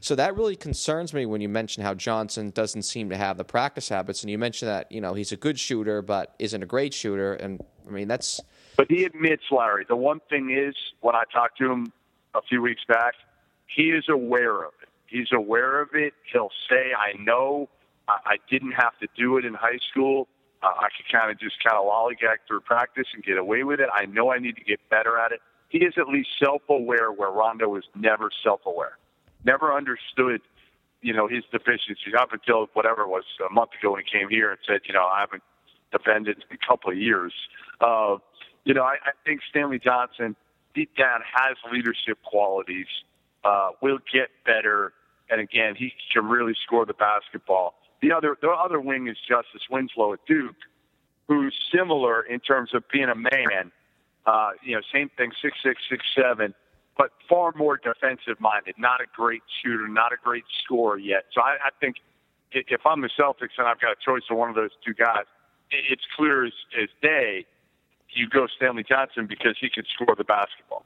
So 0.00 0.14
that 0.14 0.36
really 0.36 0.56
concerns 0.56 1.12
me 1.12 1.26
when 1.26 1.40
you 1.40 1.48
mention 1.48 1.82
how 1.82 1.94
Johnson 1.94 2.50
doesn't 2.50 2.82
seem 2.82 3.10
to 3.10 3.16
have 3.16 3.36
the 3.36 3.44
practice 3.44 3.88
habits, 3.88 4.22
and 4.22 4.30
you 4.30 4.38
mention 4.38 4.68
that 4.68 4.90
you 4.92 5.00
know 5.00 5.14
he's 5.14 5.32
a 5.32 5.36
good 5.36 5.58
shooter 5.58 6.02
but 6.02 6.34
isn't 6.38 6.62
a 6.62 6.66
great 6.66 6.94
shooter, 6.94 7.34
and 7.34 7.60
I 7.86 7.90
mean 7.90 8.08
that's. 8.08 8.40
But 8.76 8.86
he 8.88 9.04
admits, 9.04 9.42
Larry. 9.50 9.84
The 9.88 9.96
one 9.96 10.20
thing 10.30 10.50
is, 10.50 10.76
when 11.00 11.16
I 11.16 11.24
talked 11.32 11.58
to 11.58 11.70
him 11.70 11.92
a 12.34 12.42
few 12.42 12.62
weeks 12.62 12.82
back, 12.86 13.14
he 13.66 13.90
is 13.90 14.04
aware 14.08 14.62
of 14.62 14.72
it. 14.82 14.88
He's 15.06 15.32
aware 15.32 15.80
of 15.80 15.88
it. 15.94 16.14
He'll 16.32 16.52
say, 16.70 16.92
"I 16.96 17.20
know 17.20 17.68
I, 18.06 18.18
I 18.24 18.36
didn't 18.48 18.72
have 18.72 18.96
to 19.00 19.08
do 19.16 19.36
it 19.36 19.44
in 19.44 19.54
high 19.54 19.78
school." 19.90 20.28
Uh, 20.62 20.66
I 20.66 20.88
could 20.96 21.10
kind 21.10 21.30
of 21.30 21.38
just 21.38 21.62
kind 21.62 21.76
of 21.76 21.84
lollygag 21.84 22.38
through 22.46 22.60
practice 22.60 23.06
and 23.14 23.22
get 23.22 23.38
away 23.38 23.64
with 23.64 23.80
it. 23.80 23.88
I 23.94 24.06
know 24.06 24.32
I 24.32 24.38
need 24.38 24.56
to 24.56 24.64
get 24.64 24.80
better 24.90 25.18
at 25.18 25.32
it. 25.32 25.40
He 25.68 25.78
is 25.78 25.94
at 25.98 26.08
least 26.08 26.30
self-aware, 26.42 27.12
where 27.12 27.30
Rondo 27.30 27.68
was 27.68 27.84
never 27.94 28.30
self-aware, 28.42 28.96
never 29.44 29.76
understood, 29.76 30.40
you 31.02 31.12
know, 31.12 31.28
his 31.28 31.44
deficiencies 31.52 32.14
up 32.18 32.32
until 32.32 32.68
whatever 32.72 33.02
it 33.02 33.08
was 33.08 33.24
a 33.48 33.52
month 33.52 33.70
ago 33.78 33.92
when 33.92 34.02
he 34.04 34.18
came 34.18 34.28
here 34.28 34.50
and 34.50 34.58
said, 34.66 34.80
you 34.86 34.94
know, 34.94 35.04
I 35.04 35.20
haven't 35.20 35.42
defended 35.92 36.44
in 36.50 36.56
a 36.56 36.66
couple 36.66 36.90
of 36.90 36.98
years. 36.98 37.32
Uh, 37.80 38.16
you 38.64 38.74
know, 38.74 38.82
I, 38.82 38.94
I 39.04 39.12
think 39.24 39.40
Stanley 39.48 39.78
Johnson 39.78 40.34
deep 40.74 40.96
down 40.96 41.20
has 41.20 41.56
leadership 41.72 42.18
qualities. 42.24 42.86
Uh, 43.44 43.70
will 43.80 43.98
get 44.12 44.28
better, 44.44 44.92
and 45.30 45.40
again, 45.40 45.76
he 45.76 45.92
can 46.12 46.26
really 46.26 46.54
score 46.66 46.84
the 46.84 46.92
basketball. 46.92 47.74
The 48.00 48.12
other 48.12 48.36
the 48.40 48.50
other 48.50 48.80
wing 48.80 49.08
is 49.08 49.16
Justice 49.28 49.62
Winslow 49.70 50.12
at 50.12 50.20
Duke, 50.26 50.56
who's 51.26 51.54
similar 51.74 52.22
in 52.22 52.40
terms 52.40 52.74
of 52.74 52.84
being 52.92 53.08
a 53.08 53.14
man. 53.14 53.72
Uh, 54.26 54.50
you 54.62 54.74
know, 54.74 54.82
same 54.92 55.10
thing, 55.16 55.32
six 55.42 55.56
six 55.62 55.80
six 55.90 56.04
seven, 56.14 56.54
but 56.96 57.10
far 57.28 57.52
more 57.56 57.76
defensive 57.76 58.40
minded. 58.40 58.74
Not 58.78 59.00
a 59.00 59.06
great 59.14 59.42
shooter, 59.62 59.88
not 59.88 60.12
a 60.12 60.16
great 60.22 60.44
scorer 60.62 60.98
yet. 60.98 61.24
So 61.32 61.40
I, 61.40 61.56
I 61.64 61.70
think 61.80 61.96
if 62.52 62.80
I'm 62.86 63.00
the 63.00 63.10
Celtics 63.18 63.56
and 63.58 63.66
I've 63.66 63.80
got 63.80 63.92
a 63.92 63.96
choice 64.04 64.22
of 64.30 64.36
one 64.36 64.48
of 64.48 64.54
those 64.54 64.70
two 64.84 64.94
guys, 64.94 65.24
it's 65.70 66.02
clear 66.16 66.46
as, 66.46 66.52
as 66.80 66.88
day 67.02 67.46
you 68.10 68.28
go 68.28 68.46
Stanley 68.56 68.84
Johnson 68.88 69.26
because 69.26 69.56
he 69.60 69.68
can 69.68 69.84
score 69.94 70.14
the 70.16 70.24
basketball. 70.24 70.84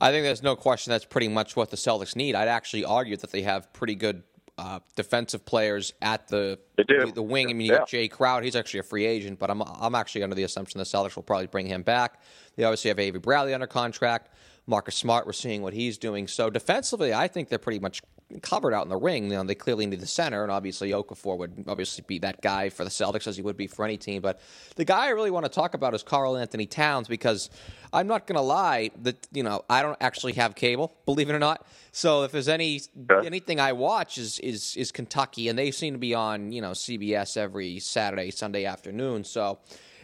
I 0.00 0.10
think 0.10 0.24
there's 0.24 0.42
no 0.42 0.56
question 0.56 0.90
that's 0.90 1.04
pretty 1.04 1.28
much 1.28 1.56
what 1.56 1.70
the 1.70 1.76
Celtics 1.76 2.16
need. 2.16 2.34
I'd 2.34 2.48
actually 2.48 2.84
argue 2.84 3.16
that 3.18 3.30
they 3.30 3.42
have 3.42 3.72
pretty 3.72 3.94
good 3.94 4.22
uh, 4.60 4.78
defensive 4.94 5.46
players 5.46 5.94
at 6.02 6.28
the 6.28 6.58
the 6.76 7.22
wing. 7.22 7.48
I 7.48 7.54
mean, 7.54 7.66
you 7.66 7.72
yeah. 7.72 7.78
got 7.78 7.88
Jae 7.88 8.10
Crowder; 8.10 8.44
he's 8.44 8.54
actually 8.54 8.80
a 8.80 8.84
free 8.84 9.06
agent, 9.06 9.38
but 9.38 9.50
I'm 9.50 9.62
I'm 9.62 9.94
actually 9.94 10.22
under 10.22 10.36
the 10.36 10.42
assumption 10.42 10.76
the 10.76 10.84
Celtics 10.84 11.16
will 11.16 11.22
probably 11.22 11.46
bring 11.46 11.66
him 11.66 11.82
back. 11.82 12.20
They 12.56 12.64
obviously 12.64 12.88
have 12.88 12.98
Avery 12.98 13.20
Bradley 13.20 13.54
under 13.54 13.66
contract. 13.66 14.28
Marcus 14.66 14.94
Smart, 14.94 15.24
we're 15.24 15.32
seeing 15.32 15.62
what 15.62 15.72
he's 15.72 15.96
doing. 15.96 16.28
So 16.28 16.50
defensively, 16.50 17.14
I 17.14 17.26
think 17.26 17.48
they're 17.48 17.58
pretty 17.58 17.78
much 17.78 18.02
covered 18.42 18.72
out 18.72 18.84
in 18.84 18.88
the 18.88 18.96
ring. 18.96 19.24
You 19.24 19.30
know, 19.30 19.44
they 19.44 19.54
clearly 19.54 19.86
need 19.86 20.00
the 20.00 20.06
center, 20.06 20.42
and 20.42 20.52
obviously 20.52 20.90
Okafor 20.90 21.36
would 21.38 21.64
obviously 21.66 22.04
be 22.06 22.18
that 22.20 22.40
guy 22.40 22.68
for 22.68 22.84
the 22.84 22.90
Celtics 22.90 23.26
as 23.26 23.36
he 23.36 23.42
would 23.42 23.56
be 23.56 23.66
for 23.66 23.84
any 23.84 23.96
team. 23.96 24.22
But 24.22 24.40
the 24.76 24.84
guy 24.84 25.06
I 25.06 25.08
really 25.10 25.30
want 25.30 25.46
to 25.46 25.50
talk 25.50 25.74
about 25.74 25.94
is 25.94 26.02
Karl-Anthony 26.02 26.66
Towns 26.66 27.08
because 27.08 27.50
I'm 27.92 28.06
not 28.06 28.26
going 28.26 28.36
to 28.36 28.42
lie 28.42 28.90
that 29.02 29.26
you 29.32 29.42
know 29.42 29.64
I 29.68 29.82
don't 29.82 29.98
actually 30.00 30.34
have 30.34 30.54
cable, 30.54 30.96
believe 31.06 31.28
it 31.28 31.34
or 31.34 31.38
not. 31.38 31.66
So 31.92 32.22
if 32.22 32.32
there's 32.32 32.48
any 32.48 32.80
anything 33.24 33.60
I 33.60 33.72
watch 33.72 34.18
is 34.18 34.38
is 34.40 34.76
is 34.76 34.92
Kentucky, 34.92 35.48
and 35.48 35.58
they 35.58 35.70
seem 35.70 35.94
to 35.94 35.98
be 35.98 36.14
on 36.14 36.52
you 36.52 36.62
know 36.62 36.70
CBS 36.72 37.36
every 37.36 37.78
Saturday, 37.80 38.30
Sunday 38.30 38.64
afternoon. 38.64 39.24
So. 39.24 39.58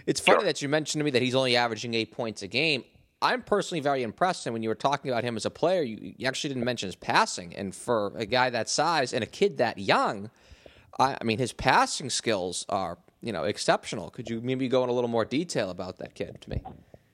It's 0.06 0.20
funny 0.20 0.38
sure. 0.38 0.44
that 0.44 0.62
you 0.62 0.68
mentioned 0.68 1.00
to 1.00 1.04
me 1.04 1.10
that 1.10 1.22
he's 1.22 1.34
only 1.34 1.56
averaging 1.56 1.94
eight 1.94 2.12
points 2.12 2.42
a 2.42 2.46
game. 2.46 2.84
I'm 3.22 3.42
personally 3.42 3.80
very 3.80 4.02
impressed. 4.02 4.46
And 4.46 4.52
when 4.52 4.62
you 4.62 4.68
were 4.68 4.74
talking 4.74 5.10
about 5.10 5.24
him 5.24 5.36
as 5.36 5.46
a 5.46 5.50
player, 5.50 5.82
you, 5.82 6.14
you, 6.18 6.26
actually 6.26 6.50
didn't 6.50 6.64
mention 6.64 6.88
his 6.88 6.96
passing. 6.96 7.54
And 7.54 7.74
for 7.74 8.12
a 8.16 8.26
guy 8.26 8.50
that 8.50 8.68
size 8.68 9.12
and 9.12 9.22
a 9.22 9.26
kid 9.26 9.56
that 9.58 9.78
young, 9.78 10.30
I, 10.98 11.16
I, 11.20 11.24
mean, 11.24 11.38
his 11.38 11.52
passing 11.52 12.10
skills 12.10 12.66
are 12.68 12.98
you 13.22 13.32
know 13.32 13.44
exceptional. 13.44 14.10
Could 14.10 14.28
you 14.28 14.40
maybe 14.40 14.68
go 14.68 14.84
in 14.84 14.90
a 14.90 14.92
little 14.92 15.08
more 15.08 15.24
detail 15.24 15.70
about 15.70 15.98
that 15.98 16.14
kid 16.14 16.38
to 16.42 16.50
me? 16.50 16.62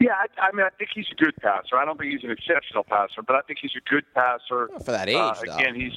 Yeah, 0.01 0.15
I, 0.15 0.49
I 0.49 0.53
mean, 0.53 0.67
I 0.67 0.71
think 0.71 0.91
he's 0.93 1.07
a 1.13 1.15
good 1.15 1.37
passer. 1.41 1.77
I 1.77 1.85
don't 1.85 1.97
think 1.97 2.13
he's 2.13 2.25
an 2.25 2.33
exceptional 2.33 2.83
passer, 2.83 3.23
but 3.25 3.37
I 3.37 3.41
think 3.43 3.61
he's 3.63 3.77
a 3.77 3.89
good 3.89 4.05
passer 4.15 4.69
for 4.85 4.91
that 4.91 5.09
age. 5.09 5.17
Uh, 5.17 5.35
again, 5.43 5.77
he's 5.77 5.93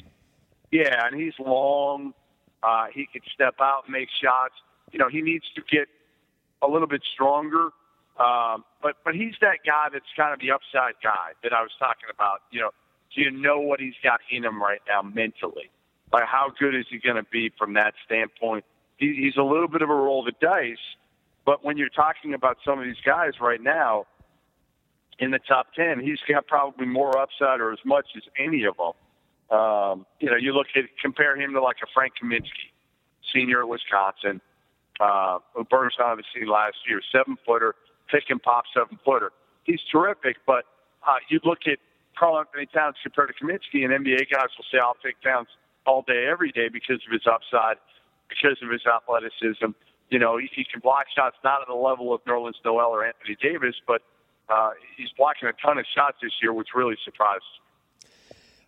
yeah, 0.72 1.08
and 1.08 1.20
he's 1.20 1.34
long. 1.40 2.14
Uh, 2.62 2.86
he 2.94 3.08
can 3.12 3.22
step 3.34 3.56
out 3.60 3.84
and 3.86 3.94
make 3.94 4.10
shots. 4.22 4.54
You 4.92 5.00
know, 5.00 5.10
he 5.10 5.22
needs 5.22 5.46
to 5.56 5.62
get 5.70 5.88
a 6.62 6.68
little 6.68 6.88
bit 6.88 7.02
stronger 7.14 7.70
um, 8.18 8.64
but 8.82 8.96
but 9.04 9.14
he's 9.14 9.34
that 9.42 9.60
guy 9.66 9.88
that's 9.92 10.06
kind 10.16 10.34
of 10.34 10.40
the 10.40 10.52
upside 10.52 10.96
guy 11.04 11.36
that 11.44 11.52
I 11.52 11.62
was 11.62 11.72
talking 11.78 12.08
about. 12.14 12.42
You 12.52 12.62
know, 12.62 12.72
do 13.14 13.22
you 13.22 13.32
know 13.32 13.60
what 13.60 13.80
he's 13.80 13.96
got 14.04 14.22
in 14.32 14.46
him 14.46 14.62
right 14.62 14.82
now 14.88 15.02
mentally? 15.02 15.70
Like 16.14 16.24
how 16.24 16.52
good 16.58 16.76
is 16.76 16.86
he 16.90 17.00
going 17.00 17.18
to 17.18 17.28
be 17.30 17.52
from 17.58 17.74
that 17.74 17.94
standpoint? 18.06 18.64
He, 18.98 19.16
he's 19.16 19.36
a 19.36 19.44
little 19.44 19.68
bit 19.68 19.82
of 19.82 19.90
a 19.90 19.94
roll 19.94 20.26
of 20.26 20.34
the 20.34 20.46
dice, 20.46 20.78
but 21.46 21.64
when 21.66 21.78
you're 21.78 21.90
talking 21.90 22.34
about 22.34 22.58
some 22.64 22.80
of 22.80 22.86
these 22.86 23.02
guys 23.06 23.34
right 23.42 23.62
now 23.62 24.06
in 25.20 25.32
the 25.32 25.40
top 25.40 25.74
ten, 25.74 26.00
he's 26.00 26.20
got 26.28 26.48
probably 26.48 26.86
more 26.86 27.18
upside 27.18 27.60
or 27.60 27.74
as 27.74 27.80
much 27.84 28.08
as 28.16 28.24
any 28.40 28.64
of 28.64 28.78
them. 28.78 28.94
Um, 29.58 30.06
you 30.22 30.30
know, 30.30 30.38
you 30.38 30.54
look 30.54 30.68
at 30.76 30.84
compare 31.02 31.36
him 31.36 31.54
to 31.54 31.62
like 31.62 31.78
a 31.84 31.88
Frank 31.94 32.14
Kaminsky, 32.22 32.72
senior 33.34 33.60
at 33.62 33.68
Wisconsin, 33.68 34.40
uh, 35.02 35.40
who 35.54 35.66
burst 35.66 35.98
out 36.00 36.14
of 36.14 36.18
the 36.20 36.24
scene 36.34 36.48
last 36.48 36.78
year, 36.88 37.02
seven 37.12 37.36
footer 37.46 37.76
pick 38.10 38.26
and 38.30 38.42
pop 38.42 38.66
seven 38.74 39.00
footer. 39.06 39.32
He's 39.64 39.82
terrific, 39.92 40.38
but 40.46 40.66
uh, 41.08 41.18
you 41.30 41.40
look 41.44 41.68
at 41.68 41.80
Karl-Anthony 42.18 42.68
Towns 42.68 42.96
compared 43.04 43.30
to 43.30 43.36
Kaminsky, 43.36 43.84
and 43.84 43.92
NBA 43.92 44.32
guys 44.32 44.50
will 44.58 44.66
say, 44.72 44.80
I'll 44.82 44.98
take 45.04 45.20
Towns 45.22 45.48
all 45.86 46.02
day, 46.02 46.28
every 46.30 46.52
day 46.52 46.70
because 46.72 47.02
of 47.06 47.12
his 47.12 47.26
upside, 47.28 47.78
because 48.30 48.58
of 48.62 48.70
his 48.72 48.82
athleticism. 48.86 49.76
You 50.10 50.20
know, 50.20 50.38
he, 50.38 50.50
he 50.54 50.64
can 50.64 50.82
block 50.82 51.06
shots 51.16 51.36
not 51.44 51.62
at 51.62 51.68
the 51.68 51.74
level 51.74 52.14
of 52.14 52.24
Nerlens 52.26 52.62
Noel 52.64 52.90
or 52.90 53.06
Anthony 53.06 53.38
Davis, 53.42 53.76
but 53.88 54.02
uh, 54.50 54.72
he's 54.98 55.10
blocking 55.18 55.50
a 55.50 55.54
ton 55.54 55.78
of 55.78 55.86
shots 55.96 56.18
this 56.22 56.32
year, 56.42 56.54
which 56.54 56.70
really 56.76 56.96
surprised. 57.04 57.44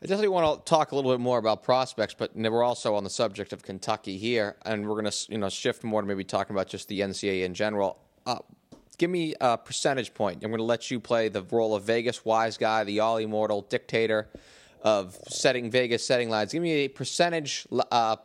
I 0.02 0.06
definitely 0.06 0.28
want 0.28 0.64
to 0.64 0.70
talk 0.70 0.92
a 0.92 0.96
little 0.96 1.12
bit 1.12 1.20
more 1.20 1.40
about 1.40 1.64
prospects, 1.64 2.14
but 2.14 2.36
we're 2.36 2.64
also 2.64 2.94
on 2.94 3.04
the 3.04 3.10
subject 3.10 3.52
of 3.52 3.64
Kentucky 3.64 4.18
here, 4.18 4.56
and 4.64 4.88
we're 4.88 5.00
going 5.00 5.12
to 5.12 5.32
you 5.32 5.40
know 5.40 5.50
shift 5.50 5.84
more 5.84 6.02
to 6.02 6.08
maybe 6.08 6.24
talking 6.24 6.56
about 6.56 6.68
just 6.68 6.88
the 6.88 7.00
NCAA 7.00 7.44
in 7.44 7.56
general. 7.56 8.00
Uh, 8.28 8.38
give 8.98 9.10
me 9.10 9.36
a 9.40 9.58
percentage 9.58 10.14
point. 10.14 10.44
I'm 10.44 10.50
going 10.50 10.60
to 10.60 10.64
let 10.64 10.90
you 10.92 11.00
play 11.00 11.30
the 11.30 11.44
role 11.44 11.76
of 11.76 11.84
Vegas 11.84 12.26
wise 12.26 12.58
guy, 12.58 12.84
the 12.84 13.00
all 13.00 13.18
immortal 13.18 13.62
dictator 13.62 14.28
of 14.82 15.18
setting 15.28 15.72
Vegas 15.72 16.06
setting 16.06 16.30
lines. 16.30 16.54
Give 16.54 16.62
me 16.62 16.72
a 16.72 16.88
percentage 16.88 17.68
uh, 17.92 18.18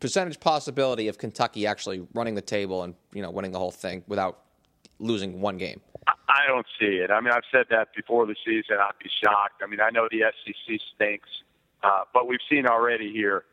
percentage 0.00 0.38
possibility 0.40 1.08
of 1.08 1.18
Kentucky 1.18 1.66
actually 1.66 2.06
running 2.14 2.34
the 2.34 2.42
table 2.42 2.82
and 2.82 2.94
you 3.12 3.22
know 3.22 3.30
winning 3.30 3.52
the 3.52 3.58
whole 3.58 3.70
thing 3.72 4.04
without 4.06 4.40
losing 4.98 5.40
one 5.40 5.58
game. 5.58 5.80
I 6.06 6.46
don't 6.46 6.66
see 6.78 6.96
it. 6.96 7.10
I 7.10 7.20
mean, 7.20 7.32
I've 7.32 7.44
said 7.50 7.66
that 7.70 7.94
before 7.94 8.26
the 8.26 8.36
season. 8.44 8.76
I'd 8.80 8.98
be 9.02 9.10
shocked. 9.22 9.62
I 9.62 9.66
mean, 9.66 9.80
I 9.80 9.90
know 9.90 10.08
the 10.10 10.22
SEC 10.44 10.80
stinks, 10.94 11.28
uh, 11.82 12.02
but 12.12 12.28
we've 12.28 12.40
seen 12.50 12.66
already 12.66 13.12
here 13.12 13.44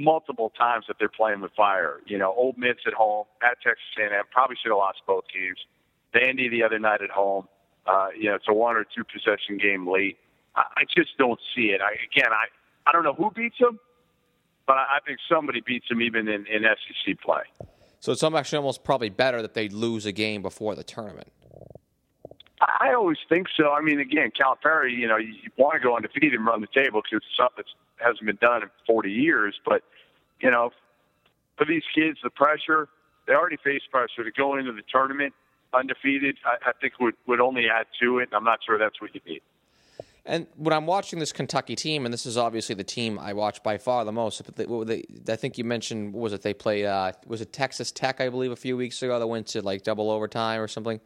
multiple 0.00 0.50
times 0.56 0.86
that 0.88 0.96
they're 0.98 1.08
playing 1.08 1.40
with 1.40 1.52
fire. 1.56 2.00
You 2.06 2.18
know, 2.18 2.32
Ole 2.32 2.54
Miss 2.56 2.76
at 2.86 2.92
home, 2.92 3.26
at 3.42 3.60
Texas 3.62 3.84
A&M, 3.98 4.24
probably 4.30 4.56
should 4.62 4.70
have 4.70 4.78
lost 4.78 4.98
both 5.06 5.24
games. 5.32 5.58
Vandy 6.14 6.50
the 6.50 6.62
other 6.62 6.78
night 6.78 7.02
at 7.02 7.10
home. 7.10 7.46
Uh, 7.86 8.08
you 8.16 8.28
know, 8.28 8.34
it's 8.34 8.46
a 8.48 8.54
one 8.54 8.76
or 8.76 8.84
two 8.84 9.04
possession 9.04 9.58
game 9.58 9.88
late. 9.88 10.18
I, 10.56 10.62
I 10.78 10.82
just 10.96 11.16
don't 11.18 11.40
see 11.54 11.70
it. 11.70 11.80
I, 11.80 11.92
again, 11.92 12.32
I 12.32 12.46
I 12.86 12.92
don't 12.92 13.04
know 13.04 13.14
who 13.14 13.30
beats 13.30 13.56
them, 13.60 13.78
but 14.66 14.76
I, 14.76 14.96
I 14.96 14.98
think 15.06 15.18
somebody 15.28 15.60
beats 15.64 15.88
them 15.88 16.02
even 16.02 16.28
in, 16.28 16.46
in 16.46 16.62
SEC 16.62 17.20
play. 17.20 17.42
So 18.00 18.12
it's 18.12 18.22
actually 18.22 18.56
almost 18.56 18.82
probably 18.82 19.10
better 19.10 19.42
that 19.42 19.54
they 19.54 19.68
lose 19.68 20.06
a 20.06 20.12
game 20.12 20.42
before 20.42 20.74
the 20.74 20.84
tournament. 20.84 21.30
I 22.60 22.92
always 22.94 23.18
think 23.28 23.48
so. 23.56 23.72
I 23.72 23.80
mean, 23.80 24.00
again, 24.00 24.30
Calipari, 24.38 24.96
you 24.96 25.08
know, 25.08 25.16
you, 25.16 25.32
you 25.32 25.50
want 25.56 25.74
to 25.74 25.80
go 25.80 25.96
undefeated 25.96 26.34
and 26.34 26.44
run 26.44 26.60
the 26.60 26.66
table 26.66 27.00
because 27.02 27.24
it's 27.24 27.36
something 27.36 27.64
that 27.98 28.04
hasn't 28.04 28.26
been 28.26 28.38
done 28.40 28.62
in 28.62 28.68
40 28.86 29.10
years. 29.10 29.58
But, 29.64 29.82
you 30.40 30.50
know, 30.50 30.70
for 31.56 31.64
these 31.64 31.84
kids, 31.94 32.18
the 32.22 32.30
pressure, 32.30 32.88
they 33.26 33.32
already 33.34 33.56
face 33.64 33.82
pressure 33.90 34.24
to 34.24 34.30
go 34.32 34.56
into 34.56 34.72
the 34.72 34.82
tournament 34.92 35.32
undefeated, 35.72 36.36
I, 36.44 36.70
I 36.70 36.72
think 36.80 36.94
would, 37.00 37.14
would 37.26 37.40
only 37.40 37.66
add 37.68 37.86
to 38.02 38.18
it. 38.18 38.28
I'm 38.32 38.44
not 38.44 38.58
sure 38.66 38.78
that's 38.78 39.00
what 39.00 39.14
you 39.14 39.20
need. 39.26 39.42
And 40.26 40.46
when 40.56 40.74
I'm 40.74 40.86
watching 40.86 41.18
this 41.18 41.32
Kentucky 41.32 41.74
team, 41.74 42.04
and 42.04 42.12
this 42.12 42.26
is 42.26 42.36
obviously 42.36 42.74
the 42.74 42.84
team 42.84 43.18
I 43.18 43.32
watch 43.32 43.62
by 43.62 43.78
far 43.78 44.04
the 44.04 44.12
most, 44.12 44.42
but 44.44 44.56
they, 44.56 44.66
they, 44.66 45.32
I 45.32 45.36
think 45.36 45.56
you 45.56 45.64
mentioned, 45.64 46.12
was 46.12 46.32
it? 46.32 46.42
They 46.42 46.52
played, 46.52 46.84
uh, 46.84 47.12
was 47.26 47.40
it 47.40 47.52
Texas 47.52 47.90
Tech, 47.90 48.20
I 48.20 48.28
believe, 48.28 48.52
a 48.52 48.56
few 48.56 48.76
weeks 48.76 49.02
ago 49.02 49.18
that 49.18 49.26
went 49.26 49.46
to 49.48 49.62
like 49.62 49.82
double 49.82 50.10
overtime 50.10 50.60
or 50.60 50.68
something? 50.68 51.00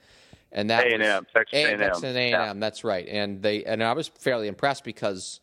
And 0.54 0.70
that 0.70 0.86
A&M, 0.86 1.26
Texas 1.34 1.58
A&M, 1.58 1.78
Texas 1.78 2.16
A&M. 2.16 2.30
Yeah. 2.30 2.52
That's 2.56 2.84
right. 2.84 3.06
And 3.08 3.42
they 3.42 3.64
and 3.64 3.82
I 3.82 3.92
was 3.92 4.08
fairly 4.08 4.48
impressed 4.48 4.84
because 4.84 5.40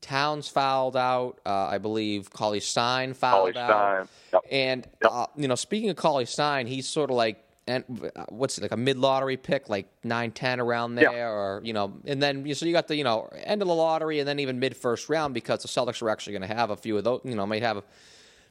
Towns 0.00 0.48
fouled 0.48 0.96
out. 0.96 1.40
Uh, 1.44 1.66
I 1.66 1.78
believe 1.78 2.30
Cauley 2.30 2.60
Stein 2.60 3.14
fouled 3.14 3.54
Cauley 3.54 3.66
out. 3.66 4.06
Stein. 4.06 4.08
Yep. 4.32 4.42
And 4.50 4.88
yep. 5.02 5.12
Uh, 5.12 5.26
you 5.36 5.48
know, 5.48 5.54
speaking 5.54 5.90
of 5.90 5.96
Cauley 5.96 6.26
Stein, 6.26 6.66
he's 6.66 6.88
sort 6.88 7.10
of 7.10 7.16
like 7.16 7.44
and 7.66 8.10
uh, 8.16 8.24
what's 8.30 8.58
it 8.58 8.62
like 8.62 8.72
a 8.72 8.76
mid 8.76 8.98
lottery 8.98 9.36
pick, 9.36 9.68
like 9.68 9.86
nine 10.02 10.32
ten 10.32 10.60
around 10.60 10.96
there, 10.96 11.30
or 11.30 11.60
you 11.62 11.72
know, 11.72 11.92
and 12.06 12.22
then 12.22 12.52
so 12.54 12.66
you 12.66 12.72
got 12.72 12.88
the 12.88 12.96
you 12.96 13.04
know 13.04 13.28
end 13.44 13.62
of 13.62 13.68
the 13.68 13.74
lottery, 13.74 14.18
and 14.18 14.28
then 14.28 14.38
even 14.40 14.58
mid 14.58 14.76
first 14.76 15.08
round 15.08 15.34
because 15.34 15.62
the 15.62 15.68
Celtics 15.68 16.02
are 16.02 16.10
actually 16.10 16.32
going 16.32 16.48
to 16.48 16.54
have 16.54 16.70
a 16.70 16.76
few 16.76 16.96
of 16.96 17.04
those. 17.04 17.20
You 17.24 17.34
know, 17.34 17.46
might 17.46 17.62
have 17.62 17.82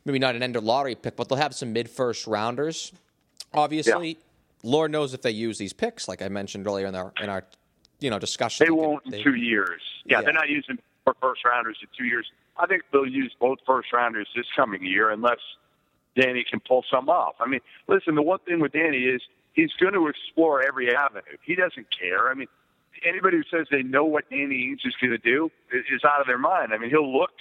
maybe 0.05 0.19
not 0.19 0.35
an 0.35 0.43
end 0.43 0.55
of 0.55 0.63
lottery 0.63 0.95
pick, 0.95 1.15
but 1.15 1.27
they'll 1.27 1.37
have 1.37 1.53
some 1.53 1.73
mid 1.73 1.89
first 1.89 2.27
rounders. 2.27 2.91
Obviously, 3.53 4.17
Lord 4.63 4.91
knows 4.91 5.13
if 5.13 5.21
they 5.21 5.31
use 5.31 5.57
these 5.57 5.73
picks, 5.73 6.07
like 6.07 6.21
I 6.21 6.27
mentioned 6.27 6.67
earlier 6.67 6.87
in 6.87 6.95
our 6.95 7.13
in 7.21 7.29
our 7.29 7.45
you 7.99 8.09
know 8.09 8.19
discussion. 8.19 8.65
They 8.65 8.71
won't 8.71 9.05
in 9.05 9.23
two 9.23 9.35
years. 9.35 9.81
Yeah, 10.05 10.17
yeah, 10.17 10.21
they're 10.23 10.33
not 10.33 10.49
using 10.49 10.77
for 11.03 11.15
first 11.21 11.45
rounders 11.45 11.77
in 11.81 11.87
two 11.97 12.05
years. 12.05 12.27
I 12.57 12.67
think 12.67 12.83
they'll 12.91 13.07
use 13.07 13.33
both 13.39 13.59
first 13.65 13.93
rounders 13.93 14.27
this 14.35 14.45
coming 14.55 14.83
year, 14.83 15.09
unless 15.11 15.39
Danny 16.19 16.43
can 16.49 16.59
pull 16.59 16.83
some 16.91 17.09
off. 17.09 17.35
I 17.39 17.47
mean, 17.47 17.61
listen, 17.87 18.15
the 18.15 18.21
one 18.21 18.39
thing 18.39 18.59
with 18.59 18.73
Danny 18.73 18.97
is 18.97 19.21
he's 19.53 19.71
going 19.79 19.93
to 19.93 20.07
explore 20.07 20.61
every 20.61 20.93
avenue. 20.93 21.37
He 21.41 21.55
doesn't 21.55 21.87
care. 21.97 22.29
I 22.29 22.33
mean, 22.33 22.47
anybody 23.05 23.37
who 23.37 23.43
says 23.57 23.67
they 23.71 23.83
know 23.83 24.03
what 24.03 24.29
Danny 24.29 24.69
Ainge 24.69 24.87
is 24.87 24.95
going 25.01 25.11
to 25.11 25.17
do 25.17 25.49
is 25.71 26.01
out 26.03 26.19
of 26.19 26.27
their 26.27 26.37
mind. 26.37 26.73
I 26.73 26.77
mean, 26.77 26.89
he'll 26.89 27.11
look 27.11 27.31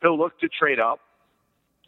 he'll 0.00 0.18
look 0.18 0.38
to 0.40 0.48
trade 0.48 0.80
up, 0.80 1.00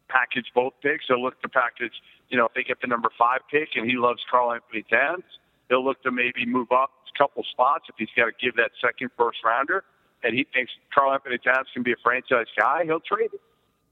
package 0.09 0.46
both 0.55 0.74
picks. 0.82 1.07
He'll 1.09 1.22
look 1.22 1.40
to 1.42 1.48
package 1.48 1.94
you 2.28 2.38
know, 2.38 2.46
if 2.46 2.55
they 2.55 2.62
get 2.62 2.80
the 2.80 2.86
number 2.86 3.11
five 3.18 3.40
pick 3.50 3.70
and 3.76 3.88
he 3.88 3.96
loves 3.96 4.20
Karl-Anthony 4.30 4.84
Towns, 4.90 5.24
he'll 5.68 5.84
look 5.84 6.02
to 6.02 6.11
maybe 6.11 6.46
move 6.46 6.72
up 6.72 6.90
a 7.14 7.18
couple 7.18 7.44
spots 7.44 7.84
if 7.88 7.94
he's 7.98 8.09
got 8.16 8.26
to 8.26 8.32
give 8.40 8.57
that 8.57 8.70
second 8.80 9.11
first 9.16 9.38
rounder 9.44 9.84
and 10.24 10.34
he 10.34 10.46
thinks 10.52 10.72
Karl-Anthony 10.92 11.38
Towns 11.38 11.68
can 11.72 11.82
be 11.82 11.92
a 11.92 11.96
franchise 12.02 12.46
guy, 12.59 12.84
he'll 12.84 13.00
trade 13.00 13.30
it. 13.32 13.40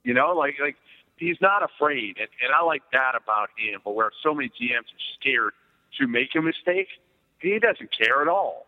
You 0.02 0.14
know, 0.14 0.32
like 0.32 0.54
like 0.60 0.76
he's 1.16 1.36
not 1.40 1.62
afraid, 1.62 2.16
and, 2.18 2.28
and 2.42 2.52
I 2.52 2.64
like 2.64 2.82
that 2.92 3.12
about 3.14 3.50
him. 3.56 3.80
But 3.84 3.94
where 3.94 4.10
so 4.20 4.34
many 4.34 4.48
GMs 4.48 4.90
are 4.90 5.06
scared 5.20 5.52
to 6.00 6.08
make 6.08 6.34
a 6.34 6.42
mistake, 6.42 6.88
he 7.38 7.60
doesn't 7.60 7.96
care 7.96 8.20
at 8.22 8.26
all. 8.26 8.66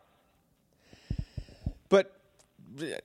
But 1.89 2.13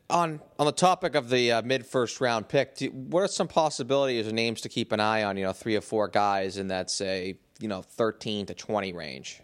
on 0.10 0.42
on 0.58 0.66
the 0.66 0.72
topic 0.72 1.16
of 1.16 1.30
the 1.30 1.52
uh, 1.52 1.62
mid 1.62 1.86
first 1.86 2.22
round 2.22 2.48
pick, 2.48 2.76
do, 2.76 2.88
what 2.88 3.22
are 3.22 3.28
some 3.28 3.48
possibilities 3.48 4.28
or 4.28 4.32
names 4.32 4.62
to 4.62 4.70
keep 4.70 4.92
an 4.92 5.00
eye 5.00 5.24
on? 5.24 5.38
You 5.38 5.46
know, 5.46 5.54
three 5.54 5.76
or 5.76 5.82
four 5.82 6.08
guys 6.08 6.58
in 6.58 6.68
that 6.68 6.90
say 6.90 7.38
you 7.60 7.68
know 7.68 7.82
thirteen 7.82 8.46
to 8.48 8.54
twenty 8.54 8.94
range. 8.94 9.42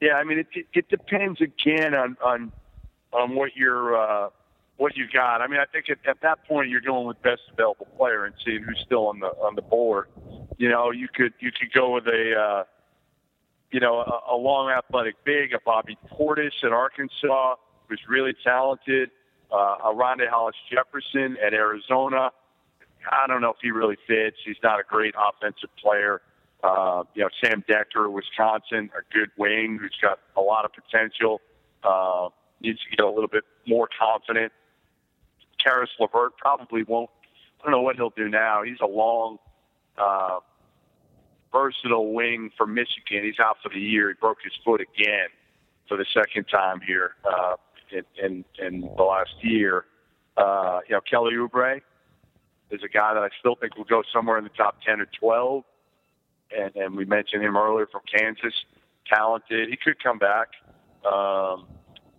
Yeah, 0.00 0.14
I 0.14 0.24
mean 0.24 0.38
it, 0.38 0.66
it, 0.72 0.88
depends 0.88 1.40
again 1.40 1.94
on 1.94 2.16
on 2.24 2.52
on 3.12 3.34
what 3.34 3.56
you're 3.56 3.96
uh, 3.96 4.30
what 4.76 4.96
you 4.96 5.06
got. 5.12 5.40
I 5.40 5.46
mean, 5.46 5.60
I 5.60 5.66
think 5.66 5.90
at, 5.90 5.98
at 6.08 6.20
that 6.22 6.44
point 6.46 6.68
you're 6.68 6.80
going 6.80 7.06
with 7.06 7.20
best 7.22 7.42
available 7.52 7.86
player 7.96 8.24
and 8.24 8.34
seeing 8.44 8.62
who's 8.62 8.82
still 8.84 9.06
on 9.08 9.20
the 9.20 9.28
on 9.28 9.54
the 9.54 9.62
board. 9.62 10.08
You 10.56 10.68
know, 10.68 10.90
you 10.90 11.08
could 11.12 11.34
you 11.40 11.50
could 11.52 11.72
go 11.72 11.94
with 11.94 12.06
a 12.06 12.34
uh, 12.34 12.64
you 13.70 13.80
know 13.80 13.98
a, 13.98 14.34
a 14.34 14.36
long 14.36 14.70
athletic 14.70 15.16
big, 15.24 15.52
a 15.52 15.58
Bobby 15.64 15.98
Portis 16.10 16.52
at 16.62 16.72
Arkansas 16.72 17.56
who's 17.88 18.00
really 18.08 18.34
talented. 18.44 19.10
Uh, 19.50 19.92
Rondae 19.92 20.28
Hollis 20.28 20.56
Jefferson 20.70 21.36
at 21.44 21.54
Arizona. 21.54 22.30
I 23.10 23.26
don't 23.26 23.40
know 23.40 23.50
if 23.50 23.58
he 23.62 23.70
really 23.70 23.98
fits. 24.06 24.36
He's 24.44 24.56
not 24.62 24.80
a 24.80 24.82
great 24.82 25.14
offensive 25.16 25.70
player. 25.80 26.22
Uh, 26.62 27.04
you 27.14 27.22
know, 27.22 27.28
Sam 27.42 27.62
Dekker, 27.68 28.10
Wisconsin, 28.10 28.90
a 28.96 29.14
good 29.14 29.30
wing 29.36 29.78
who's 29.80 29.94
got 30.00 30.18
a 30.36 30.40
lot 30.40 30.64
of 30.64 30.72
potential. 30.72 31.40
Uh, 31.82 32.30
needs 32.60 32.78
to 32.90 32.96
get 32.96 33.04
a 33.04 33.08
little 33.08 33.28
bit 33.28 33.44
more 33.66 33.88
confident. 33.98 34.52
Caris 35.62 35.90
LeVert 36.00 36.36
probably 36.38 36.82
won't. 36.82 37.10
I 37.60 37.64
don't 37.64 37.72
know 37.72 37.82
what 37.82 37.96
he'll 37.96 38.10
do 38.10 38.28
now. 38.28 38.62
He's 38.62 38.80
a 38.80 38.86
long, 38.86 39.38
uh, 39.98 40.38
versatile 41.52 42.12
wing 42.12 42.50
from 42.56 42.74
Michigan. 42.74 43.24
He's 43.24 43.38
out 43.38 43.58
for 43.62 43.68
the 43.68 43.80
year. 43.80 44.08
He 44.08 44.14
broke 44.14 44.38
his 44.42 44.52
foot 44.64 44.80
again 44.80 45.28
for 45.88 45.96
the 45.96 46.06
second 46.12 46.44
time 46.44 46.80
here. 46.86 47.12
Uh, 47.24 47.56
in 47.94 48.04
in, 48.22 48.44
in 48.58 48.80
the 48.96 49.02
last 49.02 49.34
year. 49.42 49.84
Uh, 50.36 50.80
you 50.88 50.94
know, 50.94 51.00
Kelly 51.00 51.34
Oubre 51.34 51.80
is 52.70 52.82
a 52.82 52.88
guy 52.88 53.14
that 53.14 53.22
I 53.22 53.28
still 53.38 53.54
think 53.54 53.76
will 53.76 53.84
go 53.84 54.02
somewhere 54.12 54.38
in 54.38 54.44
the 54.44 54.50
top 54.50 54.78
ten 54.84 55.00
or 55.00 55.06
twelve. 55.18 55.64
And, 56.56 56.74
and 56.76 56.96
we 56.96 57.04
mentioned 57.04 57.42
him 57.42 57.56
earlier 57.56 57.86
from 57.86 58.02
Kansas, 58.12 58.54
talented. 59.12 59.68
He 59.70 59.76
could 59.76 60.02
come 60.02 60.18
back. 60.18 60.48
Um, 61.04 61.66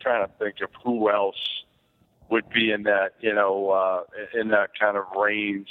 trying 0.02 0.28
to 0.28 0.32
think 0.38 0.56
of 0.62 0.70
who 0.84 1.10
else 1.10 1.36
would 2.30 2.48
be 2.50 2.72
in 2.72 2.84
that, 2.84 3.14
you 3.20 3.34
know, 3.34 3.70
uh, 3.70 4.40
in 4.40 4.50
that 4.50 4.72
kind 4.80 4.98
of 4.98 5.06
range 5.18 5.70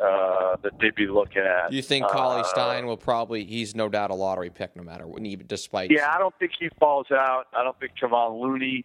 uh, 0.00 0.56
that 0.62 0.72
they'd 0.80 0.94
be 0.94 1.06
looking 1.06 1.42
at. 1.42 1.70
Do 1.70 1.76
you 1.76 1.82
think 1.82 2.06
Cauley 2.06 2.40
uh, 2.40 2.44
Stein 2.44 2.86
will 2.86 2.96
probably? 2.96 3.44
He's 3.44 3.74
no 3.74 3.88
doubt 3.88 4.10
a 4.10 4.14
lottery 4.14 4.50
pick, 4.50 4.76
no 4.76 4.82
matter 4.82 5.06
what. 5.06 5.22
Despite 5.48 5.90
yeah, 5.90 6.12
I 6.14 6.18
don't 6.18 6.34
think 6.38 6.52
he 6.58 6.68
falls 6.78 7.10
out. 7.10 7.46
I 7.52 7.64
don't 7.64 7.78
think 7.80 7.92
Kevon 8.00 8.40
Looney 8.40 8.84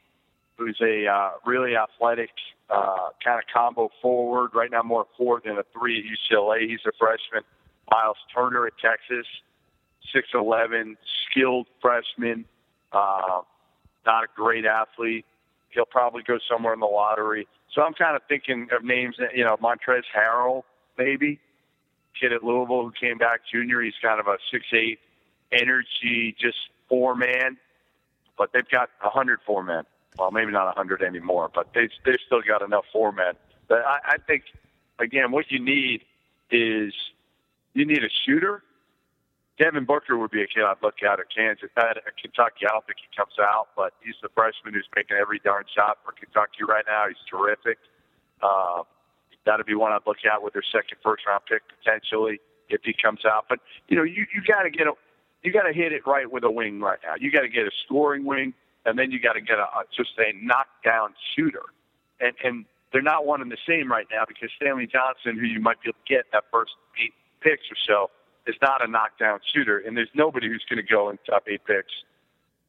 who's 0.58 0.80
a 0.82 1.08
uh, 1.08 1.32
really 1.46 1.76
athletic 1.76 2.30
uh, 2.70 3.10
kind 3.24 3.40
of 3.40 3.46
combo 3.54 3.90
forward. 4.02 4.52
Right 4.54 4.72
now, 4.72 4.84
more 4.84 5.06
four 5.18 5.42
than 5.44 5.58
a 5.58 5.64
three 5.78 6.00
at 6.00 6.06
UCLA. 6.06 6.70
He's 6.70 6.80
a 6.86 6.92
freshman. 6.98 7.44
Miles 7.92 8.18
Turner 8.34 8.68
at 8.68 8.74
Texas, 8.82 9.28
six 10.14 10.30
eleven, 10.34 10.98
skilled 11.30 11.68
freshman. 11.82 12.46
Uh, 12.92 13.42
not 14.06 14.24
a 14.24 14.28
great 14.36 14.66
athlete. 14.66 15.26
He'll 15.70 15.86
probably 15.86 16.24
go 16.24 16.38
somewhere 16.50 16.74
in 16.74 16.80
the 16.80 16.86
lottery. 16.86 17.48
So 17.74 17.82
I'm 17.82 17.94
kind 17.94 18.16
of 18.16 18.22
thinking 18.30 18.68
of 18.72 18.84
names, 18.84 19.16
you 19.34 19.44
know, 19.44 19.58
Montrezl 19.58 20.04
Harrell, 20.16 20.64
maybe 20.98 21.40
kid 22.20 22.32
at 22.32 22.44
Louisville 22.44 22.84
who 22.84 22.92
came 22.92 23.18
back 23.18 23.42
junior. 23.52 23.82
He's 23.82 23.96
kind 24.02 24.20
of 24.20 24.28
a 24.28 24.38
six 24.52 24.66
eight 24.74 25.00
energy, 25.52 26.36
just 26.40 26.58
four 26.88 27.16
man, 27.16 27.58
but 28.38 28.52
they've 28.54 28.68
got 28.70 28.90
a 29.04 29.10
hundred 29.10 29.40
four 29.46 29.64
men 29.64 29.84
well, 30.18 30.32
maybe 30.32 30.52
not 30.52 30.66
100 30.66 31.02
anymore, 31.02 31.50
but 31.54 31.70
they 31.74 31.90
they've 32.06 32.22
still 32.26 32.42
got 32.42 32.62
enough 32.62 32.86
format. 32.92 33.38
But 33.68 33.80
I, 33.86 34.00
I 34.06 34.18
think 34.28 34.44
again, 35.00 35.32
what 35.32 35.52
you 35.52 35.60
need 35.60 36.02
is 36.52 36.94
you 37.74 37.86
need 37.86 38.04
a 38.04 38.10
shooter. 38.26 38.64
Devin 39.60 39.86
Booker 39.86 40.18
would 40.18 40.32
be 40.32 40.42
a 40.42 40.48
kid 40.48 40.64
I'd 40.64 40.82
look 40.82 41.04
at 41.04 41.20
at 41.20 41.28
Kansas. 41.34 41.70
At 41.78 41.98
Kentucky, 42.20 42.66
I 42.66 42.74
don't 42.74 42.86
think 42.86 42.98
he 42.98 43.16
comes 43.16 43.38
out, 43.40 43.70
but 43.76 43.94
he's 44.04 44.16
the 44.22 44.30
freshman 44.34 44.74
who's 44.74 44.88
making 44.96 45.18
every 45.18 45.40
darn 45.44 45.66
shot 45.76 46.00
for 46.04 46.12
Kentucky 46.12 46.66
right 46.68 46.84
now. 46.88 47.06
He's 47.08 47.22
terrific. 47.30 47.78
Uh, 48.42 48.82
that'd 49.46 49.66
be 49.66 49.76
one 49.76 49.92
I'd 49.92 50.06
look 50.08 50.26
at 50.26 50.42
with 50.42 50.54
their 50.54 50.66
second 50.72 50.98
first 51.04 51.26
round 51.28 51.44
pick 51.48 51.62
potentially 51.70 52.42
if 52.70 52.82
he 52.84 52.94
comes 52.94 53.26
out. 53.26 53.46
But 53.48 53.60
you 53.88 53.96
know, 53.96 54.04
you 54.04 54.26
you 54.34 54.42
got 54.42 54.64
to 54.64 54.70
get 54.70 54.88
a 54.88 54.94
you 55.44 55.52
got 55.52 55.64
to 55.64 55.74
hit 55.74 55.92
it 55.92 56.08
right 56.08 56.30
with 56.32 56.44
a 56.44 56.52
wing 56.52 56.80
right 56.80 57.00
now. 57.04 57.14
You 57.20 57.32
got 57.32 57.42
to 57.42 57.50
get 57.50 57.64
a 57.68 57.72
scoring 57.86 58.26
wing, 58.26 58.54
and 58.86 58.98
then 58.98 59.12
you 59.12 59.20
got 59.20 59.34
to 59.34 59.42
get 59.42 59.58
a, 59.58 59.68
just 59.96 60.12
a 60.18 60.34
knockdown 60.44 61.14
shooter. 61.36 61.64
And 62.20 62.34
and 62.44 62.66
they're 62.92 63.02
not 63.02 63.26
one 63.26 63.42
and 63.42 63.52
the 63.52 63.58
same 63.68 63.92
right 63.92 64.06
now 64.12 64.24
because 64.28 64.50
Stanley 64.56 64.88
Johnson, 64.88 65.38
who 65.38 65.46
you 65.46 65.60
might 65.60 65.82
be 65.82 65.90
able 65.90 65.98
to 66.06 66.14
get 66.14 66.26
that 66.32 66.46
first 66.52 66.72
eight 67.02 67.14
picks 67.42 67.64
or 67.72 67.78
so, 67.88 68.12
is 68.46 68.56
not 68.62 68.86
a 68.86 68.90
knockdown 68.90 69.40
shooter. 69.54 69.80
And 69.80 69.98
there's 69.98 70.14
nobody 70.14 70.48
who's 70.48 70.64
going 70.70 70.78
to 70.78 70.88
go 70.88 71.10
in 71.10 71.18
top 71.26 71.44
eight 71.48 71.66
picks, 71.66 71.92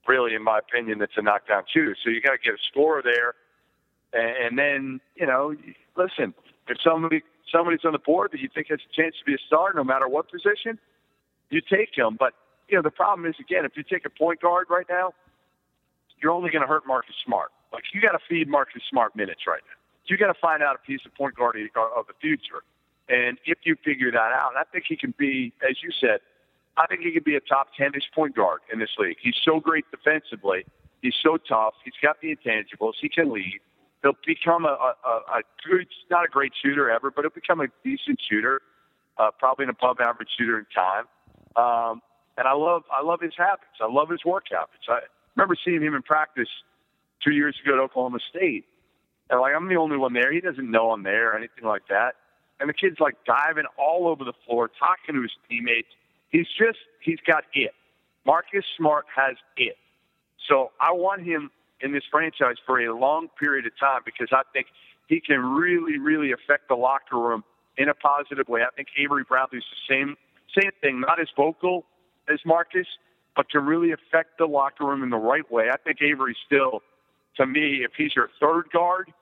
really, 0.09 0.35
in 0.35 0.43
my 0.43 0.59
opinion, 0.59 0.99
that's 0.99 1.17
a 1.17 1.23
knockdown 1.23 1.65
shooter. 1.73 1.97
So 2.03 2.11
you 2.11 2.23
got 2.23 2.33
to 2.33 2.39
get 2.39 2.55
a 2.55 2.63
scorer 2.71 3.03
there, 3.03 3.35
and, 4.13 4.47
and 4.47 4.59
then 4.59 5.01
you 5.15 5.27
know, 5.27 5.55
listen, 5.97 6.35
if 6.69 6.79
somebody 6.83 7.23
somebody's 7.53 7.85
on 7.85 7.93
the 7.93 7.99
board 7.99 8.31
that 8.33 8.41
you 8.41 8.49
think 8.53 8.69
has 8.69 8.81
a 8.81 9.03
chance 9.03 9.15
to 9.19 9.25
be 9.25 9.35
a 9.35 9.39
star, 9.47 9.73
no 9.75 9.85
matter 9.85 10.09
what 10.09 10.31
position, 10.31 10.79
you 11.51 11.61
take 11.61 11.91
him. 11.95 12.17
But 12.19 12.33
you 12.69 12.77
know, 12.77 12.83
the 12.83 12.91
problem 12.91 13.27
is 13.27 13.35
again, 13.39 13.65
if 13.65 13.77
you 13.77 13.83
take 13.83 14.07
a 14.07 14.11
point 14.11 14.41
guard 14.41 14.69
right 14.71 14.87
now, 14.89 15.13
you're 16.25 16.33
only 16.33 16.51
going 16.51 16.63
to 16.63 16.67
hurt 16.67 16.87
Marcus 16.87 17.15
Smart. 17.25 17.51
Like 17.71 17.85
you 17.93 18.01
got 18.01 18.13
to 18.13 18.19
feed 18.27 18.49
Marcus 18.49 18.83
Smart 18.89 19.15
minutes 19.15 19.43
right 19.47 19.61
now. 19.69 19.77
You 20.07 20.17
got 20.17 20.33
to 20.33 20.41
find 20.41 20.63
out 20.63 20.75
a 20.75 20.87
piece 20.87 21.01
of 21.05 21.15
point 21.15 21.35
guard 21.37 21.57
of 21.77 22.07
the 22.07 22.15
future. 22.21 22.65
And 23.09 23.39
if 23.45 23.59
you 23.65 23.77
figure 23.85 24.11
that 24.11 24.33
out, 24.33 24.53
I 24.59 24.65
think 24.73 24.85
he 24.89 24.97
can 24.97 25.13
be, 25.19 25.53
as 25.69 25.77
you 25.83 25.91
said, 26.01 26.21
I 26.77 26.87
think 26.87 27.03
he 27.03 27.13
could 27.13 27.25
be 27.25 27.37
a 27.37 27.41
top 27.41 27.69
10-ish 27.79 28.11
point 28.15 28.35
guard 28.35 28.61
in 28.73 28.79
this 28.79 28.91
league. 28.99 29.19
He's 29.21 29.37
so 29.45 29.61
great 29.61 29.85
defensively. 29.91 30.65
He's 31.03 31.15
so 31.23 31.37
tough. 31.37 31.75
He's 31.85 31.95
got 32.03 32.21
the 32.23 32.35
intangibles. 32.35 32.95
He 33.01 33.09
can 33.09 33.33
lead. 33.33 33.61
He'll 34.03 34.17
become 34.27 34.65
a, 34.65 34.95
a, 35.05 35.11
a 35.11 35.43
good, 35.69 35.87
not 36.11 36.25
a 36.25 36.29
great 36.29 36.53
shooter 36.63 36.91
ever, 36.91 37.11
but 37.11 37.23
he'll 37.23 37.31
become 37.31 37.61
a 37.61 37.69
decent 37.85 38.21
shooter, 38.29 38.63
uh, 39.19 39.31
probably 39.39 39.65
an 39.65 39.71
above-average 39.71 40.29
shooter 40.39 40.59
in 40.59 40.67
time. 40.75 41.05
Um, 41.57 42.03
and 42.37 42.49
I 42.49 42.53
love, 42.53 42.83
I 42.91 43.03
love 43.03 43.21
his 43.21 43.35
habits. 43.37 43.79
I 43.81 43.91
love 43.91 44.09
his 44.09 44.25
work 44.25 44.45
habits. 44.51 44.85
I 44.89 45.01
remember 45.37 45.57
seeing 45.65 45.83
him 45.83 45.95
in 45.95 46.03
practice 46.03 46.49
two 47.23 47.33
years 47.33 47.57
ago 47.65 47.75
at 47.75 47.81
Oklahoma 47.81 48.19
State, 48.31 48.65
and 49.31 49.41
like 49.41 49.55
I'm 49.55 49.69
the 49.69 49.77
only 49.77 49.97
one 49.97 50.13
there. 50.13 50.33
He 50.33 50.41
doesn't 50.41 50.71
know 50.71 50.91
I'm 50.91 51.03
there 51.03 51.33
or 51.33 51.37
anything 51.37 51.65
like 51.65 51.89
that 51.89 52.15
and 52.61 52.69
the 52.69 52.75
kid's 52.75 53.01
like 53.01 53.17
diving 53.27 53.65
all 53.79 54.09
over 54.09 54.25
the 54.25 54.33
floor, 54.47 54.71
talking 54.79 55.15
to 55.15 55.23
his 55.23 55.33
teammates. 55.49 55.89
He's 56.31 56.47
just, 56.59 56.79
he's 57.01 57.19
got 57.27 57.45
it. 57.53 57.73
Marcus 58.27 58.65
Smart 58.77 59.07
has 59.15 59.37
it. 59.57 59.77
So 60.49 60.71
I 60.81 60.93
want 60.93 61.23
him 61.25 61.51
in 61.81 61.93
this 61.93 62.05
franchise 62.11 62.57
for 62.65 62.81
a 62.81 62.97
long 62.97 63.29
period 63.39 63.67
of 63.67 63.73
time 63.79 64.01
because 64.05 64.29
I 64.33 64.43
think 64.53 64.69
he 65.09 65.21
can 65.21 65.41
really, 65.41 65.99
really 65.99 66.33
affect 66.33 66.69
the 66.69 66.75
locker 66.75 67.19
room 67.19 67.45
in 67.77 67.89
a 67.89 67.95
positive 67.95 68.49
way. 68.49 68.63
I 68.63 68.75
think 68.75 68.89
Avery 68.97 69.25
Bradley's 69.29 69.65
the 69.71 69.95
same, 69.95 70.17
same 70.59 70.71
thing, 70.81 71.01
not 71.01 71.21
as 71.21 71.29
vocal 71.37 71.85
as 72.33 72.39
Marcus, 72.47 72.87
but 73.37 73.49
to 73.51 73.61
really 73.61 73.93
affect 73.93 74.39
the 74.39 74.47
locker 74.47 74.85
room 74.85 75.03
in 75.03 75.11
the 75.11 75.17
right 75.17 75.51
way. 75.51 75.71
I 75.71 75.77
think 75.77 76.01
Avery 76.03 76.37
still, 76.47 76.83
to 77.37 77.47
me, 77.47 77.85
if 77.85 77.93
he's 77.97 78.15
your 78.15 78.31
third 78.41 78.71
guard, 78.73 79.13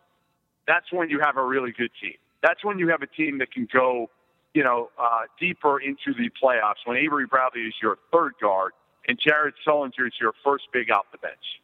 that's 0.67 0.93
when 0.93 1.11
you 1.11 1.21
have 1.21 1.37
a 1.37 1.45
really 1.45 1.73
good 1.73 1.91
team 2.01 2.15
that's 2.43 2.65
when 2.65 2.79
you 2.79 2.89
have 2.89 3.03
a 3.03 3.07
team 3.07 3.39
that 3.39 3.53
can 3.53 3.69
go, 3.73 4.11
you 4.53 4.63
know, 4.63 4.91
uh, 4.99 5.23
deeper 5.41 5.81
into 5.81 6.13
the 6.13 6.29
playoffs. 6.43 6.85
When 6.85 6.97
Avery 6.97 7.27
Bradley 7.27 7.63
is 7.63 7.75
your 7.81 7.99
third 8.13 8.35
guard 8.41 8.73
and 9.09 9.19
Jared 9.19 9.55
Sullinger 9.67 10.07
is 10.07 10.15
your 10.21 10.33
first 10.45 10.65
big 10.73 10.91
off 10.91 11.07
the 11.13 11.19
bench. 11.19 11.61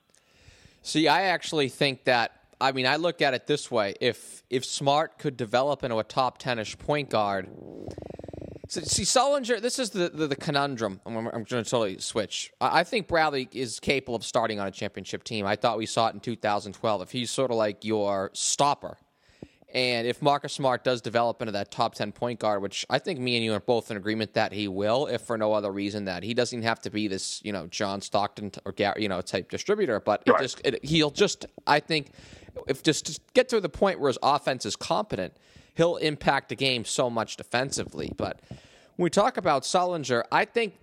See, 0.83 1.09
I 1.09 1.23
actually 1.25 1.69
think 1.69 2.05
that. 2.05 2.33
I 2.61 2.73
mean, 2.73 2.87
I 2.87 2.97
look 2.97 3.23
at 3.23 3.35
it 3.35 3.47
this 3.47 3.71
way: 3.71 3.95
if 4.01 4.43
if 4.51 4.65
Smart 4.65 5.19
could 5.19 5.37
develop 5.37 5.85
into 5.85 5.99
a 5.99 6.05
top 6.05 6.39
ten-ish 6.39 6.77
point 6.79 7.09
guard, 7.11 7.49
so, 8.69 8.81
see, 8.83 9.03
Sullinger, 9.03 9.61
this 9.61 9.79
is 9.79 9.91
the, 9.91 10.11
the, 10.11 10.27
the 10.27 10.37
conundrum. 10.37 11.01
I'm, 11.07 11.17
I'm 11.17 11.25
going 11.25 11.45
to 11.45 11.65
totally 11.65 11.99
switch. 11.99 12.53
I, 12.61 12.81
I, 12.81 12.85
think 12.85 13.09
Bradley 13.09 13.49
is 13.53 13.81
capable 13.81 14.15
of 14.15 14.25
starting 14.25 14.61
on 14.61 14.67
a 14.67 14.71
championship 14.71 15.25
team. 15.25 15.47
I 15.47 15.57
thought 15.57 15.79
we 15.79 15.87
saw 15.87 16.09
it 16.09 16.15
in 16.15 16.21
2012. 16.21 17.03
If 17.03 17.11
he's 17.11 17.31
sort 17.31 17.51
of 17.51 17.57
like 17.57 17.85
your 17.85 18.31
stopper, 18.35 18.99
and 19.73 20.07
if 20.07 20.23
Marcus 20.23 20.55
Smart 20.55 20.83
does 20.83 21.03
develop 21.03 21.43
into 21.43 21.53
that 21.53 21.71
top 21.71 21.95
10 21.95 22.13
point 22.13 22.41
guard, 22.41 22.63
which 22.63 22.87
I 22.89 22.99
think 22.99 23.19
me 23.21 23.37
and 23.37 23.45
you 23.45 23.53
are 23.53 23.61
both 23.61 23.91
in 23.91 23.97
agreement 23.99 24.33
that 24.35 24.53
he 24.53 24.67
will, 24.67 25.07
if 25.07 25.23
for 25.23 25.37
no 25.37 25.53
other 25.53 25.71
reason 25.71 26.07
that 26.07 26.23
he 26.23 26.33
doesn't 26.33 26.63
have 26.63 26.81
to 26.83 26.91
be 26.91 27.07
this, 27.07 27.43
you 27.45 27.53
know, 27.53 27.67
John 27.67 28.01
Stockton 28.01 28.53
or 28.65 28.75
you 28.97 29.09
know, 29.09 29.21
type 29.21 29.51
distributor, 29.51 30.01
but 30.01 30.23
it 30.25 30.35
just 30.39 30.61
it, 30.65 30.83
he'll 30.85 31.11
just 31.11 31.45
I 31.67 31.81
think 31.81 32.13
if 32.67 32.83
just, 32.83 33.07
just 33.07 33.35
get 33.35 33.51
to 33.51 33.61
the 33.61 33.69
point 33.69 34.01
where 34.01 34.09
his 34.09 34.19
offense 34.23 34.65
is 34.65 34.75
competent, 34.75 35.37
he'll 35.79 35.97
impact 35.97 36.51
the 36.51 36.57
game 36.57 36.85
so 36.85 37.09
much 37.09 37.39
defensively. 37.39 38.13
But 38.15 38.41
when 38.97 39.05
we 39.05 39.11
talk 39.11 39.39
about 39.39 39.63
Sullinger, 39.63 40.25
I 40.31 40.45
think 40.45 40.75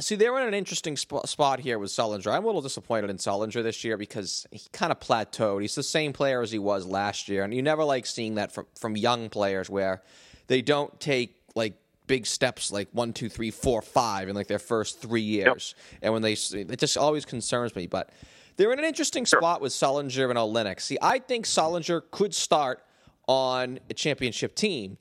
See, 0.00 0.14
they 0.14 0.30
were 0.30 0.40
in 0.40 0.46
an 0.46 0.54
interesting 0.54 0.96
sp- 0.98 1.26
spot 1.26 1.58
here 1.58 1.76
with 1.76 1.90
Sullinger. 1.90 2.32
I'm 2.32 2.44
a 2.44 2.46
little 2.46 2.62
disappointed 2.62 3.10
in 3.10 3.16
Sullinger 3.16 3.64
this 3.64 3.82
year 3.82 3.96
because 3.96 4.46
he 4.52 4.60
kind 4.72 4.92
of 4.92 5.00
plateaued. 5.00 5.60
He's 5.60 5.74
the 5.74 5.82
same 5.82 6.12
player 6.12 6.40
as 6.40 6.52
he 6.52 6.58
was 6.60 6.86
last 6.86 7.28
year, 7.28 7.42
and 7.42 7.52
you 7.52 7.62
never 7.62 7.82
like 7.82 8.06
seeing 8.06 8.36
that 8.36 8.52
from 8.52 8.66
from 8.76 8.96
young 8.96 9.28
players 9.28 9.68
where 9.68 10.02
they 10.46 10.62
don't 10.62 11.00
take 11.00 11.34
like 11.56 11.74
big 12.06 12.26
steps 12.26 12.70
like 12.70 12.88
one, 12.92 13.12
two, 13.12 13.28
three, 13.28 13.50
four, 13.50 13.82
five 13.82 14.28
in 14.28 14.36
like 14.36 14.46
their 14.46 14.60
first 14.60 15.00
three 15.00 15.20
years. 15.20 15.74
Yep. 15.76 15.98
And 16.02 16.12
when 16.12 16.22
they, 16.22 16.34
it 16.34 16.78
just 16.78 16.96
always 16.96 17.24
concerns 17.24 17.74
me. 17.74 17.88
But 17.88 18.10
they're 18.56 18.72
in 18.72 18.78
an 18.78 18.84
interesting 18.84 19.26
spot 19.26 19.60
with 19.60 19.72
Sullinger 19.72 20.30
and 20.30 20.38
Olynyk. 20.38 20.80
See, 20.80 20.98
I 21.02 21.18
think 21.18 21.44
Sullinger 21.44 22.02
could 22.10 22.34
start 22.34 22.84
on 23.28 23.78
a 23.88 23.94
championship 23.94 24.56
team 24.56 24.98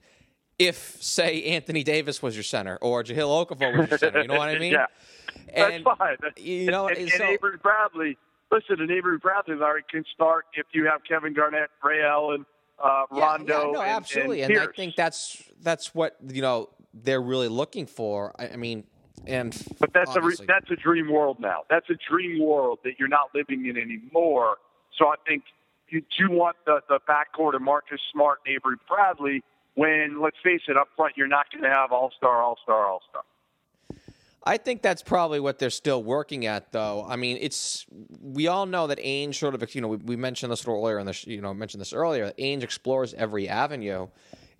if, 0.59 0.97
say, 1.01 1.43
Anthony 1.43 1.83
Davis 1.83 2.21
was 2.21 2.35
your 2.35 2.43
center 2.43 2.77
or 2.77 3.03
Jahlil 3.03 3.47
Okafor 3.47 3.77
was 3.77 3.89
your 3.89 3.97
center. 3.97 4.21
You 4.21 4.27
know 4.27 4.37
what 4.37 4.49
I 4.49 4.59
mean? 4.59 4.73
yeah, 4.73 4.85
and, 5.53 5.85
that's 5.85 5.97
fine. 5.97 6.17
You 6.37 6.71
know, 6.71 6.87
and, 6.87 6.97
and, 6.97 7.09
so, 7.09 7.23
and 7.23 7.33
Avery 7.33 7.57
Bradley. 7.61 8.17
Listen, 8.51 8.79
and 8.79 8.89
Avery 8.91 9.17
Bradley 9.17 9.55
Larry 9.55 9.83
can 9.89 10.03
start 10.13 10.45
if 10.53 10.65
you 10.73 10.85
have 10.85 11.01
Kevin 11.07 11.33
Garnett, 11.33 11.69
Ray 11.83 12.01
Allen, 12.01 12.45
uh, 12.83 13.03
Rondo. 13.11 13.53
Yeah, 13.53 13.65
yeah, 13.65 13.71
no, 13.71 13.81
and, 13.81 13.91
absolutely, 13.91 14.41
and, 14.41 14.57
I 14.57 14.67
think 14.67 14.95
that's 14.95 15.43
that's 15.61 15.93
what 15.93 16.15
you 16.27 16.41
know 16.41 16.69
they're 16.93 17.21
really 17.21 17.49
looking 17.49 17.85
for. 17.85 18.33
I, 18.39 18.49
I 18.49 18.55
mean, 18.55 18.85
and 19.25 19.61
but 19.79 19.91
that's 19.93 20.15
a 20.15 20.21
re- 20.21 20.35
that's 20.47 20.71
a 20.71 20.75
dream 20.75 21.11
world 21.11 21.39
now. 21.39 21.63
That's 21.69 21.89
a 21.89 21.97
dream 22.09 22.41
world 22.41 22.79
that 22.83 22.93
you're 22.99 23.09
not 23.09 23.29
living 23.35 23.65
in 23.65 23.77
anymore. 23.77 24.55
So 24.97 25.07
I 25.07 25.15
think 25.27 25.43
you 25.89 26.01
do 26.17 26.31
want 26.31 26.57
the 26.65 26.81
the 26.87 26.99
backcourt 27.07 27.55
of 27.55 27.61
Marcus 27.61 28.01
Smart 28.11 28.39
and 28.45 28.55
Avery 28.55 28.77
Bradley 28.87 29.43
when, 29.77 30.19
let's 30.19 30.37
face 30.43 30.61
it, 30.67 30.75
up 30.75 30.87
front, 30.95 31.13
you're 31.15 31.27
not 31.27 31.51
going 31.51 31.63
to 31.63 31.69
have 31.69 31.91
all 31.91 32.11
star, 32.17 32.41
all 32.41 32.57
star, 32.63 32.87
all 32.87 33.01
star. 33.09 33.21
I 34.43 34.57
think 34.57 34.81
that's 34.81 35.03
probably 35.03 35.39
what 35.39 35.59
they're 35.59 35.69
still 35.69 36.01
working 36.01 36.47
at, 36.47 36.71
though. 36.71 37.05
I 37.07 37.15
mean, 37.15 37.37
it's 37.39 37.85
we 38.19 38.47
all 38.47 38.65
know 38.65 38.87
that 38.87 38.97
Ainge 38.97 39.35
sort 39.35 39.53
of, 39.53 39.75
you 39.75 39.81
know, 39.81 39.89
we, 39.89 39.97
we 39.97 40.15
mentioned 40.15 40.51
this 40.51 40.67
earlier, 40.67 40.97
and 40.97 41.27
you 41.27 41.41
know, 41.41 41.53
mentioned 41.53 41.81
this 41.81 41.93
earlier. 41.93 42.31
Ainge 42.39 42.63
explores 42.63 43.13
every 43.13 43.47
avenue, 43.47 44.07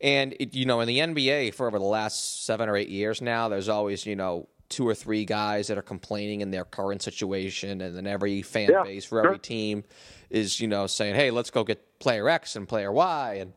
and 0.02 0.36
it, 0.40 0.54
you 0.54 0.66
know, 0.66 0.82
in 0.82 0.88
the 0.88 1.00
NBA 1.00 1.56
for 1.56 1.68
over 1.68 1.80
the 1.80 1.86
last 1.86 2.46
seven 2.46 2.70
or 2.70 2.76
eight 2.76 2.90
years 2.90 3.20
now, 3.20 3.48
there's 3.48 3.70
always, 3.70 4.06
you 4.06 4.16
know, 4.16 4.48
two 4.70 4.88
or 4.88 4.96
three 4.96 5.26
guys 5.26 5.68
that 5.68 5.78
are 5.78 5.84
complaining 5.84 6.42
in 6.42 6.52
their 6.52 6.66
current 6.66 7.02
situation, 7.02 7.82
and 7.82 7.96
then 7.96 8.08
every 8.08 8.42
fan 8.42 8.70
yeah, 8.70 8.84
base 8.84 9.06
for 9.06 9.22
sure. 9.22 9.26
every 9.26 9.40
team 9.40 9.84
is, 10.30 10.60
you 10.60 10.68
know, 10.68 10.88
saying, 10.88 11.16
"Hey, 11.16 11.32
let's 11.32 11.50
go 11.50 11.64
get 11.64 12.00
player 12.00 12.30
X 12.30 12.56
and 12.56 12.68
player 12.68 12.92
Y," 12.92 13.36
and 13.36 13.54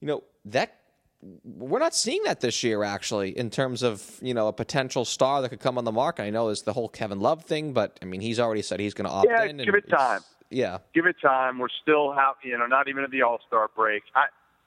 you 0.00 0.06
know 0.08 0.22
that 0.46 0.78
we're 1.44 1.78
not 1.78 1.94
seeing 1.94 2.22
that 2.24 2.40
this 2.40 2.64
year, 2.64 2.82
actually, 2.82 3.36
in 3.36 3.48
terms 3.48 3.82
of 3.82 4.18
you 4.20 4.34
know 4.34 4.48
a 4.48 4.52
potential 4.52 5.04
star 5.04 5.42
that 5.42 5.48
could 5.48 5.60
come 5.60 5.78
on 5.78 5.84
the 5.84 5.92
market. 5.92 6.24
I 6.24 6.30
know 6.30 6.46
there's 6.46 6.62
the 6.62 6.72
whole 6.72 6.88
Kevin 6.88 7.20
Love 7.20 7.44
thing, 7.44 7.72
but 7.72 7.98
I 8.02 8.04
mean 8.04 8.20
he's 8.20 8.40
already 8.40 8.62
said 8.62 8.80
he's 8.80 8.94
going 8.94 9.08
to 9.08 9.14
opt 9.14 9.26
in. 9.26 9.32
yeah, 9.32 9.44
in. 9.44 9.56
give 9.58 9.74
it 9.74 9.88
time. 9.88 10.20
Yeah, 10.50 10.78
give 10.94 11.06
it 11.06 11.16
time. 11.22 11.58
We're 11.58 11.68
still 11.82 12.12
have 12.12 12.36
you 12.42 12.58
know 12.58 12.66
not 12.66 12.88
even 12.88 13.04
at 13.04 13.10
the 13.10 13.22
All 13.22 13.38
Star 13.46 13.70
break. 13.74 14.02
I, 14.14 14.26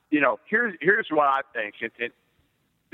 you 0.09 0.21
know, 0.21 0.39
here's 0.49 0.73
here's 0.81 1.07
what 1.09 1.27
I 1.27 1.41
think. 1.53 1.75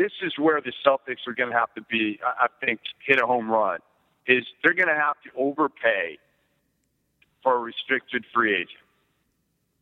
This 0.02 0.12
is 0.24 0.34
where 0.40 0.60
the 0.62 0.74
Celtics 0.84 1.28
are 1.28 1.34
going 1.34 1.52
to 1.52 1.58
have 1.58 1.72
to 1.76 1.82
be. 1.84 2.20
I, 2.24 2.48
think 2.66 2.80
hit 3.06 3.22
a 3.22 3.28
home 3.28 3.50
run. 3.50 3.80
Is 4.28 4.46
they're 4.64 4.74
going 4.74 4.88
to 4.88 4.96
have 4.96 5.16
to 5.24 5.30
overpay 5.38 6.18
for 7.44 7.56
a 7.56 7.60
restricted 7.60 8.26
free 8.34 8.56
agent. 8.56 8.82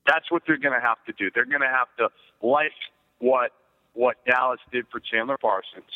That's 0.05 0.29
what 0.29 0.43
they're 0.45 0.57
going 0.57 0.77
to 0.79 0.85
have 0.85 0.97
to 1.05 1.13
do. 1.13 1.29
They're 1.33 1.45
going 1.45 1.61
to 1.61 1.67
have 1.67 1.87
to 1.99 2.09
like 2.45 2.73
what 3.19 3.51
what 3.93 4.17
Dallas 4.25 4.59
did 4.71 4.85
for 4.91 4.99
Chandler 4.99 5.37
Parsons. 5.37 5.91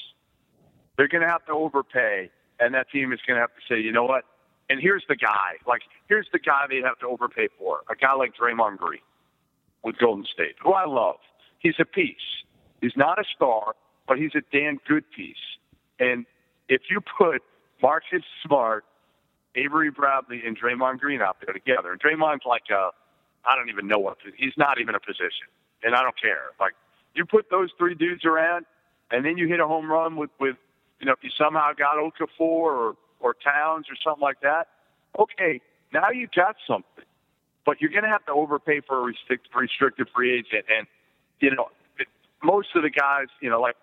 They're 0.97 1.07
going 1.07 1.23
to 1.23 1.29
have 1.29 1.45
to 1.45 1.53
overpay, 1.53 2.29
and 2.59 2.73
that 2.75 2.89
team 2.91 3.11
is 3.11 3.19
going 3.27 3.35
to 3.35 3.41
have 3.41 3.53
to 3.55 3.61
say, 3.67 3.81
you 3.81 3.91
know 3.91 4.03
what? 4.03 4.23
And 4.69 4.79
here's 4.79 5.03
the 5.09 5.15
guy. 5.15 5.57
Like, 5.67 5.81
here's 6.07 6.27
the 6.31 6.39
guy 6.39 6.65
they'd 6.69 6.83
have 6.83 6.99
to 6.99 7.07
overpay 7.07 7.49
for. 7.57 7.81
A 7.89 7.95
guy 7.95 8.13
like 8.13 8.33
Draymond 8.35 8.77
Green 8.77 9.01
with 9.83 9.97
Golden 9.97 10.25
State, 10.25 10.55
who 10.61 10.73
I 10.73 10.85
love. 10.85 11.17
He's 11.59 11.75
a 11.79 11.85
piece. 11.85 12.15
He's 12.81 12.95
not 12.95 13.19
a 13.19 13.23
star, 13.35 13.75
but 14.07 14.17
he's 14.17 14.31
a 14.35 14.41
damn 14.51 14.79
good 14.87 15.03
piece. 15.11 15.35
And 15.99 16.25
if 16.69 16.83
you 16.89 17.01
put 17.01 17.41
Marcus 17.81 18.23
Smart, 18.45 18.85
Avery 19.55 19.91
Bradley, 19.91 20.41
and 20.45 20.59
Draymond 20.59 20.99
Green 20.99 21.21
out 21.21 21.37
there 21.43 21.53
together, 21.53 21.91
and 21.91 22.01
Draymond's 22.01 22.45
like 22.45 22.63
a, 22.71 22.89
I 23.45 23.55
don't 23.55 23.69
even 23.69 23.87
know 23.87 23.99
what, 23.99 24.17
he's 24.35 24.53
not 24.57 24.79
even 24.79 24.95
a 24.95 24.99
position, 24.99 25.47
and 25.83 25.95
I 25.95 26.01
don't 26.01 26.19
care. 26.19 26.51
Like, 26.59 26.73
you 27.15 27.25
put 27.25 27.49
those 27.51 27.69
three 27.77 27.93
dudes 27.93 28.25
around, 28.25 28.65
and 29.11 29.23
then 29.23 29.37
you 29.37 29.47
hit 29.47 29.59
a 29.59 29.67
home 29.67 29.91
run 29.91 30.15
with, 30.15 30.31
with 30.39 30.55
you 30.99 31.05
know, 31.05 31.11
if 31.11 31.23
you 31.23 31.29
somehow 31.37 31.73
got 31.73 31.97
Okafor 31.97 32.39
or, 32.39 32.95
or 33.19 33.35
Towns 33.35 33.85
or 33.89 33.95
something 34.03 34.21
like 34.21 34.41
that, 34.41 34.67
okay, 35.19 35.61
now 35.93 36.09
you 36.09 36.27
got 36.35 36.55
something. 36.65 37.05
But 37.65 37.79
you're 37.79 37.91
going 37.91 38.03
to 38.03 38.09
have 38.09 38.25
to 38.25 38.33
overpay 38.33 38.81
for 38.81 38.99
a 38.99 39.01
restrict, 39.01 39.47
restricted 39.55 40.09
free 40.13 40.33
agent. 40.33 40.65
And, 40.75 40.87
you 41.39 41.53
know, 41.55 41.69
most 42.43 42.69
of 42.75 42.81
the 42.83 42.89
guys, 42.89 43.27
you 43.39 43.49
know, 43.49 43.61
like, 43.61 43.75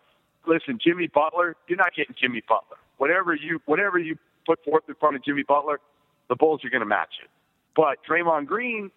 listen, 0.47 0.79
Jimmy 0.83 1.07
Butler, 1.07 1.57
you're 1.69 1.79
not 1.79 1.95
getting 1.95 2.15
Jimmy 2.21 2.43
Butler. 2.49 2.77
Whatever 2.99 3.35
you, 3.35 3.61
whatever 3.67 3.99
you 3.99 4.17
put 4.47 4.63
forth 4.65 4.85
in 4.89 4.95
front 4.95 5.17
of 5.17 5.25
Jimmy 5.25 5.43
Butler, 5.43 5.81
the 6.29 6.37
Bulls 6.37 6.65
are 6.65 6.71
going 6.71 6.81
to 6.81 6.87
match 6.87 7.15
it. 7.23 7.31
But 7.75 7.99
Draymond 8.09 8.47
Green, 8.47 8.91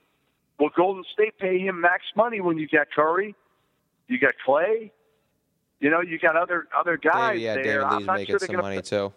will 0.59 0.69
Golden 0.75 1.03
State 1.13 1.37
pay 1.39 1.59
him 1.59 1.81
max 1.81 2.03
money 2.15 2.41
when 2.41 2.57
you 2.57 2.67
got 2.67 2.87
Curry, 2.93 3.35
you 4.07 4.19
got 4.19 4.33
Klay, 4.45 4.91
you 5.79 5.89
know, 5.89 6.01
you 6.01 6.17
got 6.17 6.35
other 6.35 6.67
other 6.77 6.97
guys 6.97 7.39
yeah, 7.39 7.55
there. 7.55 7.63
David 7.63 7.83
I'm 7.83 7.97
Lee's 7.97 8.07
not 8.07 8.15
making 8.17 8.33
sure 8.33 8.39
some 8.39 8.55
money 8.57 8.77
pay- 8.77 8.81
too. 8.81 9.13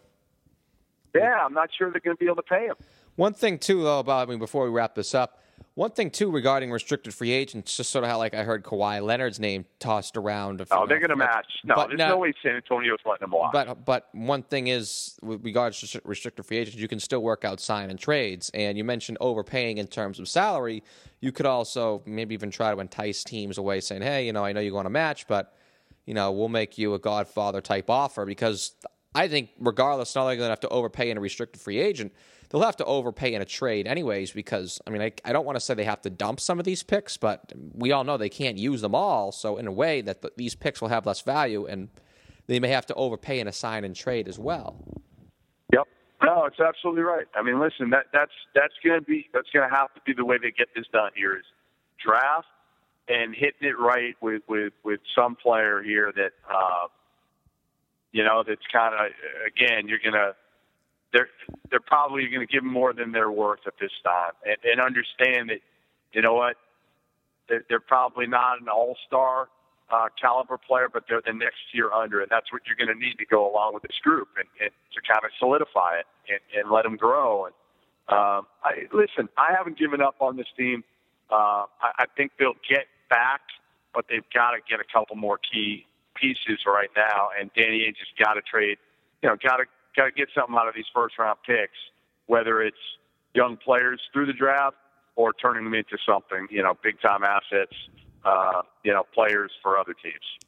Yeah, 1.14 1.38
I'm 1.44 1.54
not 1.54 1.70
sure 1.76 1.90
they're 1.90 2.00
going 2.00 2.16
to 2.16 2.18
be 2.18 2.26
able 2.26 2.36
to 2.36 2.42
pay 2.42 2.66
him. 2.66 2.76
One 3.14 3.32
thing 3.32 3.58
too, 3.58 3.82
though, 3.82 4.00
about 4.00 4.26
I 4.26 4.30
mean, 4.30 4.38
before 4.38 4.64
we 4.64 4.70
wrap 4.70 4.94
this 4.94 5.14
up, 5.14 5.40
one 5.74 5.90
thing 5.90 6.10
too 6.10 6.30
regarding 6.30 6.70
restricted 6.70 7.12
free 7.12 7.32
agents, 7.32 7.76
just 7.76 7.90
sort 7.90 8.02
of 8.04 8.10
how 8.10 8.16
like 8.18 8.32
I 8.34 8.44
heard 8.44 8.64
Kawhi 8.64 9.02
Leonard's 9.04 9.38
name 9.38 9.66
tossed 9.78 10.16
around. 10.16 10.60
a 10.60 10.66
few- 10.66 10.76
Oh, 10.76 10.86
they're 10.86 10.98
going 10.98 11.10
to 11.10 11.16
match. 11.16 11.46
No, 11.64 11.74
but 11.74 11.88
there's 11.88 11.98
no- 11.98 12.08
no 12.10 12.16
way 12.18 12.32
San 12.42 12.56
Antonio's 12.56 12.98
letting 13.04 13.20
them 13.24 13.32
walk. 13.32 13.52
But 13.52 13.84
but 13.84 14.08
one 14.12 14.42
thing 14.42 14.68
is, 14.68 15.18
with 15.22 15.44
regards 15.44 15.80
to 15.90 16.00
restricted 16.04 16.46
free 16.46 16.56
agents, 16.58 16.78
you 16.78 16.88
can 16.88 16.98
still 17.00 17.20
work 17.20 17.44
out 17.44 17.60
sign 17.60 17.90
and 17.90 17.98
trades. 17.98 18.50
And 18.54 18.78
you 18.78 18.84
mentioned 18.84 19.18
overpaying 19.20 19.78
in 19.78 19.86
terms 19.86 20.18
of 20.18 20.28
salary. 20.28 20.82
You 21.20 21.30
could 21.32 21.46
also 21.46 22.02
maybe 22.06 22.34
even 22.34 22.50
try 22.50 22.74
to 22.74 22.80
entice 22.80 23.22
teams 23.24 23.58
away, 23.58 23.80
saying, 23.80 24.02
"Hey, 24.02 24.24
you 24.26 24.32
know, 24.32 24.44
I 24.44 24.52
know 24.52 24.60
you 24.60 24.72
want 24.74 24.86
to 24.86 24.90
match, 24.90 25.26
but 25.26 25.54
you 26.06 26.14
know, 26.14 26.30
we'll 26.32 26.48
make 26.48 26.78
you 26.78 26.94
a 26.94 26.98
Godfather 26.98 27.60
type 27.60 27.90
offer." 27.90 28.24
Because 28.24 28.74
I 29.14 29.28
think, 29.28 29.50
regardless, 29.58 30.14
not 30.14 30.22
only 30.22 30.36
going 30.36 30.46
to 30.46 30.50
have 30.50 30.60
to 30.60 30.68
overpay 30.68 31.10
in 31.10 31.16
a 31.16 31.20
restricted 31.20 31.60
free 31.60 31.78
agent, 31.78 32.12
they'll 32.48 32.62
have 32.62 32.76
to 32.76 32.84
overpay 32.84 33.34
in 33.34 33.42
a 33.42 33.44
trade 33.44 33.86
anyways. 33.86 34.32
Because 34.32 34.80
I 34.86 34.90
mean, 34.90 35.02
I, 35.02 35.12
I 35.24 35.32
don't 35.32 35.44
want 35.44 35.56
to 35.56 35.60
say 35.60 35.74
they 35.74 35.84
have 35.84 36.02
to 36.02 36.10
dump 36.10 36.40
some 36.40 36.58
of 36.58 36.64
these 36.64 36.82
picks, 36.82 37.16
but 37.16 37.52
we 37.74 37.92
all 37.92 38.04
know 38.04 38.16
they 38.16 38.28
can't 38.28 38.58
use 38.58 38.80
them 38.80 38.94
all. 38.94 39.32
So 39.32 39.56
in 39.56 39.66
a 39.66 39.72
way, 39.72 40.00
that 40.02 40.22
th- 40.22 40.34
these 40.36 40.54
picks 40.54 40.80
will 40.80 40.88
have 40.88 41.06
less 41.06 41.20
value 41.20 41.66
and 41.66 41.88
they 42.46 42.60
may 42.60 42.68
have 42.68 42.86
to 42.86 42.94
overpay 42.94 43.40
in 43.40 43.48
a 43.48 43.52
sign 43.52 43.84
and 43.84 43.94
trade 43.94 44.28
as 44.28 44.38
well. 44.38 44.76
Yep. 45.72 45.88
No, 46.22 46.44
it's 46.44 46.60
absolutely 46.60 47.02
right. 47.02 47.26
I 47.34 47.42
mean, 47.42 47.60
listen, 47.60 47.90
that 47.90 48.06
that's 48.12 48.32
that's 48.54 48.74
going 48.84 49.00
to 49.00 49.04
be 49.04 49.28
that's 49.32 49.50
going 49.52 49.68
to 49.68 49.74
have 49.74 49.92
to 49.94 50.00
be 50.06 50.12
the 50.12 50.24
way 50.24 50.38
they 50.38 50.50
get 50.50 50.68
this 50.74 50.86
done 50.92 51.10
here 51.14 51.36
is 51.36 51.44
draft 52.04 52.46
and 53.08 53.34
hitting 53.34 53.68
it 53.68 53.78
right 53.78 54.16
with 54.20 54.42
with 54.48 54.72
with 54.84 55.00
some 55.16 55.36
player 55.36 55.82
here 55.82 56.12
that 56.14 56.32
uh, 56.52 56.88
you 58.12 58.24
know 58.24 58.42
that's 58.46 58.66
kind 58.72 58.94
of 58.94 59.12
again 59.46 59.88
you're 59.88 60.00
gonna 60.04 60.32
they're 61.12 61.28
they're 61.70 61.80
probably 61.80 62.26
going 62.28 62.46
to 62.46 62.52
give 62.52 62.64
more 62.64 62.92
than 62.92 63.12
they're 63.12 63.30
worth 63.30 63.60
at 63.66 63.74
this 63.80 63.92
time 64.04 64.32
and, 64.44 64.56
and 64.64 64.80
understand 64.80 65.50
that 65.50 65.60
you 66.12 66.22
know 66.22 66.34
what 66.34 66.56
they're, 67.48 67.64
they're 67.68 67.80
probably 67.80 68.26
not 68.26 68.60
an 68.60 68.68
all 68.68 68.96
star 69.06 69.48
uh, 69.90 70.08
caliber 70.20 70.58
player, 70.58 70.88
but 70.92 71.04
they're 71.08 71.22
the 71.24 71.32
next 71.32 71.58
tier 71.72 71.90
under, 71.92 72.20
and 72.20 72.30
that's 72.30 72.52
what 72.52 72.62
you're 72.66 72.76
going 72.76 72.92
to 72.92 73.00
need 73.00 73.18
to 73.18 73.26
go 73.26 73.50
along 73.50 73.74
with 73.74 73.82
this 73.82 73.98
group 74.02 74.28
and, 74.36 74.48
and 74.60 74.70
to 74.94 75.00
kind 75.00 75.24
of 75.24 75.30
solidify 75.38 75.98
it 75.98 76.06
and, 76.28 76.40
and 76.58 76.72
let 76.72 76.82
them 76.82 76.96
grow. 76.96 77.46
And 77.46 77.54
um, 78.08 78.46
I, 78.64 78.86
listen, 78.92 79.28
I 79.38 79.54
haven't 79.56 79.78
given 79.78 80.00
up 80.00 80.16
on 80.20 80.36
this 80.36 80.46
team. 80.56 80.82
Uh, 81.30 81.66
I, 81.80 82.02
I 82.02 82.04
think 82.16 82.32
they'll 82.38 82.58
get 82.68 82.86
back, 83.08 83.42
but 83.94 84.06
they've 84.08 84.26
got 84.34 84.52
to 84.52 84.58
get 84.68 84.80
a 84.80 84.88
couple 84.92 85.16
more 85.16 85.38
key 85.38 85.86
pieces 86.14 86.66
right 86.66 86.90
now. 86.96 87.30
And 87.38 87.50
Danny 87.54 87.86
Ainge 87.86 87.98
has 87.98 88.10
got 88.18 88.34
to 88.34 88.42
trade, 88.42 88.78
you 89.22 89.28
know, 89.28 89.36
got 89.36 89.58
to 89.58 89.64
got 89.96 90.06
to 90.06 90.12
get 90.12 90.28
something 90.34 90.54
out 90.54 90.68
of 90.68 90.74
these 90.74 90.86
first 90.94 91.18
round 91.18 91.38
picks, 91.46 91.78
whether 92.26 92.62
it's 92.62 92.76
young 93.34 93.56
players 93.56 94.00
through 94.12 94.26
the 94.26 94.32
draft 94.32 94.76
or 95.16 95.32
turning 95.32 95.64
them 95.64 95.74
into 95.74 95.96
something, 96.08 96.46
you 96.50 96.62
know, 96.62 96.74
big 96.82 97.00
time 97.00 97.22
assets, 97.24 97.74
uh, 98.24 98.62
you 98.84 98.92
know, 98.92 99.04
players 99.14 99.50
for 99.62 99.78
other 99.78 99.94
teams. 99.94 100.45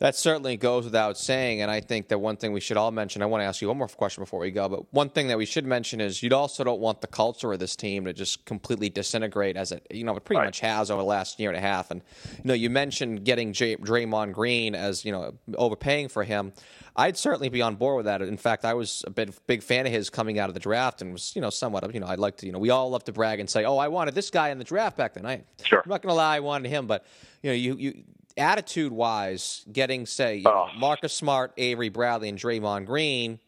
That 0.00 0.16
certainly 0.16 0.56
goes 0.56 0.84
without 0.84 1.16
saying, 1.16 1.62
and 1.62 1.70
I 1.70 1.80
think 1.80 2.08
that 2.08 2.18
one 2.18 2.36
thing 2.36 2.52
we 2.52 2.60
should 2.60 2.76
all 2.76 2.90
mention. 2.90 3.22
I 3.22 3.26
want 3.26 3.42
to 3.42 3.44
ask 3.46 3.62
you 3.62 3.68
one 3.68 3.78
more 3.78 3.86
question 3.86 4.22
before 4.22 4.40
we 4.40 4.50
go, 4.50 4.68
but 4.68 4.92
one 4.92 5.08
thing 5.08 5.28
that 5.28 5.38
we 5.38 5.46
should 5.46 5.64
mention 5.64 6.00
is 6.00 6.20
you 6.20 6.28
also 6.34 6.64
don't 6.64 6.80
want 6.80 7.00
the 7.00 7.06
culture 7.06 7.52
of 7.52 7.60
this 7.60 7.76
team 7.76 8.04
to 8.06 8.12
just 8.12 8.44
completely 8.44 8.90
disintegrate, 8.90 9.56
as 9.56 9.70
it 9.70 9.86
you 9.90 10.02
know 10.02 10.16
it 10.16 10.24
pretty 10.24 10.38
Right. 10.40 10.46
much 10.46 10.60
has 10.60 10.90
over 10.90 11.00
the 11.00 11.06
last 11.06 11.38
year 11.38 11.48
and 11.48 11.56
a 11.56 11.60
half. 11.60 11.92
And 11.92 12.02
you 12.38 12.42
know, 12.44 12.54
you 12.54 12.70
mentioned 12.70 13.24
getting 13.24 13.52
J- 13.52 13.76
Draymond 13.76 14.32
Green 14.32 14.74
as 14.74 15.04
you 15.04 15.12
know 15.12 15.34
overpaying 15.56 16.08
for 16.08 16.24
him. 16.24 16.52
I'd 16.96 17.16
certainly 17.16 17.48
be 17.48 17.62
on 17.62 17.76
board 17.76 17.96
with 17.96 18.06
that. 18.06 18.20
In 18.20 18.36
fact, 18.36 18.64
I 18.64 18.74
was 18.74 19.04
a 19.06 19.10
bit 19.10 19.34
big 19.46 19.62
fan 19.62 19.86
of 19.86 19.92
his 19.92 20.10
coming 20.10 20.38
out 20.40 20.48
of 20.50 20.54
the 20.54 20.60
draft, 20.60 21.02
and 21.02 21.12
was 21.12 21.34
you 21.36 21.40
know 21.40 21.50
somewhat 21.50 21.94
you 21.94 22.00
know 22.00 22.08
I'd 22.08 22.18
like 22.18 22.36
to 22.38 22.46
you 22.46 22.52
know 22.52 22.58
we 22.58 22.70
all 22.70 22.90
love 22.90 23.04
to 23.04 23.12
brag 23.12 23.38
and 23.38 23.48
say, 23.48 23.64
oh, 23.64 23.78
I 23.78 23.86
wanted 23.88 24.14
this 24.16 24.28
guy 24.30 24.50
in 24.50 24.58
the 24.58 24.64
draft 24.64 24.96
back 24.96 25.14
then. 25.14 25.24
I, 25.24 25.44
Sure. 25.64 25.80
I'm 25.84 25.88
not 25.88 26.02
going 26.02 26.10
to 26.10 26.16
lie, 26.16 26.36
I 26.36 26.40
wanted 26.40 26.68
him, 26.68 26.86
but 26.88 27.06
you 27.42 27.50
know 27.50 27.54
you 27.54 27.76
you 27.76 28.02
attitude 28.36 28.92
wise, 28.92 29.64
getting 29.72 30.06
say 30.06 30.42
Oh. 30.46 30.68
Marcus 30.76 31.12
Smart, 31.12 31.52
Avery 31.56 31.88
Bradley, 31.88 32.28
and 32.28 32.38
Draymond 32.38 32.86
Green. 32.86 33.38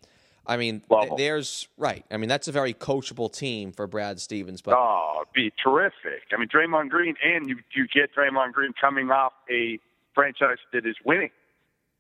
I 0.49 0.57
mean, 0.57 0.83
th- 0.89 1.11
there's 1.17 1.67
right. 1.77 2.05
I 2.11 2.17
mean, 2.19 2.29
that's 2.29 2.47
a 2.47 2.53
very 2.53 2.73
coachable 2.73 3.33
team 3.33 3.73
for 3.73 3.87
Brad 3.89 4.21
Stevens. 4.21 4.63
But 4.63 4.75
Oh, 4.77 5.23
it'd 5.23 5.33
be 5.33 5.53
terrific. 5.63 6.23
I 6.33 6.37
mean, 6.37 6.49
Draymond 6.49 6.91
Green, 6.91 7.17
and 7.25 7.49
you 7.49 7.59
you 7.75 7.89
get 7.89 8.15
Draymond 8.15 8.53
Green 8.53 8.73
coming 8.81 9.11
off 9.11 9.33
a 9.51 9.81
franchise 10.15 10.59
that 10.73 10.87
is 10.87 10.97
winning. 11.05 11.31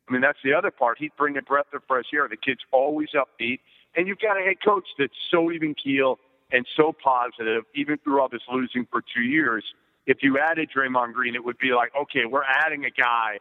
I 0.09 0.12
mean, 0.12 0.20
that's 0.20 0.39
the 0.45 0.55
other 0.55 0.70
part. 0.70 0.99
He'd 0.99 1.16
bring 1.16 1.37
a 1.37 1.43
breath 1.43 1.66
of 1.74 1.82
fresh 1.89 2.07
air. 2.14 2.28
The 2.28 2.37
kid's 2.37 2.61
always 2.70 3.09
upbeat, 3.11 3.59
and 3.97 4.07
you've 4.07 4.20
got 4.20 4.37
a 4.41 4.45
head 4.45 4.59
coach 4.64 4.87
that's 4.97 5.12
so 5.30 5.51
even 5.51 5.74
keel 5.74 6.20
and 6.53 6.64
so 6.76 6.93
positive, 6.93 7.64
even 7.74 7.99
through 7.99 8.20
all 8.20 8.28
this 8.28 8.43
losing 8.53 8.87
for 8.93 9.03
two 9.12 9.22
years. 9.24 9.64
If 10.07 10.18
you 10.22 10.38
added 10.38 10.70
Draymond 10.74 11.12
Green, 11.12 11.34
it 11.34 11.44
would 11.44 11.59
be 11.59 11.72
like, 11.72 11.92
okay, 12.00 12.24
we're 12.30 12.44
adding 12.44 12.84
a 12.84 12.90
guy 12.90 13.38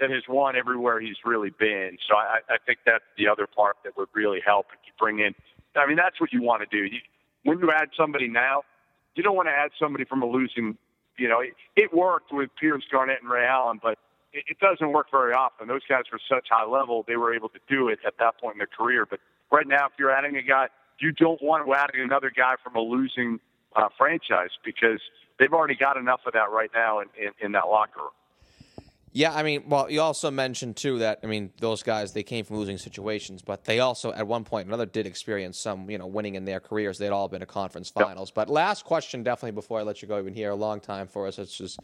that 0.00 0.10
has 0.10 0.22
won 0.28 0.56
everywhere 0.56 1.00
he's 1.00 1.16
really 1.24 1.50
been. 1.50 1.96
So 2.08 2.16
I, 2.16 2.40
I 2.48 2.56
think 2.66 2.80
that's 2.84 3.04
the 3.16 3.28
other 3.28 3.46
part 3.46 3.76
that 3.84 3.96
would 3.96 4.08
really 4.14 4.40
help 4.44 4.66
if 4.72 4.80
you 4.84 4.92
bring 4.98 5.20
in. 5.20 5.34
I 5.76 5.86
mean, 5.86 5.96
that's 5.96 6.20
what 6.20 6.32
you 6.32 6.42
want 6.42 6.68
to 6.68 6.76
do. 6.76 6.84
You, 6.84 7.00
when 7.44 7.58
you 7.60 7.70
add 7.70 7.88
somebody 7.96 8.28
now, 8.28 8.62
you 9.14 9.22
don't 9.22 9.36
want 9.36 9.48
to 9.48 9.52
add 9.52 9.70
somebody 9.78 10.04
from 10.04 10.22
a 10.22 10.26
losing. 10.26 10.76
You 11.16 11.28
know, 11.28 11.40
it, 11.40 11.54
it 11.76 11.94
worked 11.94 12.32
with 12.32 12.50
Pierce 12.60 12.84
Garnett 12.90 13.22
and 13.22 13.30
Ray 13.30 13.46
Allen, 13.46 13.80
but 13.82 13.98
it, 14.32 14.44
it 14.48 14.58
doesn't 14.58 14.92
work 14.92 15.06
very 15.10 15.32
often. 15.32 15.68
Those 15.68 15.86
guys 15.88 16.04
were 16.10 16.20
such 16.28 16.48
high 16.50 16.66
level; 16.66 17.04
they 17.06 17.16
were 17.16 17.34
able 17.34 17.48
to 17.50 17.60
do 17.68 17.88
it 17.88 18.00
at 18.06 18.14
that 18.18 18.38
point 18.40 18.54
in 18.54 18.58
their 18.58 18.66
career. 18.66 19.06
But 19.08 19.20
right 19.50 19.66
now, 19.66 19.86
if 19.86 19.92
you're 19.98 20.10
adding 20.10 20.36
a 20.36 20.42
guy, 20.42 20.68
you 20.98 21.12
don't 21.12 21.42
want 21.42 21.66
to 21.66 21.74
add 21.74 21.90
another 21.94 22.32
guy 22.34 22.54
from 22.62 22.76
a 22.76 22.80
losing 22.80 23.38
uh, 23.76 23.88
franchise 23.96 24.50
because 24.64 25.00
they've 25.38 25.52
already 25.52 25.76
got 25.76 25.96
enough 25.96 26.20
of 26.26 26.32
that 26.32 26.50
right 26.50 26.70
now 26.74 27.00
in, 27.00 27.08
in, 27.18 27.30
in 27.40 27.52
that 27.52 27.66
locker 27.68 28.00
room. 28.00 28.10
Yeah, 29.14 29.34
I 29.34 29.42
mean, 29.42 29.64
well, 29.68 29.90
you 29.90 30.00
also 30.00 30.30
mentioned 30.30 30.76
too 30.76 31.00
that 31.00 31.20
I 31.22 31.26
mean 31.26 31.50
those 31.58 31.82
guys 31.82 32.14
they 32.14 32.22
came 32.22 32.46
from 32.46 32.56
losing 32.56 32.78
situations, 32.78 33.42
but 33.42 33.64
they 33.64 33.78
also 33.80 34.10
at 34.10 34.26
one 34.26 34.44
point 34.44 34.66
or 34.66 34.70
another 34.70 34.86
did 34.86 35.06
experience 35.06 35.58
some 35.58 35.90
you 35.90 35.98
know 35.98 36.06
winning 36.06 36.34
in 36.34 36.46
their 36.46 36.60
careers. 36.60 36.96
They'd 36.96 37.10
all 37.10 37.28
been 37.28 37.40
to 37.40 37.46
conference 37.46 37.90
finals. 37.90 38.30
But 38.30 38.48
last 38.48 38.86
question, 38.86 39.22
definitely 39.22 39.52
before 39.52 39.80
I 39.80 39.82
let 39.82 40.00
you 40.00 40.08
go, 40.08 40.16
you've 40.16 40.24
been 40.24 40.34
here 40.34 40.50
a 40.50 40.56
long 40.56 40.80
time 40.80 41.08
for 41.08 41.26
us. 41.26 41.38
It's 41.38 41.56
just 41.56 41.78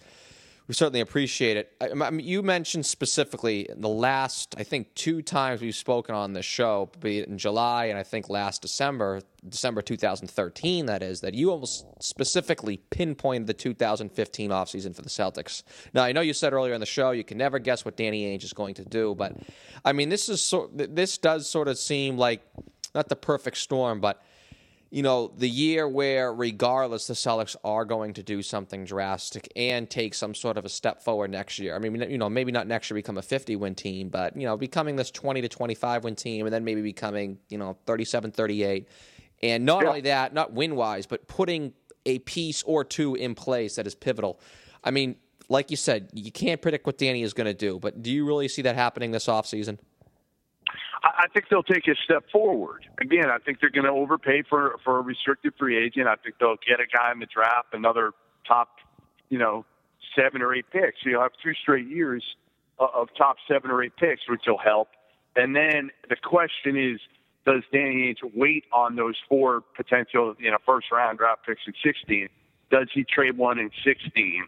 we 0.69 0.75
certainly 0.75 1.01
appreciate 1.01 1.57
it. 1.57 1.73
I, 1.81 1.91
I 1.91 2.11
mean, 2.11 2.27
you 2.27 2.43
mentioned 2.43 2.85
specifically 2.85 3.66
the 3.75 3.89
last 3.89 4.55
I 4.59 4.64
think 4.64 4.95
two 4.95 5.23
times 5.23 5.62
we've 5.62 5.75
spoken 5.75 6.14
on 6.14 6.35
this 6.35 6.45
show, 6.45 6.91
be 7.01 7.19
it 7.19 7.29
in 7.29 7.39
July 7.39 7.87
and 7.87 7.99
I 7.99 8.03
think 8.03 8.29
last 8.29 8.61
December, 8.61 9.23
December 9.49 9.81
2013, 9.81 10.87
that 10.87 11.03
is, 11.03 11.23
that 11.23 11.33
you 11.33 11.51
almost 11.51 11.87
specifically 12.01 12.77
pinpointed 12.91 13.47
the 13.47 13.55
2015 13.55 14.51
offseason 14.51 14.95
for 14.95 15.01
the 15.01 15.09
Celtics. 15.09 15.62
Now, 15.95 16.05
I 16.05 16.12
know 16.12 16.21
you 16.21 16.35
said 16.35 16.53
earlier 16.53 16.75
in 16.75 16.81
the 16.81 16.87
show 16.87 17.12
you 17.12 17.25
can 17.25 17.39
never 17.39 17.59
guess 17.59 17.87
what 17.87 17.97
Danny 17.97 18.25
Ainge 18.25 18.45
is 18.45 18.53
going 18.53 18.75
to 18.75 18.85
do, 18.85 19.14
but 19.14 19.35
I 19.85 19.93
mean, 19.93 20.11
this 20.11 20.29
is 20.29 20.43
so, 20.43 20.71
this 20.73 21.16
does 21.16 21.49
sort 21.49 21.69
of 21.69 21.79
seem 21.79 22.19
like 22.19 22.43
not 22.95 23.09
the 23.09 23.16
perfect 23.16 23.57
storm, 23.57 24.01
but 24.01 24.23
you 24.91 25.03
know, 25.03 25.28
the 25.36 25.49
year 25.49 25.86
where, 25.86 26.32
regardless, 26.32 27.07
the 27.07 27.14
Celtics 27.14 27.57
are 27.62 27.84
going 27.84 28.14
to 28.14 28.22
do 28.22 28.41
something 28.41 28.84
drastic 28.84 29.51
and 29.55 29.89
take 29.91 30.14
some 30.14 30.34
sort 30.34 30.57
of 30.57 30.64
a 30.64 30.68
step 30.68 31.03
forward 31.03 31.30
next 31.30 31.59
year. 31.59 31.74
I 31.74 31.78
mean, 31.78 32.01
you 32.11 32.16
know, 32.16 32.30
maybe 32.30 32.53
not 32.53 32.66
next 32.66 32.91
year 32.91 32.95
become 32.95 33.18
a 33.18 33.22
50 33.22 33.57
win 33.57 33.74
team, 33.74 34.09
but, 34.09 34.34
you 34.34 34.47
know, 34.47 34.57
becoming 34.57 34.97
this 34.97 35.11
20 35.11 35.43
to 35.43 35.49
25 35.49 36.05
win 36.05 36.14
team 36.14 36.47
and 36.47 36.55
then 36.55 36.64
maybe 36.64 36.80
becoming, 36.80 37.39
you 37.51 37.59
know, 37.59 37.76
37 37.86 38.30
38. 38.30 38.89
And 39.43 39.64
not 39.64 39.82
Yeah. 39.82 39.89
only 39.89 40.01
that, 40.03 40.32
not 40.32 40.53
win 40.53 40.74
wise, 40.74 41.07
but 41.07 41.28
putting 41.28 41.74
a 42.07 42.18
piece 42.20 42.62
or 42.62 42.82
two 42.82 43.14
in 43.14 43.34
place 43.34 43.76
that 43.76 43.86
is 43.86 43.95
pivotal. 43.95 44.41
I 44.82 44.91
mean, 44.91 45.16
like 45.51 45.70
you 45.70 45.76
said, 45.76 46.11
you 46.14 46.32
can't 46.32 46.61
predict 46.62 46.86
what 46.86 46.99
Danny 46.99 47.22
is 47.22 47.34
going 47.34 47.47
to 47.47 47.55
do, 47.55 47.78
but 47.78 48.03
do 48.03 48.11
you 48.11 48.26
really 48.26 48.49
see 48.49 48.62
that 48.62 48.74
happening 48.74 49.11
this 49.11 49.26
offseason? 49.26 49.78
I 51.03 51.26
think 51.32 51.46
they'll 51.51 51.62
take 51.62 51.86
a 51.86 51.94
step 52.05 52.24
forward. 52.30 52.86
Again, 53.01 53.30
I 53.30 53.38
think 53.38 53.61
they're 53.61 53.70
going 53.70 53.86
to 53.86 53.92
overpay 53.92 54.42
for 54.49 54.76
for 54.84 54.99
a 54.99 55.03
restricted 55.03 55.55
free 55.59 55.76
agent. 55.76 56.09
I 56.09 56.16
think 56.16 56.36
they'll 56.40 56.57
get 56.66 56.80
a 56.80 56.86
guy 56.86 57.12
in 57.12 57.20
the 57.20 57.26
draft, 57.26 57.68
another 57.72 58.12
top, 58.46 58.68
you 59.28 59.38
know, 59.38 59.64
seven 60.16 60.42
or 60.42 60.55
eight 60.55 60.66
picks. 60.70 61.03
So 61.03 61.11
you'll 61.11 61.22
have 61.22 61.32
two 61.42 61.55
straight 61.55 61.86
years 61.86 62.24
of 62.78 63.09
top 63.16 63.36
seven 63.46 63.70
or 63.70 63.82
eight 63.82 63.96
picks, 63.96 64.22
which 64.28 64.42
will 64.46 64.59
help. 64.59 64.88
And 65.36 65.55
then 65.55 65.90
the 66.09 66.16
question 66.16 66.76
is, 66.76 67.01
does 67.44 67.62
Danny 67.72 68.14
Ainge 68.14 68.30
wait 68.34 68.64
on 68.72 68.96
those 68.96 69.16
four 69.28 69.62
potential, 69.76 70.34
you 70.38 70.51
know, 70.51 70.59
first 70.66 70.90
round 70.92 71.18
draft 71.18 71.46
picks 71.46 71.62
in 71.66 71.74
16? 71.82 72.28
Does 72.70 72.88
he 72.92 73.05
trade 73.05 73.38
one 73.38 73.59
in 73.59 73.70
16 73.84 74.44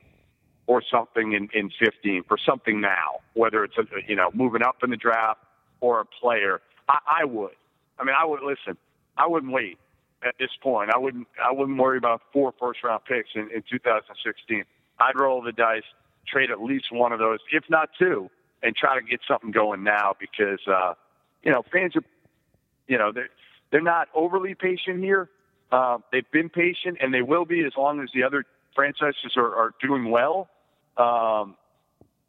or 0.67 0.83
something 0.91 1.33
in, 1.33 1.49
in 1.55 1.71
15 1.79 2.25
for 2.29 2.37
something 2.39 2.81
now, 2.81 3.21
whether 3.35 3.65
it's, 3.65 3.77
a, 3.79 3.85
you 4.07 4.15
know, 4.15 4.31
moving 4.35 4.63
up 4.63 4.77
in 4.83 4.91
the 4.91 4.97
draft 4.97 5.41
or 5.81 6.01
a 6.01 6.05
player? 6.05 6.61
I, 6.89 6.99
I 7.23 7.25
would. 7.25 7.53
I 7.99 8.05
mean, 8.05 8.15
I 8.19 8.25
would 8.25 8.43
listen. 8.43 8.77
I 9.17 9.27
wouldn't 9.27 9.53
wait 9.53 9.79
at 10.27 10.35
this 10.39 10.51
point. 10.63 10.91
I 10.95 10.99
wouldn't. 10.99 11.27
I 11.43 11.53
wouldn't 11.53 11.79
worry 11.79 11.99
about 11.99 12.23
four 12.33 12.53
first 12.59 12.83
round 12.85 13.05
picks 13.05 13.31
in, 13.35 13.51
in 13.55 13.63
2016. 13.71 14.65
I'd 14.99 15.19
roll 15.19 15.43
the 15.43 15.53
dice, 15.53 15.83
trade 16.27 16.51
at 16.51 16.63
least 16.63 16.93
one 16.93 17.13
of 17.13 17.19
those, 17.19 17.39
if 17.53 17.65
not 17.69 17.91
two, 17.99 18.31
and 18.63 18.77
try 18.77 18.99
to 18.99 19.05
get 19.05 19.21
something 19.27 19.51
going 19.51 19.83
now 19.83 20.15
because 20.19 20.61
uh, 20.67 20.95
you 21.43 21.51
know 21.51 21.63
fans 21.73 21.97
are, 21.97 22.05
you 22.87 22.99
know, 22.99 23.13
they're 23.13 23.31
they're 23.71 23.81
not 23.81 24.09
overly 24.15 24.55
patient 24.55 25.03
here. 25.03 25.29
Uh, 25.73 25.99
they've 26.11 26.31
been 26.33 26.49
patient, 26.49 26.99
and 27.01 27.15
they 27.15 27.23
will 27.23 27.45
be 27.45 27.65
as 27.65 27.73
long 27.77 28.01
as 28.01 28.09
the 28.13 28.25
other 28.25 28.45
franchises 28.75 29.33
are, 29.37 29.55
are 29.55 29.75
doing 29.81 30.11
well. 30.11 30.49
Um, 30.97 31.57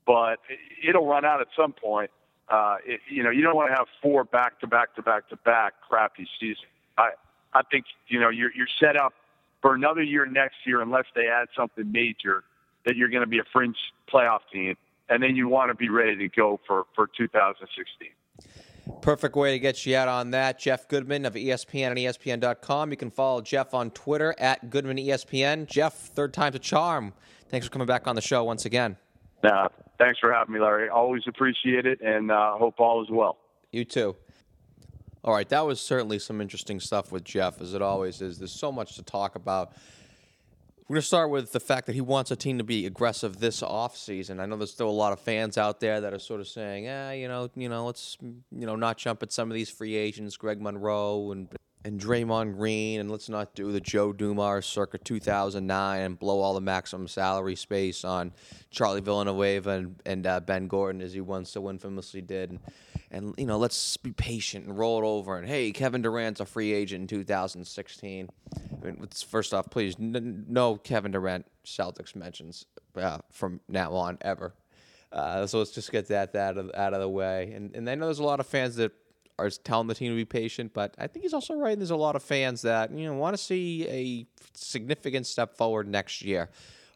but 0.06 0.40
it'll 0.88 1.06
run 1.06 1.26
out 1.26 1.42
at 1.42 1.48
some 1.56 1.74
point. 1.74 2.12
Uh, 2.52 2.76
you 3.10 3.24
know, 3.24 3.30
you 3.30 3.42
don't 3.42 3.56
want 3.56 3.72
to 3.72 3.76
have 3.76 3.88
four 4.02 4.26
back 4.26 4.60
to 4.60 4.68
back 4.68 4.94
to 4.96 5.02
back 5.02 5.30
to 5.30 5.38
back 5.38 5.74
crappy 5.90 6.28
seasons. 6.40 6.68
I 6.98 7.12
I 7.54 7.62
think 7.72 7.86
you 8.08 8.20
know 8.20 8.30
you're 8.30 8.52
you're 8.54 8.68
set 8.80 8.98
up 8.98 9.14
for 9.62 9.74
another 9.74 10.04
year 10.04 10.26
next 10.26 10.56
year 10.66 10.82
unless 10.82 11.06
they 11.16 11.28
add 11.28 11.48
something 11.56 11.90
major 11.90 12.44
that 12.86 12.98
you're 12.98 13.10
going 13.10 13.24
to 13.24 13.30
be 13.30 13.40
a 13.40 13.44
fringe 13.54 13.78
playoff 14.12 14.40
team, 14.52 14.76
and 15.08 15.24
then 15.24 15.36
you 15.38 15.48
want 15.48 15.70
to 15.70 15.76
be 15.76 15.88
ready 15.88 16.18
to 16.18 16.28
go 16.28 16.60
for 16.68 16.86
for 16.94 17.08
2016. 17.18 18.10
Perfect 19.02 19.36
way 19.36 19.52
to 19.52 19.60
get 19.60 19.86
you 19.86 19.96
out 19.96 20.10
on 20.10 20.32
that. 20.32 20.60
Jeff 20.60 20.90
Goodman 20.90 21.26
of 21.26 21.36
ESPN 21.36 21.88
and 21.88 21.98
ESPN.com. 21.98 22.92
You 22.92 22.98
can 22.98 23.12
follow 23.12 23.40
Jeff 23.40 23.74
on 23.74 23.92
Twitter 23.92 24.36
at 24.38 24.70
Goodman 24.70 24.98
ESPN. 24.98 25.68
Jeff, 25.68 25.94
third 25.94 26.34
time's 26.34 26.56
a 26.56 26.60
charm. 26.60 27.14
Thanks 27.48 27.68
for 27.68 27.72
coming 27.72 27.88
back 27.88 28.08
on 28.08 28.16
the 28.16 28.22
show 28.22 28.44
once 28.44 28.66
again. 28.66 28.98
Uh, 29.44 29.70
thanks 29.98 30.20
for 30.20 30.32
having 30.32 30.54
me, 30.54 30.60
Larry. 30.60 30.90
Always 30.90 31.24
appreciate 31.28 31.86
it, 31.86 32.02
and 32.02 32.32
uh, 32.32 32.58
hope 32.58 32.80
all 32.80 33.04
is 33.04 33.10
well. 33.10 33.38
You 33.72 33.86
too. 33.86 34.16
All 35.24 35.34
right, 35.34 35.48
that 35.50 35.66
was 35.66 35.80
certainly 35.80 36.18
some 36.18 36.42
interesting 36.42 36.80
stuff 36.80 37.12
with 37.12 37.24
Jeff, 37.24 37.62
as 37.62 37.74
it 37.74 37.82
always 37.82 38.22
is. 38.22 38.40
There's 38.40 38.52
so 38.52 38.72
much 38.72 38.96
to 38.96 39.04
talk 39.04 39.36
about. 39.36 39.74
We're 40.88 40.96
going 40.96 41.02
to 41.02 41.08
start 41.08 41.30
with 41.30 41.52
the 41.54 41.60
fact 41.60 41.86
that 41.86 41.94
he 41.94 42.02
wants 42.02 42.32
a 42.32 42.36
team 42.36 42.58
to 42.58 42.64
be 42.64 42.86
aggressive 42.86 43.40
this 43.40 43.62
offseason. 43.62 44.42
I 44.42 44.46
know 44.46 44.58
there's 44.58 44.72
still 44.72 44.90
a 44.90 44.92
lot 44.92 45.14
of 45.14 45.20
fans 45.20 45.58
out 45.58 45.80
there 45.80 46.02
that 46.02 46.14
are 46.14 46.20
sort 46.20 46.42
of 46.42 46.48
saying, 46.48 46.88
"Ah, 46.90 47.12
you 47.12 47.28
know, 47.28 47.50
you 47.56 47.70
know, 47.70 47.86
let's 47.86 48.18
you 48.22 48.66
know 48.66 48.76
not 48.76 48.98
jump 48.98 49.24
at 49.24 49.32
some 49.32 49.50
of 49.50 49.56
these 49.56 49.70
free 49.70 49.96
agents, 49.96 50.36
Greg 50.36 50.60
Monroe 50.60 51.32
and 51.32 51.48
and 51.84 52.00
Draymond 52.00 52.58
Green, 52.58 53.00
and 53.00 53.10
let's 53.10 53.30
not 53.30 53.56
do 53.56 53.72
the 53.72 53.80
Joe 53.80 54.14
Dumars 54.14 54.66
circa 54.66 54.98
2009 54.98 56.02
and 56.02 56.20
blow 56.20 56.40
all 56.40 56.54
the 56.54 56.62
maximum 56.62 57.08
salary 57.08 57.56
space 57.56 58.06
on 58.06 58.34
Charlie 58.70 59.02
Villanueva 59.02 59.72
and, 59.72 59.96
and 60.06 60.28
uh, 60.28 60.40
Ben 60.40 60.68
Gordon 60.68 61.02
as 61.02 61.14
he 61.14 61.22
once 61.22 61.50
so 61.50 61.70
infamously 61.70 62.22
did. 62.22 62.52
And, 62.52 62.60
and, 63.10 63.36
you 63.38 63.46
know, 63.46 63.58
let's 63.58 63.98
be 63.98 64.12
patient 64.12 64.68
and 64.68 64.78
roll 64.78 65.00
it 65.00 65.06
over. 65.06 65.38
And 65.38 65.48
hey, 65.48 65.72
Kevin 65.72 66.02
Durant's 66.02 66.40
a 66.40 66.46
free 66.46 66.72
agent 66.72 67.02
in 67.02 67.08
2016. 67.08 68.30
I 68.56 68.86
mean, 68.86 69.08
first 69.28 69.54
off, 69.54 69.70
please, 69.70 69.96
n- 70.00 70.46
no 70.48 70.78
Kevin 70.78 71.12
Durant 71.12 71.46
Celtics 71.66 72.16
mentions 72.16 72.66
uh, 72.96 73.20
from 73.32 73.60
now 73.68 73.94
on 73.94 74.18
ever. 74.22 74.54
Uh, 75.12 75.46
so 75.46 75.58
let's 75.58 75.72
just 75.72 75.92
get 75.92 76.08
that, 76.08 76.34
that 76.34 76.52
out 76.52 76.58
of, 76.58 76.72
out 76.74 76.94
of 76.94 77.02
the 77.02 77.10
way. 77.10 77.52
And, 77.54 77.76
and 77.76 77.90
I 77.90 77.96
know 77.96 78.06
there's 78.06 78.20
a 78.20 78.24
lot 78.24 78.40
of 78.40 78.48
fans 78.48 78.76
that 78.78 78.94
are 79.42 79.50
telling 79.50 79.88
the 79.88 79.96
team 79.96 80.12
to 80.12 80.16
be 80.16 80.26
patient, 80.26 80.74
but 80.74 80.96
I 80.98 81.08
think 81.08 81.24
he's 81.24 81.34
also 81.34 81.56
right. 81.56 81.78
There's 81.78 81.92
a 81.92 81.96
lot 81.96 82.16
of 82.16 82.24
fans 82.24 82.62
that 82.62 82.92
you 82.92 83.06
know 83.06 83.14
want 83.14 83.36
to 83.36 83.42
see 83.42 83.88
a 83.88 84.26
significant 84.54 85.26
step 85.28 85.58
forward 85.58 85.88
next 85.88 86.22
year. 86.22 86.50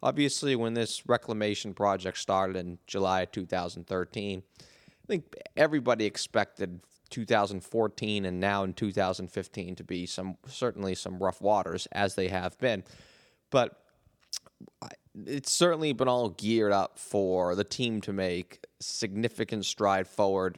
Obviously, 0.04 0.56
when 0.56 0.74
this 0.74 1.08
reclamation 1.08 1.74
project 1.74 2.18
started 2.18 2.56
in 2.56 2.78
July 2.86 3.26
2013, 3.26 4.43
I 4.60 5.08
think 5.08 5.36
everybody 5.58 6.06
expected 6.06 6.82
2014 7.10 8.26
and 8.26 8.39
now 8.39 8.64
in 8.64 8.74
2015 8.74 9.76
to 9.76 9.84
be 9.84 10.06
some 10.06 10.38
certainly 10.48 10.96
some 10.96 11.20
rough 11.20 11.41
waters 11.41 11.88
as 11.91 12.16
they 12.16 12.28
have 12.28 12.58
been, 12.60 12.84
but 13.50 13.82
it's 15.26 15.52
certainly 15.52 15.93
been 15.93 16.08
all 16.08 16.30
geared 16.30 16.72
up 16.72 17.00
for 17.00 17.56
the 17.56 17.64
team 17.64 18.02
to 18.02 18.14
make 18.14 18.66
significant 18.80 19.66
stride 19.66 20.08
forward 20.08 20.58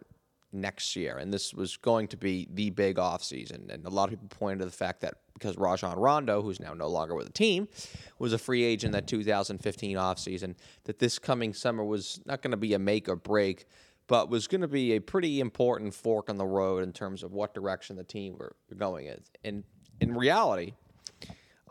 next 0.51 0.95
year. 0.95 1.17
And 1.17 1.33
this 1.33 1.53
was 1.53 1.77
going 1.77 2.07
to 2.09 2.17
be 2.17 2.47
the 2.51 2.69
big 2.69 2.97
offseason. 2.97 3.71
And 3.71 3.85
a 3.85 3.89
lot 3.89 4.05
of 4.05 4.11
people 4.11 4.27
pointed 4.29 4.59
to 4.59 4.65
the 4.65 4.71
fact 4.71 5.01
that 5.01 5.15
because 5.33 5.57
Rajon 5.57 5.97
Rondo, 5.99 6.41
who's 6.41 6.59
now 6.59 6.73
no 6.73 6.87
longer 6.87 7.13
with 7.15 7.27
the 7.27 7.33
team, 7.33 7.67
was 8.17 8.33
a 8.33 8.37
free 8.37 8.63
agent 8.63 8.93
that 8.93 9.07
2015 9.07 9.97
offseason, 9.97 10.55
that 10.85 10.99
this 10.99 11.19
coming 11.19 11.53
summer 11.53 11.83
was 11.83 12.19
not 12.25 12.41
going 12.41 12.51
to 12.51 12.57
be 12.57 12.73
a 12.73 12.79
make 12.79 13.07
or 13.07 13.15
break, 13.15 13.65
but 14.07 14.29
was 14.29 14.47
going 14.47 14.61
to 14.61 14.67
be 14.67 14.93
a 14.93 14.99
pretty 14.99 15.39
important 15.39 15.93
fork 15.93 16.29
in 16.29 16.37
the 16.37 16.45
road 16.45 16.83
in 16.83 16.91
terms 16.91 17.23
of 17.23 17.33
what 17.33 17.53
direction 17.53 17.95
the 17.95 18.03
team 18.03 18.37
were 18.37 18.55
going 18.77 19.05
in. 19.05 19.21
And 19.43 19.63
in 19.99 20.15
reality, 20.15 20.73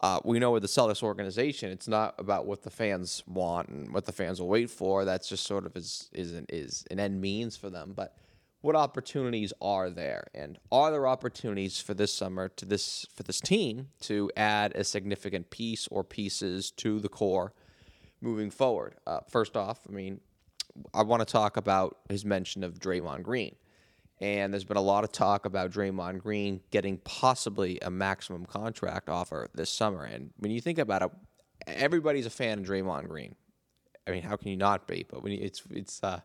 uh, 0.03 0.20
we 0.24 0.39
know 0.39 0.51
with 0.51 0.62
the 0.62 0.68
Celtics 0.68 1.03
organization, 1.03 1.70
it's 1.70 1.89
not 1.89 2.14
about 2.18 2.47
what 2.47 2.62
the 2.62 2.70
fans 2.70 3.22
want 3.27 3.68
and 3.68 3.93
what 3.93 4.05
the 4.05 4.12
fans 4.12 4.41
will 4.41 4.49
wait 4.49 4.70
for. 4.70 5.05
That's 5.05 5.29
just 5.29 5.45
sort 5.45 5.64
of 5.64 5.74
is 5.77 6.11
is 6.12 6.33
an, 6.35 6.47
is 6.51 6.85
an 6.91 7.01
end 7.01 7.20
means 7.20 7.57
for 7.57 7.70
them. 7.70 7.95
But 7.97 8.14
what 8.67 8.75
opportunities 8.75 9.53
are 9.62 9.91
there? 9.91 10.27
And 10.35 10.59
are 10.73 10.91
there 10.91 11.07
opportunities 11.07 11.81
for 11.81 11.95
this 11.95 12.12
summer 12.12 12.49
to 12.49 12.64
this 12.64 13.07
for 13.14 13.23
this 13.23 13.41
team 13.41 13.91
to 14.01 14.29
add 14.37 14.75
a 14.75 14.83
significant 14.83 15.51
piece 15.51 15.87
or 15.87 16.03
pieces 16.03 16.73
to 16.73 16.99
the 16.99 17.09
core 17.09 17.53
moving 18.21 18.51
forward? 18.51 18.97
Uh, 19.07 19.21
first 19.31 19.57
off 19.57 19.79
i 19.89 19.93
mean 19.93 20.21
i 20.93 21.03
want 21.03 21.21
to 21.21 21.33
talk 21.33 21.57
about 21.57 21.99
his 22.09 22.25
mention 22.25 22.64
of 22.64 22.81
Draymond 22.81 23.23
Green. 23.23 23.55
And 24.21 24.53
there's 24.53 24.64
been 24.64 24.79
a 24.79 24.83
lot 24.95 25.05
of 25.05 25.12
talk 25.12 25.45
about 25.45 25.71
Draymond 25.71 26.23
Green 26.23 26.61
getting 26.71 26.99
possibly 26.99 27.79
a 27.83 27.91
maximum 27.91 28.47
contract 28.47 29.09
offer 29.09 29.49
this 29.55 29.71
summer. 29.71 30.03
And 30.05 30.31
when 30.39 30.51
you 30.51 30.61
think 30.61 30.79
about 30.79 31.03
it 31.03 31.11
everybody's 31.69 32.27
a 32.27 32.31
fan 32.31 32.59
of 32.59 32.64
Draymond 32.67 33.07
Green. 33.07 33.37
I 34.09 34.11
mean 34.11 34.23
how 34.23 34.35
can 34.35 34.49
you 34.49 34.57
not 34.57 34.89
be? 34.89 35.07
But 35.09 35.23
when 35.23 35.31
you, 35.31 35.39
it's 35.41 35.62
it's 35.71 36.03
uh 36.03 36.21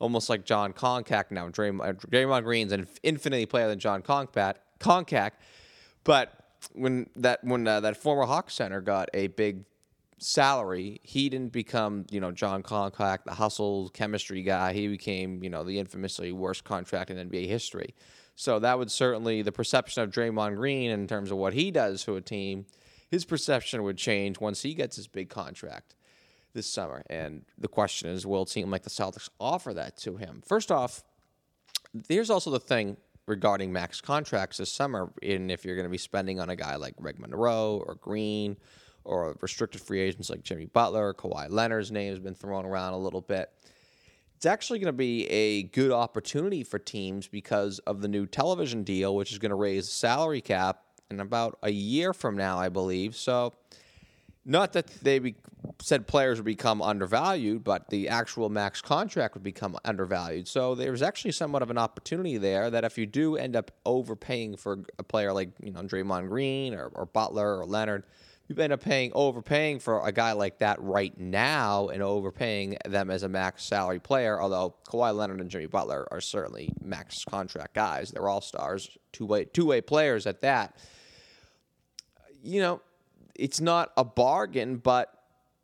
almost 0.00 0.28
like 0.28 0.44
Jon 0.44 0.72
Koncak 0.72 1.30
now. 1.30 1.48
Draymond, 1.48 1.88
uh, 1.88 1.92
Draymond 1.92 2.42
Green's 2.42 2.72
an 2.72 2.88
infinitely 3.04 3.46
player 3.46 3.68
than 3.68 3.78
Jon. 3.78 4.02
Koncak, 4.02 5.32
but 6.02 6.32
when 6.72 7.08
that 7.16 7.44
when 7.44 7.68
uh, 7.68 7.80
that 7.80 7.96
former 7.96 8.24
Hawk 8.24 8.50
center 8.50 8.80
got 8.80 9.08
a 9.14 9.28
big 9.28 9.64
salary, 10.18 11.00
he 11.02 11.28
didn't 11.28 11.52
become 11.52 12.06
you 12.10 12.20
know 12.20 12.32
Jon 12.32 12.62
Koncak, 12.62 13.24
the 13.24 13.34
hustle 13.34 13.90
chemistry 13.90 14.42
guy. 14.42 14.72
He 14.72 14.88
became 14.88 15.44
you 15.44 15.50
know 15.50 15.62
the 15.62 15.78
infamously 15.78 16.32
worst 16.32 16.64
contract 16.64 17.10
in 17.10 17.30
NBA 17.30 17.46
history. 17.46 17.94
So 18.34 18.58
that 18.58 18.78
would 18.78 18.90
certainly 18.90 19.42
the 19.42 19.52
perception 19.52 20.02
of 20.02 20.10
Draymond 20.10 20.56
Green 20.56 20.90
in 20.90 21.06
terms 21.06 21.30
of 21.30 21.36
what 21.36 21.52
he 21.52 21.70
does 21.70 22.04
to 22.04 22.16
a 22.16 22.20
team. 22.20 22.66
His 23.10 23.24
perception 23.24 23.82
would 23.82 23.96
change 23.96 24.40
once 24.40 24.62
he 24.62 24.72
gets 24.72 24.96
his 24.96 25.08
big 25.08 25.28
contract 25.28 25.96
this 26.52 26.66
summer. 26.66 27.02
And 27.08 27.44
the 27.58 27.68
question 27.68 28.08
is, 28.10 28.26
will 28.26 28.42
a 28.42 28.46
team 28.46 28.70
like 28.70 28.82
the 28.82 28.90
Celtics 28.90 29.28
offer 29.38 29.74
that 29.74 29.96
to 29.98 30.16
him? 30.16 30.42
First 30.46 30.70
off, 30.70 31.02
there's 31.92 32.30
also 32.30 32.50
the 32.50 32.60
thing 32.60 32.96
regarding 33.26 33.72
max 33.72 34.00
contracts 34.00 34.58
this 34.58 34.72
summer, 34.72 35.12
and 35.22 35.50
if 35.50 35.64
you're 35.64 35.76
going 35.76 35.86
to 35.86 35.90
be 35.90 35.98
spending 35.98 36.40
on 36.40 36.50
a 36.50 36.56
guy 36.56 36.76
like 36.76 36.96
Greg 36.96 37.18
Monroe 37.18 37.82
or 37.86 37.94
Green 37.96 38.56
or 39.04 39.36
restricted 39.40 39.80
free 39.80 40.00
agents 40.00 40.30
like 40.30 40.42
Jimmy 40.42 40.66
Butler, 40.66 41.14
Kawhi 41.14 41.48
Leonard's 41.48 41.92
name 41.92 42.10
has 42.10 42.18
been 42.18 42.34
thrown 42.34 42.64
around 42.64 42.92
a 42.92 42.98
little 42.98 43.20
bit. 43.20 43.50
It's 44.36 44.46
actually 44.46 44.78
going 44.78 44.86
to 44.86 44.92
be 44.92 45.26
a 45.26 45.64
good 45.64 45.92
opportunity 45.92 46.64
for 46.64 46.78
teams 46.78 47.28
because 47.28 47.78
of 47.80 48.00
the 48.00 48.08
new 48.08 48.26
television 48.26 48.82
deal, 48.84 49.14
which 49.14 49.32
is 49.32 49.38
going 49.38 49.50
to 49.50 49.56
raise 49.56 49.86
the 49.86 49.92
salary 49.92 50.40
cap 50.40 50.82
in 51.10 51.20
about 51.20 51.58
a 51.62 51.70
year 51.70 52.12
from 52.12 52.36
now, 52.36 52.58
I 52.58 52.68
believe. 52.68 53.16
So 53.16 53.52
not 54.50 54.72
that 54.72 54.88
they 55.02 55.20
be, 55.20 55.36
said 55.80 56.08
players 56.08 56.38
would 56.38 56.44
become 56.44 56.82
undervalued, 56.82 57.62
but 57.62 57.88
the 57.88 58.08
actual 58.08 58.48
max 58.48 58.82
contract 58.82 59.34
would 59.34 59.44
become 59.44 59.76
undervalued. 59.84 60.48
So 60.48 60.74
there's 60.74 61.02
actually 61.02 61.30
somewhat 61.32 61.62
of 61.62 61.70
an 61.70 61.78
opportunity 61.78 62.36
there 62.36 62.68
that 62.68 62.84
if 62.84 62.98
you 62.98 63.06
do 63.06 63.36
end 63.36 63.54
up 63.54 63.70
overpaying 63.86 64.56
for 64.56 64.80
a 64.98 65.04
player 65.04 65.32
like 65.32 65.50
you 65.62 65.70
know 65.70 65.82
Draymond 65.82 66.28
Green 66.28 66.74
or, 66.74 66.86
or 66.86 67.06
Butler 67.06 67.60
or 67.60 67.64
Leonard, 67.64 68.02
you 68.48 68.56
end 68.56 68.72
up 68.72 68.82
paying 68.82 69.12
overpaying 69.14 69.78
for 69.78 70.04
a 70.04 70.10
guy 70.10 70.32
like 70.32 70.58
that 70.58 70.82
right 70.82 71.16
now 71.16 71.86
and 71.86 72.02
overpaying 72.02 72.76
them 72.84 73.08
as 73.08 73.22
a 73.22 73.28
max 73.28 73.62
salary 73.62 74.00
player. 74.00 74.42
Although 74.42 74.74
Kawhi 74.88 75.14
Leonard 75.14 75.40
and 75.40 75.48
Jimmy 75.48 75.66
Butler 75.66 76.08
are 76.10 76.20
certainly 76.20 76.72
max 76.82 77.24
contract 77.24 77.74
guys, 77.74 78.10
they're 78.10 78.28
all 78.28 78.40
stars, 78.40 78.98
two 79.12 79.26
way 79.26 79.44
two 79.44 79.66
way 79.66 79.80
players 79.80 80.26
at 80.26 80.40
that. 80.40 80.76
You 82.42 82.60
know, 82.60 82.80
it's 83.34 83.60
not 83.60 83.92
a 83.96 84.04
bargain, 84.04 84.76
but 84.76 85.14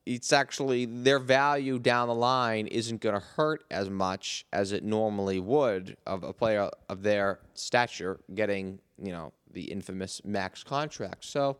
it's 0.04 0.32
actually 0.32 0.86
their 0.86 1.18
value 1.18 1.78
down 1.78 2.08
the 2.08 2.14
line 2.14 2.68
isn't 2.68 3.00
going 3.00 3.18
to 3.18 3.26
hurt 3.26 3.64
as 3.70 3.90
much 3.90 4.46
as 4.52 4.72
it 4.72 4.84
normally 4.84 5.40
would 5.40 5.96
of 6.06 6.22
a 6.22 6.32
player 6.32 6.70
of 6.88 7.02
their 7.02 7.40
stature 7.54 8.20
getting 8.34 8.78
you 9.02 9.10
know 9.10 9.32
the 9.52 9.62
infamous 9.62 10.20
max 10.24 10.62
contract. 10.62 11.24
So, 11.24 11.56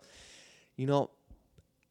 you 0.77 0.87
know, 0.87 1.11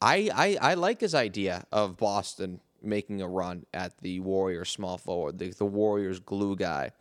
I, 0.01 0.29
I, 0.33 0.71
I 0.71 0.73
like 0.75 1.01
his 1.01 1.15
idea 1.15 1.65
of 1.71 1.97
Boston 1.97 2.61
making 2.81 3.21
a 3.21 3.27
run 3.27 3.65
at 3.73 3.97
the 3.97 4.19
Warriors 4.19 4.69
small 4.69 4.97
forward, 4.97 5.39
the, 5.39 5.49
the 5.49 5.65
Warriors 5.65 6.19
glue 6.19 6.55
guy. 6.55 6.91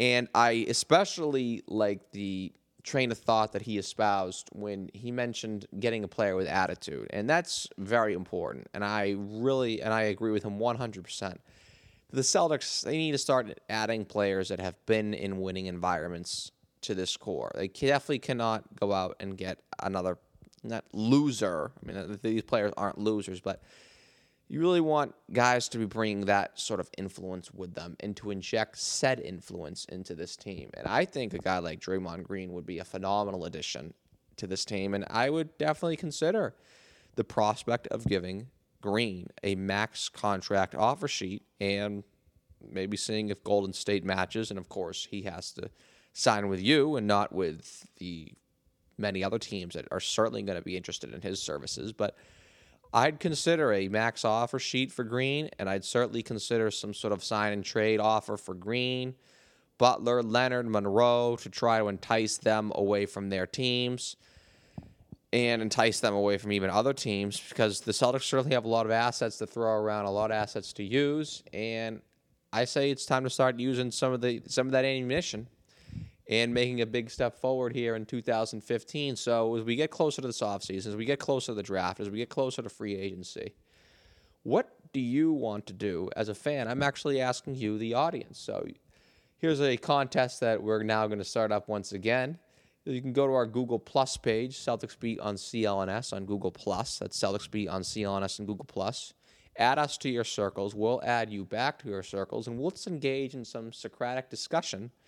And 0.00 0.28
I 0.34 0.66
especially 0.68 1.62
like 1.68 2.10
the 2.10 2.52
train 2.86 3.10
of 3.10 3.18
thought 3.18 3.52
that 3.52 3.62
he 3.62 3.76
espoused 3.78 4.48
when 4.52 4.88
he 4.94 5.10
mentioned 5.10 5.66
getting 5.80 6.04
a 6.04 6.08
player 6.08 6.36
with 6.36 6.46
attitude. 6.46 7.08
And 7.10 7.28
that's 7.28 7.68
very 7.76 8.14
important. 8.14 8.68
And 8.72 8.84
I 8.84 9.16
really, 9.18 9.82
and 9.82 9.92
I 9.92 10.02
agree 10.02 10.30
with 10.30 10.44
him 10.44 10.58
100%. 10.58 11.36
The 12.12 12.20
Celtics, 12.20 12.82
they 12.82 12.96
need 12.96 13.10
to 13.10 13.18
start 13.18 13.60
adding 13.68 14.04
players 14.04 14.48
that 14.48 14.60
have 14.60 14.74
been 14.86 15.12
in 15.12 15.40
winning 15.40 15.66
environments 15.66 16.52
to 16.82 16.94
this 16.94 17.16
core. 17.16 17.50
They 17.56 17.66
definitely 17.66 18.20
cannot 18.20 18.64
go 18.78 18.92
out 18.92 19.16
and 19.18 19.36
get 19.36 19.58
another 19.80 20.18
not 20.62 20.84
loser. 20.92 21.72
I 21.82 21.86
mean, 21.86 21.96
uh, 21.96 22.16
these 22.22 22.42
players 22.42 22.72
aren't 22.76 22.98
losers, 22.98 23.40
but 23.40 23.62
you 24.48 24.60
really 24.60 24.80
want 24.80 25.14
guys 25.32 25.68
to 25.68 25.78
be 25.78 25.86
bringing 25.86 26.26
that 26.26 26.58
sort 26.58 26.78
of 26.78 26.88
influence 26.96 27.52
with 27.52 27.74
them 27.74 27.96
and 28.00 28.16
to 28.16 28.30
inject 28.30 28.78
said 28.78 29.18
influence 29.20 29.84
into 29.86 30.14
this 30.14 30.36
team. 30.36 30.70
And 30.74 30.86
I 30.86 31.04
think 31.04 31.34
a 31.34 31.38
guy 31.38 31.58
like 31.58 31.80
Draymond 31.80 32.22
Green 32.22 32.52
would 32.52 32.66
be 32.66 32.78
a 32.78 32.84
phenomenal 32.84 33.44
addition 33.44 33.92
to 34.36 34.46
this 34.46 34.64
team. 34.64 34.94
And 34.94 35.04
I 35.10 35.30
would 35.30 35.56
definitely 35.58 35.96
consider 35.96 36.54
the 37.16 37.24
prospect 37.24 37.88
of 37.88 38.06
giving 38.06 38.48
Green 38.80 39.28
a 39.42 39.56
max 39.56 40.08
contract 40.08 40.74
offer 40.74 41.08
sheet 41.08 41.42
and 41.60 42.04
maybe 42.70 42.96
seeing 42.96 43.30
if 43.30 43.42
Golden 43.42 43.72
State 43.72 44.04
matches. 44.04 44.50
And 44.50 44.58
of 44.58 44.68
course, 44.68 45.08
he 45.10 45.22
has 45.22 45.50
to 45.52 45.70
sign 46.12 46.48
with 46.48 46.62
you 46.62 46.94
and 46.94 47.06
not 47.06 47.32
with 47.32 47.86
the 47.98 48.32
many 48.96 49.24
other 49.24 49.38
teams 49.38 49.74
that 49.74 49.88
are 49.90 50.00
certainly 50.00 50.42
going 50.42 50.56
to 50.56 50.64
be 50.64 50.76
interested 50.76 51.12
in 51.12 51.20
his 51.20 51.42
services. 51.42 51.92
But 51.92 52.16
I'd 52.96 53.20
consider 53.20 53.74
a 53.74 53.88
max 53.88 54.24
offer 54.24 54.58
sheet 54.58 54.90
for 54.90 55.04
Green, 55.04 55.50
and 55.58 55.68
I'd 55.68 55.84
certainly 55.84 56.22
consider 56.22 56.70
some 56.70 56.94
sort 56.94 57.12
of 57.12 57.22
sign 57.22 57.52
and 57.52 57.62
trade 57.62 58.00
offer 58.00 58.38
for 58.38 58.54
Green, 58.54 59.14
Butler, 59.76 60.22
Leonard, 60.22 60.66
Monroe 60.66 61.36
to 61.42 61.50
try 61.50 61.78
to 61.78 61.88
entice 61.88 62.38
them 62.38 62.72
away 62.74 63.04
from 63.04 63.28
their 63.28 63.46
teams 63.46 64.16
and 65.30 65.60
entice 65.60 66.00
them 66.00 66.14
away 66.14 66.38
from 66.38 66.52
even 66.52 66.70
other 66.70 66.94
teams 66.94 67.38
because 67.38 67.82
the 67.82 67.92
Celtics 67.92 68.22
certainly 68.22 68.54
have 68.54 68.64
a 68.64 68.68
lot 68.68 68.86
of 68.86 68.92
assets 68.92 69.36
to 69.36 69.46
throw 69.46 69.72
around, 69.72 70.06
a 70.06 70.10
lot 70.10 70.30
of 70.30 70.36
assets 70.36 70.72
to 70.72 70.82
use, 70.82 71.42
and 71.52 72.00
I 72.50 72.64
say 72.64 72.90
it's 72.90 73.04
time 73.04 73.24
to 73.24 73.30
start 73.30 73.58
using 73.58 73.90
some 73.90 74.14
of 74.14 74.22
the 74.22 74.40
some 74.46 74.68
of 74.68 74.72
that 74.72 74.86
ammunition 74.86 75.48
and 76.28 76.52
making 76.52 76.80
a 76.80 76.86
big 76.86 77.10
step 77.10 77.38
forward 77.40 77.72
here 77.72 77.94
in 77.94 78.04
2015. 78.04 79.16
So 79.16 79.56
as 79.56 79.64
we 79.64 79.76
get 79.76 79.90
closer 79.90 80.20
to 80.22 80.26
this 80.26 80.40
offseason, 80.40 80.88
as 80.88 80.96
we 80.96 81.04
get 81.04 81.20
closer 81.20 81.46
to 81.46 81.54
the 81.54 81.62
draft, 81.62 82.00
as 82.00 82.10
we 82.10 82.18
get 82.18 82.30
closer 82.30 82.62
to 82.62 82.68
free 82.68 82.96
agency, 82.96 83.54
what 84.42 84.70
do 84.92 85.00
you 85.00 85.32
want 85.32 85.66
to 85.66 85.72
do 85.72 86.08
as 86.16 86.28
a 86.28 86.34
fan? 86.34 86.68
I'm 86.68 86.82
actually 86.82 87.20
asking 87.20 87.56
you, 87.56 87.78
the 87.78 87.94
audience. 87.94 88.38
So 88.38 88.66
here's 89.38 89.60
a 89.60 89.76
contest 89.76 90.40
that 90.40 90.62
we're 90.62 90.82
now 90.82 91.06
going 91.06 91.18
to 91.18 91.24
start 91.24 91.52
up 91.52 91.68
once 91.68 91.92
again. 91.92 92.38
You 92.84 93.02
can 93.02 93.12
go 93.12 93.26
to 93.26 93.32
our 93.32 93.46
Google 93.46 93.80
Plus 93.80 94.16
page, 94.16 94.56
Celtics 94.56 94.98
Beat 94.98 95.18
on 95.18 95.34
CLNS 95.34 96.12
on 96.12 96.24
Google 96.24 96.52
Plus. 96.52 96.98
That's 96.98 97.18
Celtics 97.18 97.50
Beat 97.50 97.68
on 97.68 97.82
CLNS 97.82 98.38
and 98.38 98.46
Google 98.46 98.64
Plus. 98.64 99.12
Add 99.58 99.78
us 99.78 99.96
to 99.98 100.08
your 100.08 100.22
circles. 100.22 100.74
We'll 100.74 101.02
add 101.04 101.32
you 101.32 101.44
back 101.44 101.80
to 101.80 101.88
your 101.88 102.02
circles, 102.02 102.46
and 102.46 102.60
let's 102.60 102.86
engage 102.86 103.34
in 103.34 103.44
some 103.44 103.72
Socratic 103.72 104.28
discussion– 104.28 104.90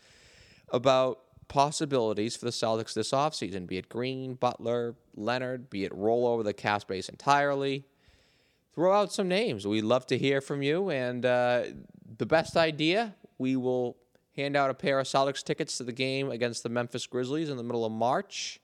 about 0.72 1.20
possibilities 1.48 2.36
for 2.36 2.44
the 2.44 2.50
Celtics 2.50 2.94
this 2.94 3.10
offseason, 3.10 3.66
be 3.66 3.78
it 3.78 3.88
Green, 3.88 4.34
Butler, 4.34 4.94
Leonard, 5.14 5.70
be 5.70 5.84
it 5.84 5.94
roll 5.94 6.26
over 6.26 6.42
the 6.42 6.52
cap 6.52 6.82
space 6.82 7.08
entirely. 7.08 7.84
Throw 8.74 8.92
out 8.92 9.12
some 9.12 9.26
names. 9.26 9.66
We'd 9.66 9.82
love 9.82 10.06
to 10.06 10.18
hear 10.18 10.40
from 10.40 10.62
you. 10.62 10.90
And 10.90 11.26
uh, 11.26 11.64
the 12.18 12.26
best 12.26 12.56
idea, 12.56 13.16
we 13.38 13.56
will 13.56 13.96
hand 14.36 14.56
out 14.56 14.70
a 14.70 14.74
pair 14.74 15.00
of 15.00 15.06
Celtics 15.06 15.42
tickets 15.42 15.78
to 15.78 15.84
the 15.84 15.92
game 15.92 16.30
against 16.30 16.62
the 16.62 16.68
Memphis 16.68 17.06
Grizzlies 17.06 17.50
in 17.50 17.56
the 17.56 17.64
middle 17.64 17.84
of 17.84 17.90
March. 17.90 18.60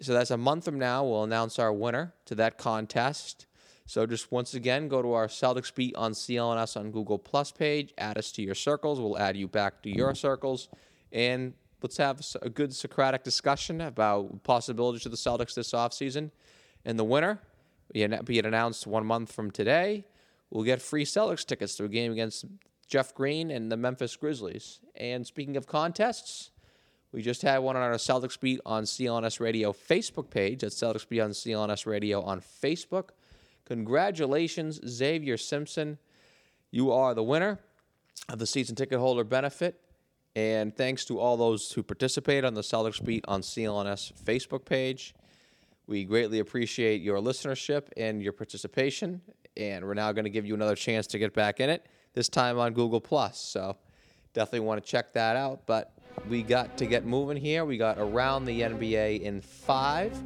So 0.00 0.12
that's 0.12 0.32
a 0.32 0.36
month 0.36 0.64
from 0.64 0.78
now. 0.78 1.04
We'll 1.04 1.24
announce 1.24 1.58
our 1.58 1.72
winner 1.72 2.14
to 2.26 2.34
that 2.36 2.58
contest. 2.58 3.46
So 3.86 4.06
just 4.06 4.32
once 4.32 4.54
again, 4.54 4.88
go 4.88 5.02
to 5.02 5.12
our 5.12 5.28
Celtics 5.28 5.74
beat 5.74 5.94
on 5.94 6.12
CLNS 6.12 6.76
on 6.76 6.90
Google 6.90 7.18
Plus 7.18 7.52
page. 7.52 7.94
Add 7.96 8.18
us 8.18 8.32
to 8.32 8.42
your 8.42 8.54
circles. 8.54 9.00
We'll 9.00 9.18
add 9.18 9.36
you 9.36 9.46
back 9.48 9.82
to 9.84 9.90
your 9.90 10.14
circles 10.14 10.68
and 11.12 11.54
let's 11.82 11.96
have 11.96 12.20
a 12.42 12.50
good 12.50 12.74
Socratic 12.74 13.22
discussion 13.22 13.80
about 13.80 14.42
possibilities 14.42 15.06
of 15.06 15.12
the 15.12 15.18
Celtics 15.18 15.54
this 15.54 15.72
offseason. 15.72 16.30
And 16.84 16.98
the 16.98 17.04
winner, 17.04 17.40
be 17.92 18.02
it 18.02 18.46
announced 18.46 18.86
one 18.86 19.06
month 19.06 19.32
from 19.32 19.50
today, 19.50 20.04
will 20.50 20.64
get 20.64 20.80
free 20.80 21.04
Celtics 21.04 21.44
tickets 21.44 21.76
to 21.76 21.84
a 21.84 21.88
game 21.88 22.12
against 22.12 22.44
Jeff 22.86 23.14
Green 23.14 23.50
and 23.50 23.70
the 23.70 23.76
Memphis 23.76 24.16
Grizzlies. 24.16 24.80
And 24.94 25.26
speaking 25.26 25.56
of 25.56 25.66
contests, 25.66 26.50
we 27.12 27.22
just 27.22 27.42
had 27.42 27.58
one 27.58 27.76
on 27.76 27.82
our 27.82 27.92
Celtics 27.92 28.38
Beat 28.38 28.60
on 28.66 28.84
CLNS 28.84 29.40
Radio 29.40 29.72
Facebook 29.72 30.30
page. 30.30 30.60
That's 30.60 30.74
Celtics 30.74 31.08
Beat 31.08 31.20
on 31.20 31.30
CLNS 31.30 31.86
Radio 31.86 32.22
on 32.22 32.40
Facebook. 32.40 33.10
Congratulations, 33.66 34.80
Xavier 34.86 35.36
Simpson. 35.36 35.98
You 36.70 36.90
are 36.92 37.14
the 37.14 37.22
winner 37.22 37.58
of 38.28 38.38
the 38.38 38.46
season 38.46 38.76
ticket 38.76 38.98
holder 38.98 39.24
benefit. 39.24 39.80
And 40.38 40.76
thanks 40.76 41.04
to 41.06 41.18
all 41.18 41.36
those 41.36 41.72
who 41.72 41.82
participate 41.82 42.44
on 42.44 42.54
the 42.54 42.60
Celtics 42.60 43.04
Beat 43.04 43.24
on 43.26 43.40
CLNS 43.40 44.12
Facebook 44.22 44.64
page. 44.64 45.12
We 45.88 46.04
greatly 46.04 46.38
appreciate 46.38 47.02
your 47.02 47.18
listenership 47.18 47.88
and 47.96 48.22
your 48.22 48.32
participation. 48.32 49.20
And 49.56 49.84
we're 49.84 49.94
now 49.94 50.12
going 50.12 50.26
to 50.26 50.30
give 50.30 50.46
you 50.46 50.54
another 50.54 50.76
chance 50.76 51.08
to 51.08 51.18
get 51.18 51.34
back 51.34 51.58
in 51.58 51.68
it, 51.70 51.84
this 52.14 52.28
time 52.28 52.56
on 52.56 52.72
Google 52.72 53.00
Plus. 53.00 53.36
So 53.36 53.78
definitely 54.32 54.60
want 54.60 54.80
to 54.80 54.88
check 54.88 55.12
that 55.14 55.34
out. 55.34 55.66
But 55.66 55.92
we 56.28 56.44
got 56.44 56.78
to 56.78 56.86
get 56.86 57.04
moving 57.04 57.36
here. 57.36 57.64
We 57.64 57.76
got 57.76 57.98
around 57.98 58.44
the 58.44 58.60
NBA 58.60 59.22
in 59.22 59.40
five. 59.40 60.16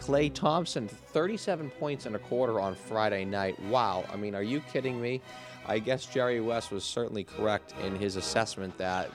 Klay 0.00 0.32
Thompson, 0.32 0.86
37 0.86 1.70
points 1.70 2.06
and 2.06 2.14
a 2.14 2.20
quarter 2.20 2.60
on 2.60 2.76
Friday 2.76 3.24
night. 3.24 3.58
Wow. 3.64 4.04
I 4.12 4.16
mean, 4.16 4.36
are 4.36 4.44
you 4.44 4.60
kidding 4.72 5.00
me? 5.00 5.22
I 5.66 5.80
guess 5.80 6.06
Jerry 6.06 6.40
West 6.40 6.70
was 6.70 6.84
certainly 6.84 7.24
correct 7.24 7.74
in 7.82 7.96
his 7.96 8.14
assessment 8.14 8.78
that 8.78 9.10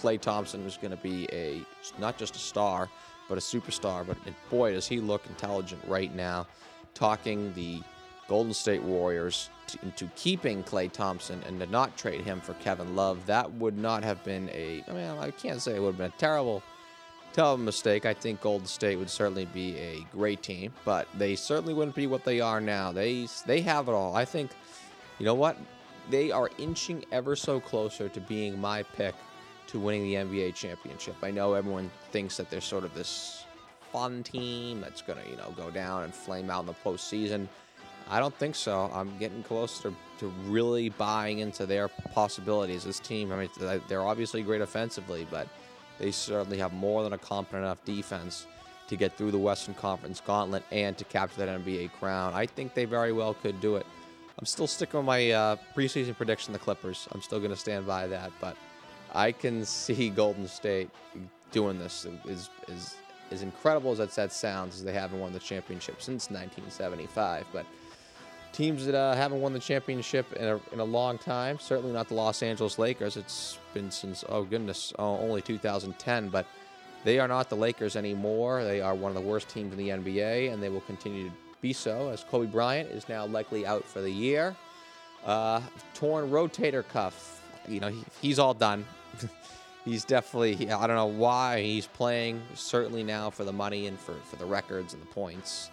Klay 0.00 0.20
Thompson 0.20 0.64
was 0.64 0.76
going 0.76 0.90
to 0.90 1.02
be 1.02 1.28
a 1.32 1.62
not 1.98 2.18
just 2.18 2.36
a 2.36 2.38
star, 2.38 2.88
but 3.28 3.38
a 3.38 3.40
superstar. 3.40 4.06
But 4.06 4.16
boy, 4.50 4.72
does 4.72 4.86
he 4.86 5.00
look 5.00 5.26
intelligent 5.26 5.82
right 5.86 6.14
now, 6.14 6.46
talking 6.94 7.52
the 7.54 7.82
Golden 8.28 8.54
State 8.54 8.82
Warriors 8.82 9.50
to, 9.66 9.78
into 9.82 10.06
keeping 10.16 10.62
Klay 10.62 10.90
Thompson 10.90 11.42
and 11.46 11.58
to 11.60 11.66
not 11.66 11.96
trade 11.96 12.22
him 12.22 12.40
for 12.40 12.54
Kevin 12.54 12.96
Love. 12.96 13.26
That 13.26 13.52
would 13.54 13.76
not 13.76 14.04
have 14.04 14.22
been 14.24 14.48
a. 14.50 14.84
I 14.88 14.92
mean, 14.92 15.18
I 15.18 15.30
can't 15.30 15.60
say 15.60 15.76
it 15.76 15.80
would 15.80 15.88
have 15.88 15.98
been 15.98 16.12
a 16.14 16.18
terrible. 16.18 16.62
Terrible 17.32 17.64
mistake. 17.64 18.04
I 18.04 18.12
think 18.12 18.42
Golden 18.42 18.66
State 18.66 18.96
would 18.96 19.08
certainly 19.08 19.46
be 19.46 19.76
a 19.78 20.06
great 20.12 20.42
team, 20.42 20.70
but 20.84 21.08
they 21.16 21.34
certainly 21.34 21.72
wouldn't 21.72 21.96
be 21.96 22.06
what 22.06 22.24
they 22.24 22.40
are 22.40 22.60
now. 22.60 22.92
They 22.92 23.26
they 23.46 23.62
have 23.62 23.88
it 23.88 23.92
all. 23.92 24.14
I 24.14 24.26
think, 24.26 24.50
you 25.18 25.24
know 25.24 25.34
what? 25.34 25.56
They 26.10 26.30
are 26.30 26.50
inching 26.58 27.06
ever 27.10 27.34
so 27.34 27.58
closer 27.58 28.10
to 28.10 28.20
being 28.20 28.60
my 28.60 28.82
pick 28.82 29.14
to 29.68 29.78
winning 29.78 30.02
the 30.02 30.14
NBA 30.14 30.54
championship. 30.54 31.16
I 31.22 31.30
know 31.30 31.54
everyone 31.54 31.90
thinks 32.10 32.36
that 32.36 32.50
they're 32.50 32.60
sort 32.60 32.84
of 32.84 32.94
this 32.94 33.44
fun 33.92 34.22
team 34.22 34.80
that's 34.80 35.02
going 35.02 35.22
to, 35.22 35.30
you 35.30 35.36
know, 35.36 35.52
go 35.56 35.70
down 35.70 36.04
and 36.04 36.14
flame 36.14 36.50
out 36.50 36.60
in 36.60 36.66
the 36.66 36.74
postseason. 36.84 37.48
I 38.10 38.18
don't 38.18 38.34
think 38.34 38.54
so. 38.54 38.90
I'm 38.92 39.16
getting 39.18 39.42
closer 39.42 39.92
to, 40.18 40.28
really 40.46 40.88
buying 40.88 41.40
into 41.40 41.66
their 41.66 41.88
possibilities. 41.88 42.84
This 42.84 43.00
team, 43.00 43.32
I 43.32 43.36
mean, 43.36 43.80
they're 43.88 44.06
obviously 44.06 44.42
great 44.42 44.60
offensively, 44.60 45.26
but 45.30 45.48
they 45.98 46.12
certainly 46.12 46.58
have 46.58 46.72
more 46.72 47.02
than 47.02 47.12
a 47.12 47.18
competent 47.18 47.64
enough 47.64 47.84
defense 47.84 48.46
to 48.86 48.96
get 48.96 49.16
through 49.16 49.32
the 49.32 49.38
Western 49.38 49.74
Conference 49.74 50.20
gauntlet 50.24 50.62
and 50.70 50.96
to 50.98 51.04
capture 51.04 51.44
that 51.44 51.64
NBA 51.64 51.92
crown. 51.98 52.34
I 52.34 52.46
think 52.46 52.74
they 52.74 52.84
very 52.84 53.12
well 53.12 53.34
could 53.34 53.60
do 53.60 53.76
it. 53.76 53.86
I'm 54.38 54.46
still 54.46 54.66
sticking 54.66 54.98
with 54.98 55.06
my 55.06 55.30
uh, 55.30 55.56
preseason 55.74 56.16
prediction, 56.16 56.52
the 56.52 56.58
Clippers. 56.58 57.08
I'm 57.12 57.22
still 57.22 57.38
going 57.38 57.50
to 57.50 57.56
stand 57.56 57.86
by 57.86 58.06
that, 58.06 58.30
but 58.40 58.56
I 59.12 59.32
can 59.32 59.64
see 59.64 60.10
Golden 60.10 60.48
State 60.48 60.90
doing 61.52 61.78
this. 61.78 62.06
Is 62.26 62.50
is 62.68 62.96
as 63.30 63.42
incredible 63.42 63.92
as 63.92 63.98
that, 63.98 64.10
that 64.12 64.32
sounds, 64.32 64.76
as 64.76 64.84
they 64.84 64.92
haven't 64.92 65.18
won 65.18 65.32
the 65.32 65.38
championship 65.38 66.02
since 66.02 66.30
1975. 66.30 67.46
But 67.52 67.66
teams 68.52 68.84
that 68.86 68.94
uh, 68.94 69.14
haven't 69.14 69.40
won 69.40 69.52
the 69.52 69.58
championship 69.58 70.30
in 70.34 70.46
a, 70.46 70.60
in 70.72 70.80
a 70.80 70.84
long 70.84 71.18
time, 71.18 71.58
certainly 71.58 71.92
not 71.92 72.08
the 72.08 72.14
Los 72.14 72.42
Angeles 72.42 72.78
Lakers. 72.78 73.16
It's 73.16 73.58
been 73.74 73.90
since, 73.90 74.24
oh 74.28 74.44
goodness, 74.44 74.92
oh, 74.98 75.18
only 75.18 75.40
2010. 75.40 76.28
But 76.28 76.46
they 77.04 77.18
are 77.18 77.28
not 77.28 77.48
the 77.48 77.56
Lakers 77.56 77.96
anymore. 77.96 78.64
They 78.64 78.80
are 78.80 78.94
one 78.94 79.10
of 79.10 79.14
the 79.14 79.28
worst 79.28 79.48
teams 79.48 79.72
in 79.72 79.78
the 79.78 79.88
NBA, 79.88 80.52
and 80.52 80.62
they 80.62 80.68
will 80.68 80.82
continue 80.82 81.28
to 81.28 81.34
be 81.60 81.72
so 81.72 82.10
as 82.10 82.24
Kobe 82.24 82.46
Bryant 82.46 82.90
is 82.90 83.08
now 83.08 83.26
likely 83.26 83.66
out 83.66 83.84
for 83.84 84.00
the 84.00 84.10
year. 84.10 84.54
Uh, 85.24 85.60
torn 85.94 86.30
rotator 86.30 86.86
cuff. 86.86 87.40
You 87.68 87.80
know, 87.80 87.88
he, 87.88 88.04
he's 88.20 88.38
all 88.38 88.54
done. 88.54 88.84
he's 89.84 90.04
definitely, 90.04 90.70
I 90.70 90.86
don't 90.86 90.96
know 90.96 91.06
why 91.06 91.62
he's 91.62 91.86
playing, 91.86 92.42
certainly 92.54 93.02
now 93.02 93.30
for 93.30 93.44
the 93.44 93.52
money 93.52 93.86
and 93.86 93.98
for, 93.98 94.14
for 94.24 94.36
the 94.36 94.46
records 94.46 94.94
and 94.94 95.02
the 95.02 95.06
points. 95.06 95.70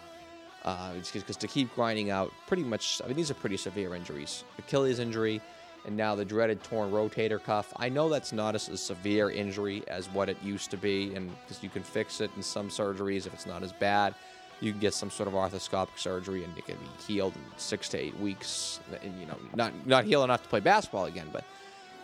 Uh, 0.64 0.92
because 0.92 1.36
to 1.36 1.48
keep 1.48 1.74
grinding 1.74 2.10
out 2.10 2.30
pretty 2.46 2.64
much, 2.64 3.00
I 3.02 3.08
mean, 3.08 3.16
these 3.16 3.30
are 3.30 3.34
pretty 3.34 3.56
severe 3.56 3.94
injuries. 3.94 4.44
Achilles 4.58 4.98
injury, 4.98 5.40
and 5.86 5.96
now 5.96 6.14
the 6.14 6.24
dreaded 6.24 6.62
torn 6.62 6.90
rotator 6.90 7.42
cuff. 7.42 7.72
I 7.76 7.88
know 7.88 8.08
that's 8.08 8.32
not 8.32 8.54
as 8.54 8.68
a 8.68 8.76
severe 8.76 9.30
injury 9.30 9.82
as 9.88 10.08
what 10.08 10.28
it 10.28 10.36
used 10.42 10.70
to 10.72 10.76
be, 10.76 11.14
and 11.14 11.30
because 11.42 11.62
you 11.62 11.70
can 11.70 11.82
fix 11.82 12.20
it 12.20 12.30
in 12.36 12.42
some 12.42 12.68
surgeries 12.68 13.26
if 13.26 13.32
it's 13.32 13.46
not 13.46 13.62
as 13.62 13.72
bad. 13.72 14.14
You 14.60 14.72
can 14.72 14.80
get 14.80 14.92
some 14.92 15.10
sort 15.10 15.26
of 15.26 15.34
arthroscopic 15.34 15.96
surgery, 15.98 16.44
and 16.44 16.56
it 16.58 16.66
can 16.66 16.76
be 16.76 17.12
healed 17.12 17.34
in 17.34 17.42
six 17.56 17.88
to 17.90 17.98
eight 17.98 18.18
weeks. 18.18 18.80
And, 19.02 19.18
you 19.18 19.24
know, 19.24 19.38
not 19.54 19.72
not 19.86 20.04
healed 20.04 20.24
enough 20.24 20.42
to 20.42 20.48
play 20.50 20.60
basketball 20.60 21.06
again, 21.06 21.28
but 21.32 21.44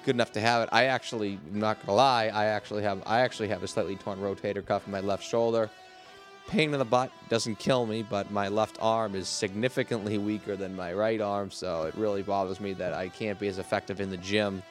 good 0.06 0.16
enough 0.16 0.32
to 0.32 0.40
have 0.40 0.62
it. 0.62 0.70
I 0.72 0.84
actually, 0.84 1.38
I'm 1.52 1.60
not 1.60 1.84
gonna 1.84 1.96
lie, 1.96 2.28
I 2.28 2.46
actually 2.46 2.84
have 2.84 3.02
I 3.04 3.20
actually 3.20 3.48
have 3.48 3.62
a 3.62 3.68
slightly 3.68 3.96
torn 3.96 4.18
rotator 4.20 4.64
cuff 4.64 4.86
in 4.86 4.92
my 4.92 5.00
left 5.00 5.22
shoulder 5.22 5.68
pain 6.46 6.72
in 6.72 6.78
the 6.78 6.84
butt 6.84 7.10
doesn't 7.28 7.58
kill 7.58 7.86
me, 7.86 8.02
but 8.02 8.30
my 8.30 8.48
left 8.48 8.78
arm 8.80 9.14
is 9.14 9.28
significantly 9.28 10.18
weaker 10.18 10.56
than 10.56 10.74
my 10.76 10.92
right 10.92 11.20
arm, 11.20 11.50
so 11.50 11.84
it 11.84 11.94
really 11.96 12.22
bothers 12.22 12.60
me 12.60 12.72
that 12.74 12.92
I 12.92 13.08
can't 13.08 13.38
be 13.38 13.48
as 13.48 13.58
effective 13.58 14.00
in 14.00 14.10
the 14.10 14.16
gym 14.16 14.62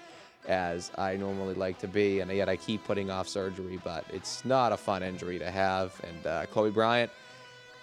as 0.48 0.92
I 0.98 1.18
normally 1.18 1.56
like 1.56 1.80
to 1.80 1.88
be, 1.88 2.20
and 2.20 2.32
yet 2.32 2.48
I 2.48 2.56
keep 2.56 2.84
putting 2.86 3.10
off 3.10 3.28
surgery. 3.28 3.80
But 3.84 4.06
it's 4.14 4.46
not 4.46 4.72
a 4.72 4.78
fun 4.78 5.04
injury 5.04 5.40
to 5.40 5.50
have. 5.50 6.00
And 6.08 6.28
uh, 6.28 6.46
Kobe 6.48 6.70
Bryant, 6.70 7.12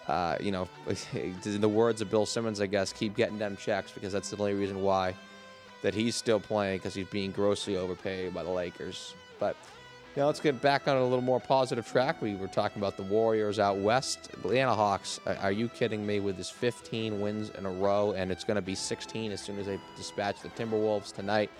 uh, 0.07 0.37
you 0.41 0.53
know, 0.53 0.69
in 1.13 1.61
the 1.61 1.69
words 1.69 2.01
of 2.01 2.11
Bill 2.11 2.27
Simmons, 2.27 2.61
I 2.61 2.67
guess, 2.67 2.93
keep 2.93 3.17
getting 3.17 3.39
them 3.39 3.57
checks 3.57 3.91
because 3.93 4.13
that's 4.13 4.31
the 4.31 4.37
only 4.37 4.55
reason 4.55 4.81
why 4.81 5.15
that 5.83 5.95
he's 5.95 6.17
still 6.17 6.41
playing 6.41 6.79
because 6.79 6.95
he's 6.95 7.09
being 7.09 7.33
grossly 7.33 7.77
overpaid 7.77 8.33
by 8.33 8.43
the 8.43 8.51
Lakers. 8.51 9.15
But 9.39 9.57
now 10.17 10.27
let's 10.27 10.41
get 10.41 10.61
back 10.61 10.89
on 10.89 10.97
a 10.97 11.03
little 11.03 11.23
more 11.23 11.41
positive 11.41 11.87
track. 11.87 12.21
We 12.21 12.35
were 12.35 12.47
talking 12.47 12.81
about 12.81 12.97
the 12.97 13.03
Warriors 13.03 13.59
out 13.59 13.79
west. 13.79 14.31
Atlanta 14.35 14.75
Hawks, 14.75 15.19
are 15.41 15.53
you 15.53 15.69
kidding 15.69 16.07
me 16.07 16.21
with 16.21 16.37
this 16.37 16.51
15 16.51 17.21
wins 17.21 17.51
in 17.51 17.67
a 17.67 17.71
row? 17.71 18.13
And 18.13 18.31
it's 18.31 18.45
going 18.45 18.57
to 18.57 18.63
be 18.63 18.75
16 18.75 19.33
as 19.33 19.41
soon 19.41 19.59
as 19.59 19.67
they 19.67 19.81
dispatch 19.97 20.41
the 20.41 20.51
Timberwolves 20.51 21.13
tonight. 21.13 21.51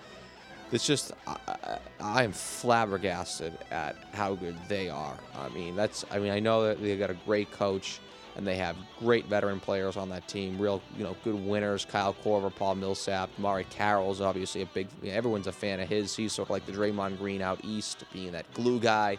It's 0.71 0.87
just, 0.87 1.11
I, 1.27 1.77
I 1.99 2.23
am 2.23 2.31
flabbergasted 2.31 3.57
at 3.71 3.95
how 4.13 4.35
good 4.35 4.55
they 4.67 4.89
are. 4.89 5.17
I 5.37 5.49
mean, 5.49 5.75
that's, 5.75 6.05
I 6.11 6.19
mean, 6.19 6.31
I 6.31 6.39
know 6.39 6.63
that 6.65 6.81
they 6.81 6.97
got 6.97 7.09
a 7.09 7.17
great 7.25 7.51
coach 7.51 7.99
and 8.35 8.47
they 8.47 8.55
have 8.55 8.75
great 8.99 9.25
veteran 9.25 9.59
players 9.59 9.97
on 9.97 10.09
that 10.09 10.27
team. 10.27 10.59
Real, 10.59 10.81
you 10.97 11.03
know, 11.03 11.15
good 11.23 11.35
winners. 11.35 11.85
Kyle 11.85 12.15
Korver, 12.23 12.53
Paul 12.53 12.75
Millsap, 12.75 13.29
DeMarre 13.39 13.69
Carroll 13.69 14.11
is 14.11 14.21
obviously 14.21 14.61
a 14.61 14.65
big. 14.67 14.87
You 15.01 15.11
know, 15.11 15.17
everyone's 15.17 15.47
a 15.47 15.51
fan 15.51 15.79
of 15.79 15.87
his. 15.87 16.15
He's 16.15 16.33
sort 16.33 16.47
of 16.47 16.51
like 16.51 16.65
the 16.65 16.71
Draymond 16.71 17.17
Green 17.17 17.41
out 17.41 17.59
east, 17.63 18.03
being 18.11 18.31
that 18.31 18.51
glue 18.53 18.79
guy 18.79 19.17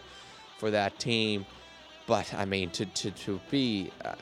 for 0.59 0.71
that 0.71 0.99
team. 0.99 1.47
But 2.07 2.33
I 2.35 2.45
mean, 2.45 2.71
to 2.71 2.87
to 2.87 3.11
to 3.11 3.41
be 3.51 3.91
uh, 4.05 4.15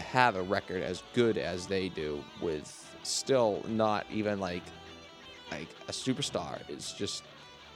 have 0.00 0.36
a 0.36 0.42
record 0.42 0.82
as 0.82 1.02
good 1.14 1.36
as 1.36 1.66
they 1.66 1.88
do 1.88 2.22
with 2.40 2.84
still 3.02 3.62
not 3.68 4.06
even 4.10 4.38
like 4.38 4.62
like 5.50 5.68
a 5.88 5.92
superstar 5.92 6.58
is 6.68 6.92
just 6.92 7.24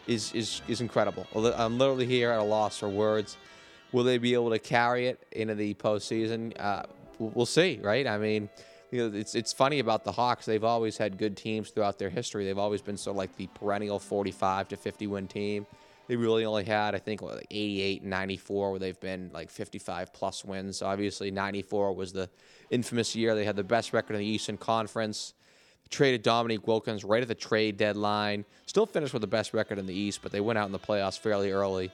is 0.07 0.33
is 0.33 0.63
is 0.69 0.81
incredible. 0.81 1.27
I'm 1.35 1.79
literally 1.79 2.07
here 2.07 2.31
at 2.31 2.39
a 2.39 2.45
loss 2.45 2.79
for 2.79 2.89
words. 2.89 3.37
Will 3.93 4.05
they 4.05 4.19
be 4.19 4.35
able 4.35 4.51
to 4.51 4.59
carry 4.59 5.07
it 5.07 5.27
into 5.33 5.55
the 5.55 5.75
postseason? 5.75 6.59
Uh, 6.59 6.85
we'll 7.19 7.47
see, 7.47 7.79
right? 7.83 8.07
I 8.07 8.19
mean, 8.19 8.49
you 8.91 9.09
know, 9.09 9.17
it's 9.17 9.35
it's 9.35 9.53
funny 9.53 9.79
about 9.79 10.05
the 10.05 10.13
Hawks. 10.13 10.47
They've 10.47 10.65
always 10.65 10.97
had 10.99 11.19
good 11.19 11.37
teams 11.37 11.71
throughout 11.71 11.99
their 11.99 12.11
history. 12.11 12.45
They've 12.45 12.59
always 12.59 12.83
been 12.83 12.97
sort 12.97 13.15
of 13.15 13.19
like 13.19 13.37
the 13.37 13.47
perennial 13.49 13.99
45 13.99 14.69
to 14.69 14.77
50 14.77 15.07
win 15.07 15.29
team. 15.29 15.67
They 16.09 16.17
really 16.17 16.45
only 16.45 16.65
had, 16.65 16.95
I 16.95 16.99
think, 16.99 17.23
like 17.23 17.47
88 17.51 18.03
and 18.03 18.11
94, 18.11 18.71
where 18.71 18.79
they've 18.79 19.01
been 19.01 19.31
like 19.33 19.51
55 19.51 20.13
plus 20.13 20.45
wins. 20.45 20.83
Obviously, 20.83 21.31
94 21.31 21.95
was 21.95 22.13
the 22.13 22.29
infamous 22.71 23.15
year. 23.15 23.35
They 23.35 23.45
had 23.45 23.57
the 23.57 23.65
best 23.65 23.93
record 23.93 24.15
in 24.15 24.21
the 24.21 24.27
Eastern 24.27 24.59
Conference. 24.59 25.35
Traded 25.91 26.23
Dominique 26.23 26.67
Wilkins 26.67 27.05
right 27.05 27.23
at 27.23 27.29
the 27.29 27.35
trade 27.35 27.77
deadline. 27.77 28.45
Still 28.67 28.87
finished 28.87 29.13
with 29.13 29.21
the 29.21 29.27
best 29.27 29.55
record 29.55 29.79
in 29.79 29.87
the 29.87 29.95
East, 29.95 30.21
but 30.23 30.33
they 30.33 30.41
went 30.41 30.59
out 30.59 30.67
in 30.67 30.73
the 30.73 30.79
playoffs 30.79 31.19
fairly 31.19 31.53
early. 31.53 31.93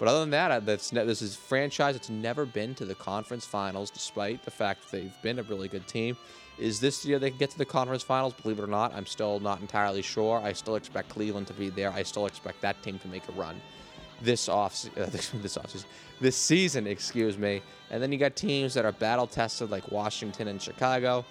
But 0.00 0.08
other 0.08 0.20
than 0.20 0.30
that, 0.30 0.64
that's 0.64 0.88
this 0.90 1.20
is 1.20 1.36
franchise 1.36 1.94
that's 1.94 2.08
never 2.08 2.46
been 2.46 2.74
to 2.76 2.86
the 2.86 2.94
conference 2.94 3.44
finals, 3.44 3.90
despite 3.90 4.42
the 4.46 4.50
fact 4.50 4.90
that 4.90 4.96
they've 4.96 5.22
been 5.22 5.38
a 5.38 5.42
really 5.42 5.68
good 5.68 5.86
team. 5.86 6.16
Is 6.58 6.80
this 6.80 7.04
year 7.04 7.18
they 7.18 7.28
can 7.28 7.38
get 7.38 7.50
to 7.50 7.58
the 7.58 7.66
conference 7.66 8.02
finals? 8.02 8.32
Believe 8.32 8.58
it 8.58 8.62
or 8.62 8.66
not, 8.66 8.94
I'm 8.94 9.04
still 9.04 9.40
not 9.40 9.60
entirely 9.60 10.00
sure. 10.00 10.40
I 10.40 10.54
still 10.54 10.76
expect 10.76 11.10
Cleveland 11.10 11.48
to 11.48 11.52
be 11.52 11.68
there. 11.68 11.90
I 11.90 12.02
still 12.02 12.24
expect 12.24 12.62
that 12.62 12.82
team 12.82 12.98
to 13.00 13.08
make 13.08 13.28
a 13.28 13.32
run 13.32 13.60
this 14.22 14.48
off 14.48 14.86
uh, 14.98 15.06
this 15.34 15.56
off 15.58 15.84
this 16.20 16.36
season, 16.36 16.86
excuse 16.86 17.36
me. 17.36 17.62
And 17.90 18.02
then 18.02 18.10
you 18.10 18.18
got 18.18 18.36
teams 18.36 18.72
that 18.74 18.86
are 18.86 18.92
battle 18.92 19.26
tested 19.26 19.70
like 19.70 19.92
Washington 19.92 20.48
and 20.48 20.60
Chicago. 20.62 21.26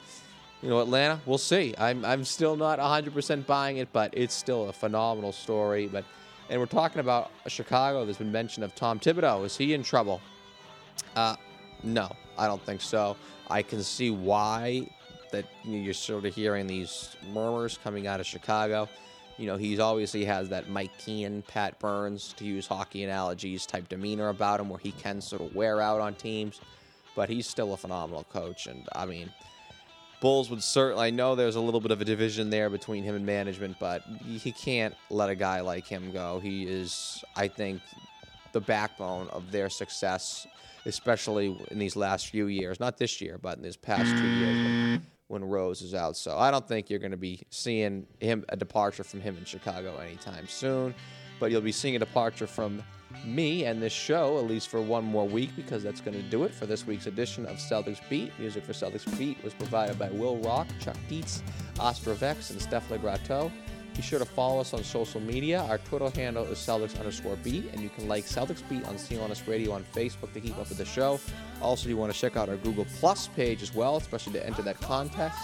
You 0.62 0.70
know, 0.70 0.80
Atlanta, 0.80 1.20
we'll 1.26 1.38
see. 1.40 1.74
I'm 1.78 2.04
I'm 2.06 2.24
still 2.24 2.56
not 2.56 2.80
100% 2.80 3.46
buying 3.46 3.78
it, 3.78 3.90
but 3.94 4.14
it's 4.14 4.34
still 4.34 4.70
a 4.70 4.74
phenomenal 4.74 5.32
story. 5.32 5.88
But 5.88 6.06
and 6.50 6.60
we're 6.60 6.66
talking 6.66 7.00
about 7.00 7.32
Chicago. 7.48 8.06
There's 8.06 8.18
been 8.18 8.32
mention 8.32 8.64
of 8.64 8.74
Tom 8.76 9.00
Thibodeau. 9.00 9.46
Is 9.46 9.56
he 9.56 9.74
in 9.74 9.84
trouble? 9.84 10.20
Uh, 11.16 11.36
no, 11.84 12.12
I 12.38 12.48
don't 12.48 12.62
think 12.62 12.82
so. 12.82 13.16
I 13.50 13.62
can 13.62 13.84
see 13.84 14.12
why 14.12 14.90
that 15.32 15.46
you're 15.64 15.94
sort 15.94 16.26
of 16.26 16.34
hearing 16.34 16.66
these 16.66 17.16
murmurs 17.32 17.80
coming 17.84 18.08
out 18.08 18.20
of 18.20 18.26
Chicago. 18.26 18.90
You 19.38 19.46
know, 19.48 19.58
he's 19.58 19.80
obviously 19.80 20.26
has 20.26 20.50
that 20.50 20.70
Mike 20.70 20.92
Keenan, 20.98 21.44
Pat 21.44 21.80
Burns, 21.80 22.34
to 22.38 22.46
use 22.46 22.68
hockey 22.68 23.04
analogies, 23.04 23.66
type 23.66 23.88
demeanor 23.88 24.30
about 24.30 24.60
him 24.60 24.70
where 24.70 24.80
he 24.80 24.92
can 24.92 25.22
sort 25.22 25.42
of 25.42 25.56
wear 25.56 25.82
out 25.82 26.02
on 26.02 26.16
teams. 26.16 26.60
But 27.16 27.30
he's 27.30 27.48
still 27.48 27.74
a 27.74 27.78
phenomenal 27.78 28.26
coach. 28.26 28.68
And 28.68 28.88
I 28.94 29.06
mean, 29.06 29.32
Bulls 30.22 30.50
would 30.50 30.62
certainly. 30.62 31.08
I 31.08 31.10
know 31.12 31.36
there's 31.36 31.56
a 31.56 31.62
little 31.62 31.80
bit 31.80 31.92
of 31.92 32.02
a 32.02 32.06
division 32.06 32.50
there 32.50 32.70
between 32.70 33.04
him 33.04 33.16
and 33.16 33.26
management, 33.26 33.78
but 33.80 34.04
he 34.26 34.52
can't 34.52 34.94
let 35.10 35.30
a 35.30 35.36
guy 35.36 35.62
like 35.62 35.88
him 35.88 36.12
go. 36.12 36.40
He 36.40 36.64
is, 36.64 37.24
I 37.36 37.48
think, 37.48 37.82
the 38.52 38.60
backbone 38.60 39.30
of 39.30 39.52
their 39.52 39.70
success, 39.70 40.46
especially 40.86 41.58
in 41.72 41.80
these 41.80 41.96
last 41.96 42.28
few 42.28 42.48
years. 42.48 42.80
Not 42.80 42.98
this 42.98 43.22
year, 43.22 43.38
but 43.42 43.58
in 43.58 43.64
these 43.64 43.78
past 43.78 44.18
two 44.18 44.28
years 44.28 45.02
when, 45.28 45.46
Rose 45.46 45.82
is 45.82 45.94
out. 45.94 46.18
So 46.18 46.38
I 46.38 46.52
don't 46.52 46.68
think 46.68 46.90
you're 46.90 47.00
going 47.00 47.12
to 47.12 47.18
be 47.18 47.42
seeing 47.50 48.08
him 48.20 48.44
a 48.50 48.58
departure 48.58 49.04
from 49.04 49.22
him 49.22 49.38
in 49.38 49.46
Chicago 49.46 49.98
anytime 49.98 50.48
soon, 50.48 50.96
but 51.40 51.52
you'll 51.52 51.62
be 51.62 51.72
seeing 51.72 51.96
a 51.96 52.00
departure 52.00 52.48
from 52.48 52.84
me 53.26 53.66
and 53.66 53.82
this 53.82 53.94
show, 53.94 54.38
at 54.38 54.46
least 54.46 54.70
for 54.70 54.82
one 54.82 55.04
more 55.04 55.28
week, 55.28 55.50
because 55.56 55.84
that's 55.84 56.02
going 56.02 56.16
to 56.16 56.24
do 56.24 56.44
it 56.44 56.54
for 56.54 56.66
this 56.66 56.86
week's 56.86 57.08
edition 57.08 57.46
of 57.46 57.58
Celtics 57.58 58.00
Beat. 58.10 58.32
Music 58.40 58.64
for 58.64 58.74
Celtics 58.74 59.18
Beat 59.18 59.44
was 59.44 59.54
provided 59.54 59.98
by 59.98 60.10
Will 60.10 60.38
Rock, 60.38 60.68
Chuck 60.80 60.98
Dietz, 61.08 61.44
Oscar 61.80 62.14
Vex, 62.14 62.52
and 62.52 62.62
Steph 62.62 62.88
Legrateau. 62.90 63.52
Be 63.96 64.04
sure 64.04 64.20
to 64.20 64.26
follow 64.26 64.62
us 64.62 64.74
on 64.74 64.84
social 64.84 65.20
media. 65.20 65.64
Our 65.64 65.78
Twitter 65.80 66.10
handle 66.12 66.46
is 66.46 66.58
Celtics 66.60 66.98
underscore 66.98 67.36
beat, 67.38 67.66
and 67.74 67.82
you 67.82 67.90
can 67.90 68.08
like 68.08 68.24
Celtics 68.26 68.68
Beat 68.70 68.86
on 68.86 68.96
CLNS 68.96 69.48
Radio 69.48 69.74
on 69.74 69.84
Facebook 69.94 70.32
to 70.34 70.40
keep 70.40 70.58
up 70.58 70.70
with 70.70 70.78
the 70.78 70.86
show. 70.86 71.20
Also, 71.62 71.90
you 71.90 71.98
want 71.98 72.14
to 72.14 72.18
check 72.18 72.38
out 72.38 72.48
our 72.48 72.58
Google 72.58 72.86
Plus 73.00 73.28
page 73.28 73.62
as 73.62 73.74
well, 73.74 73.98
especially 73.98 74.34
to 74.34 74.46
enter 74.46 74.62
that 74.62 74.80
contest. 74.80 75.38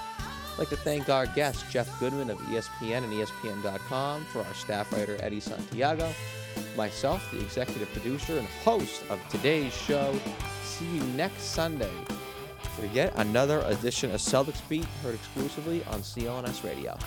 I'd 0.55 0.59
like 0.59 0.69
to 0.69 0.77
thank 0.77 1.09
our 1.09 1.25
guest, 1.25 1.65
Jeff 1.69 1.99
Goodman 1.99 2.29
of 2.29 2.37
ESPN 2.37 3.03
and 3.03 3.11
ESPN.com, 3.11 4.23
for 4.23 4.39
our 4.39 4.53
staff 4.53 4.89
writer, 4.93 5.17
Eddie 5.19 5.41
Santiago 5.41 6.09
myself, 6.77 7.29
the 7.31 7.41
executive 7.41 7.91
producer 7.91 8.37
and 8.37 8.47
host 8.63 9.03
of 9.09 9.19
today's 9.27 9.75
show. 9.75 10.17
See 10.63 10.85
you 10.85 11.03
next 11.17 11.43
Sunday 11.43 11.91
for 12.77 12.85
yet 12.85 13.11
another 13.17 13.63
edition 13.65 14.11
of 14.11 14.21
Celtics 14.21 14.65
Beat, 14.69 14.85
heard 15.03 15.15
exclusively 15.15 15.83
on 15.89 15.99
CLNS 15.99 16.63
Radio. 16.63 16.97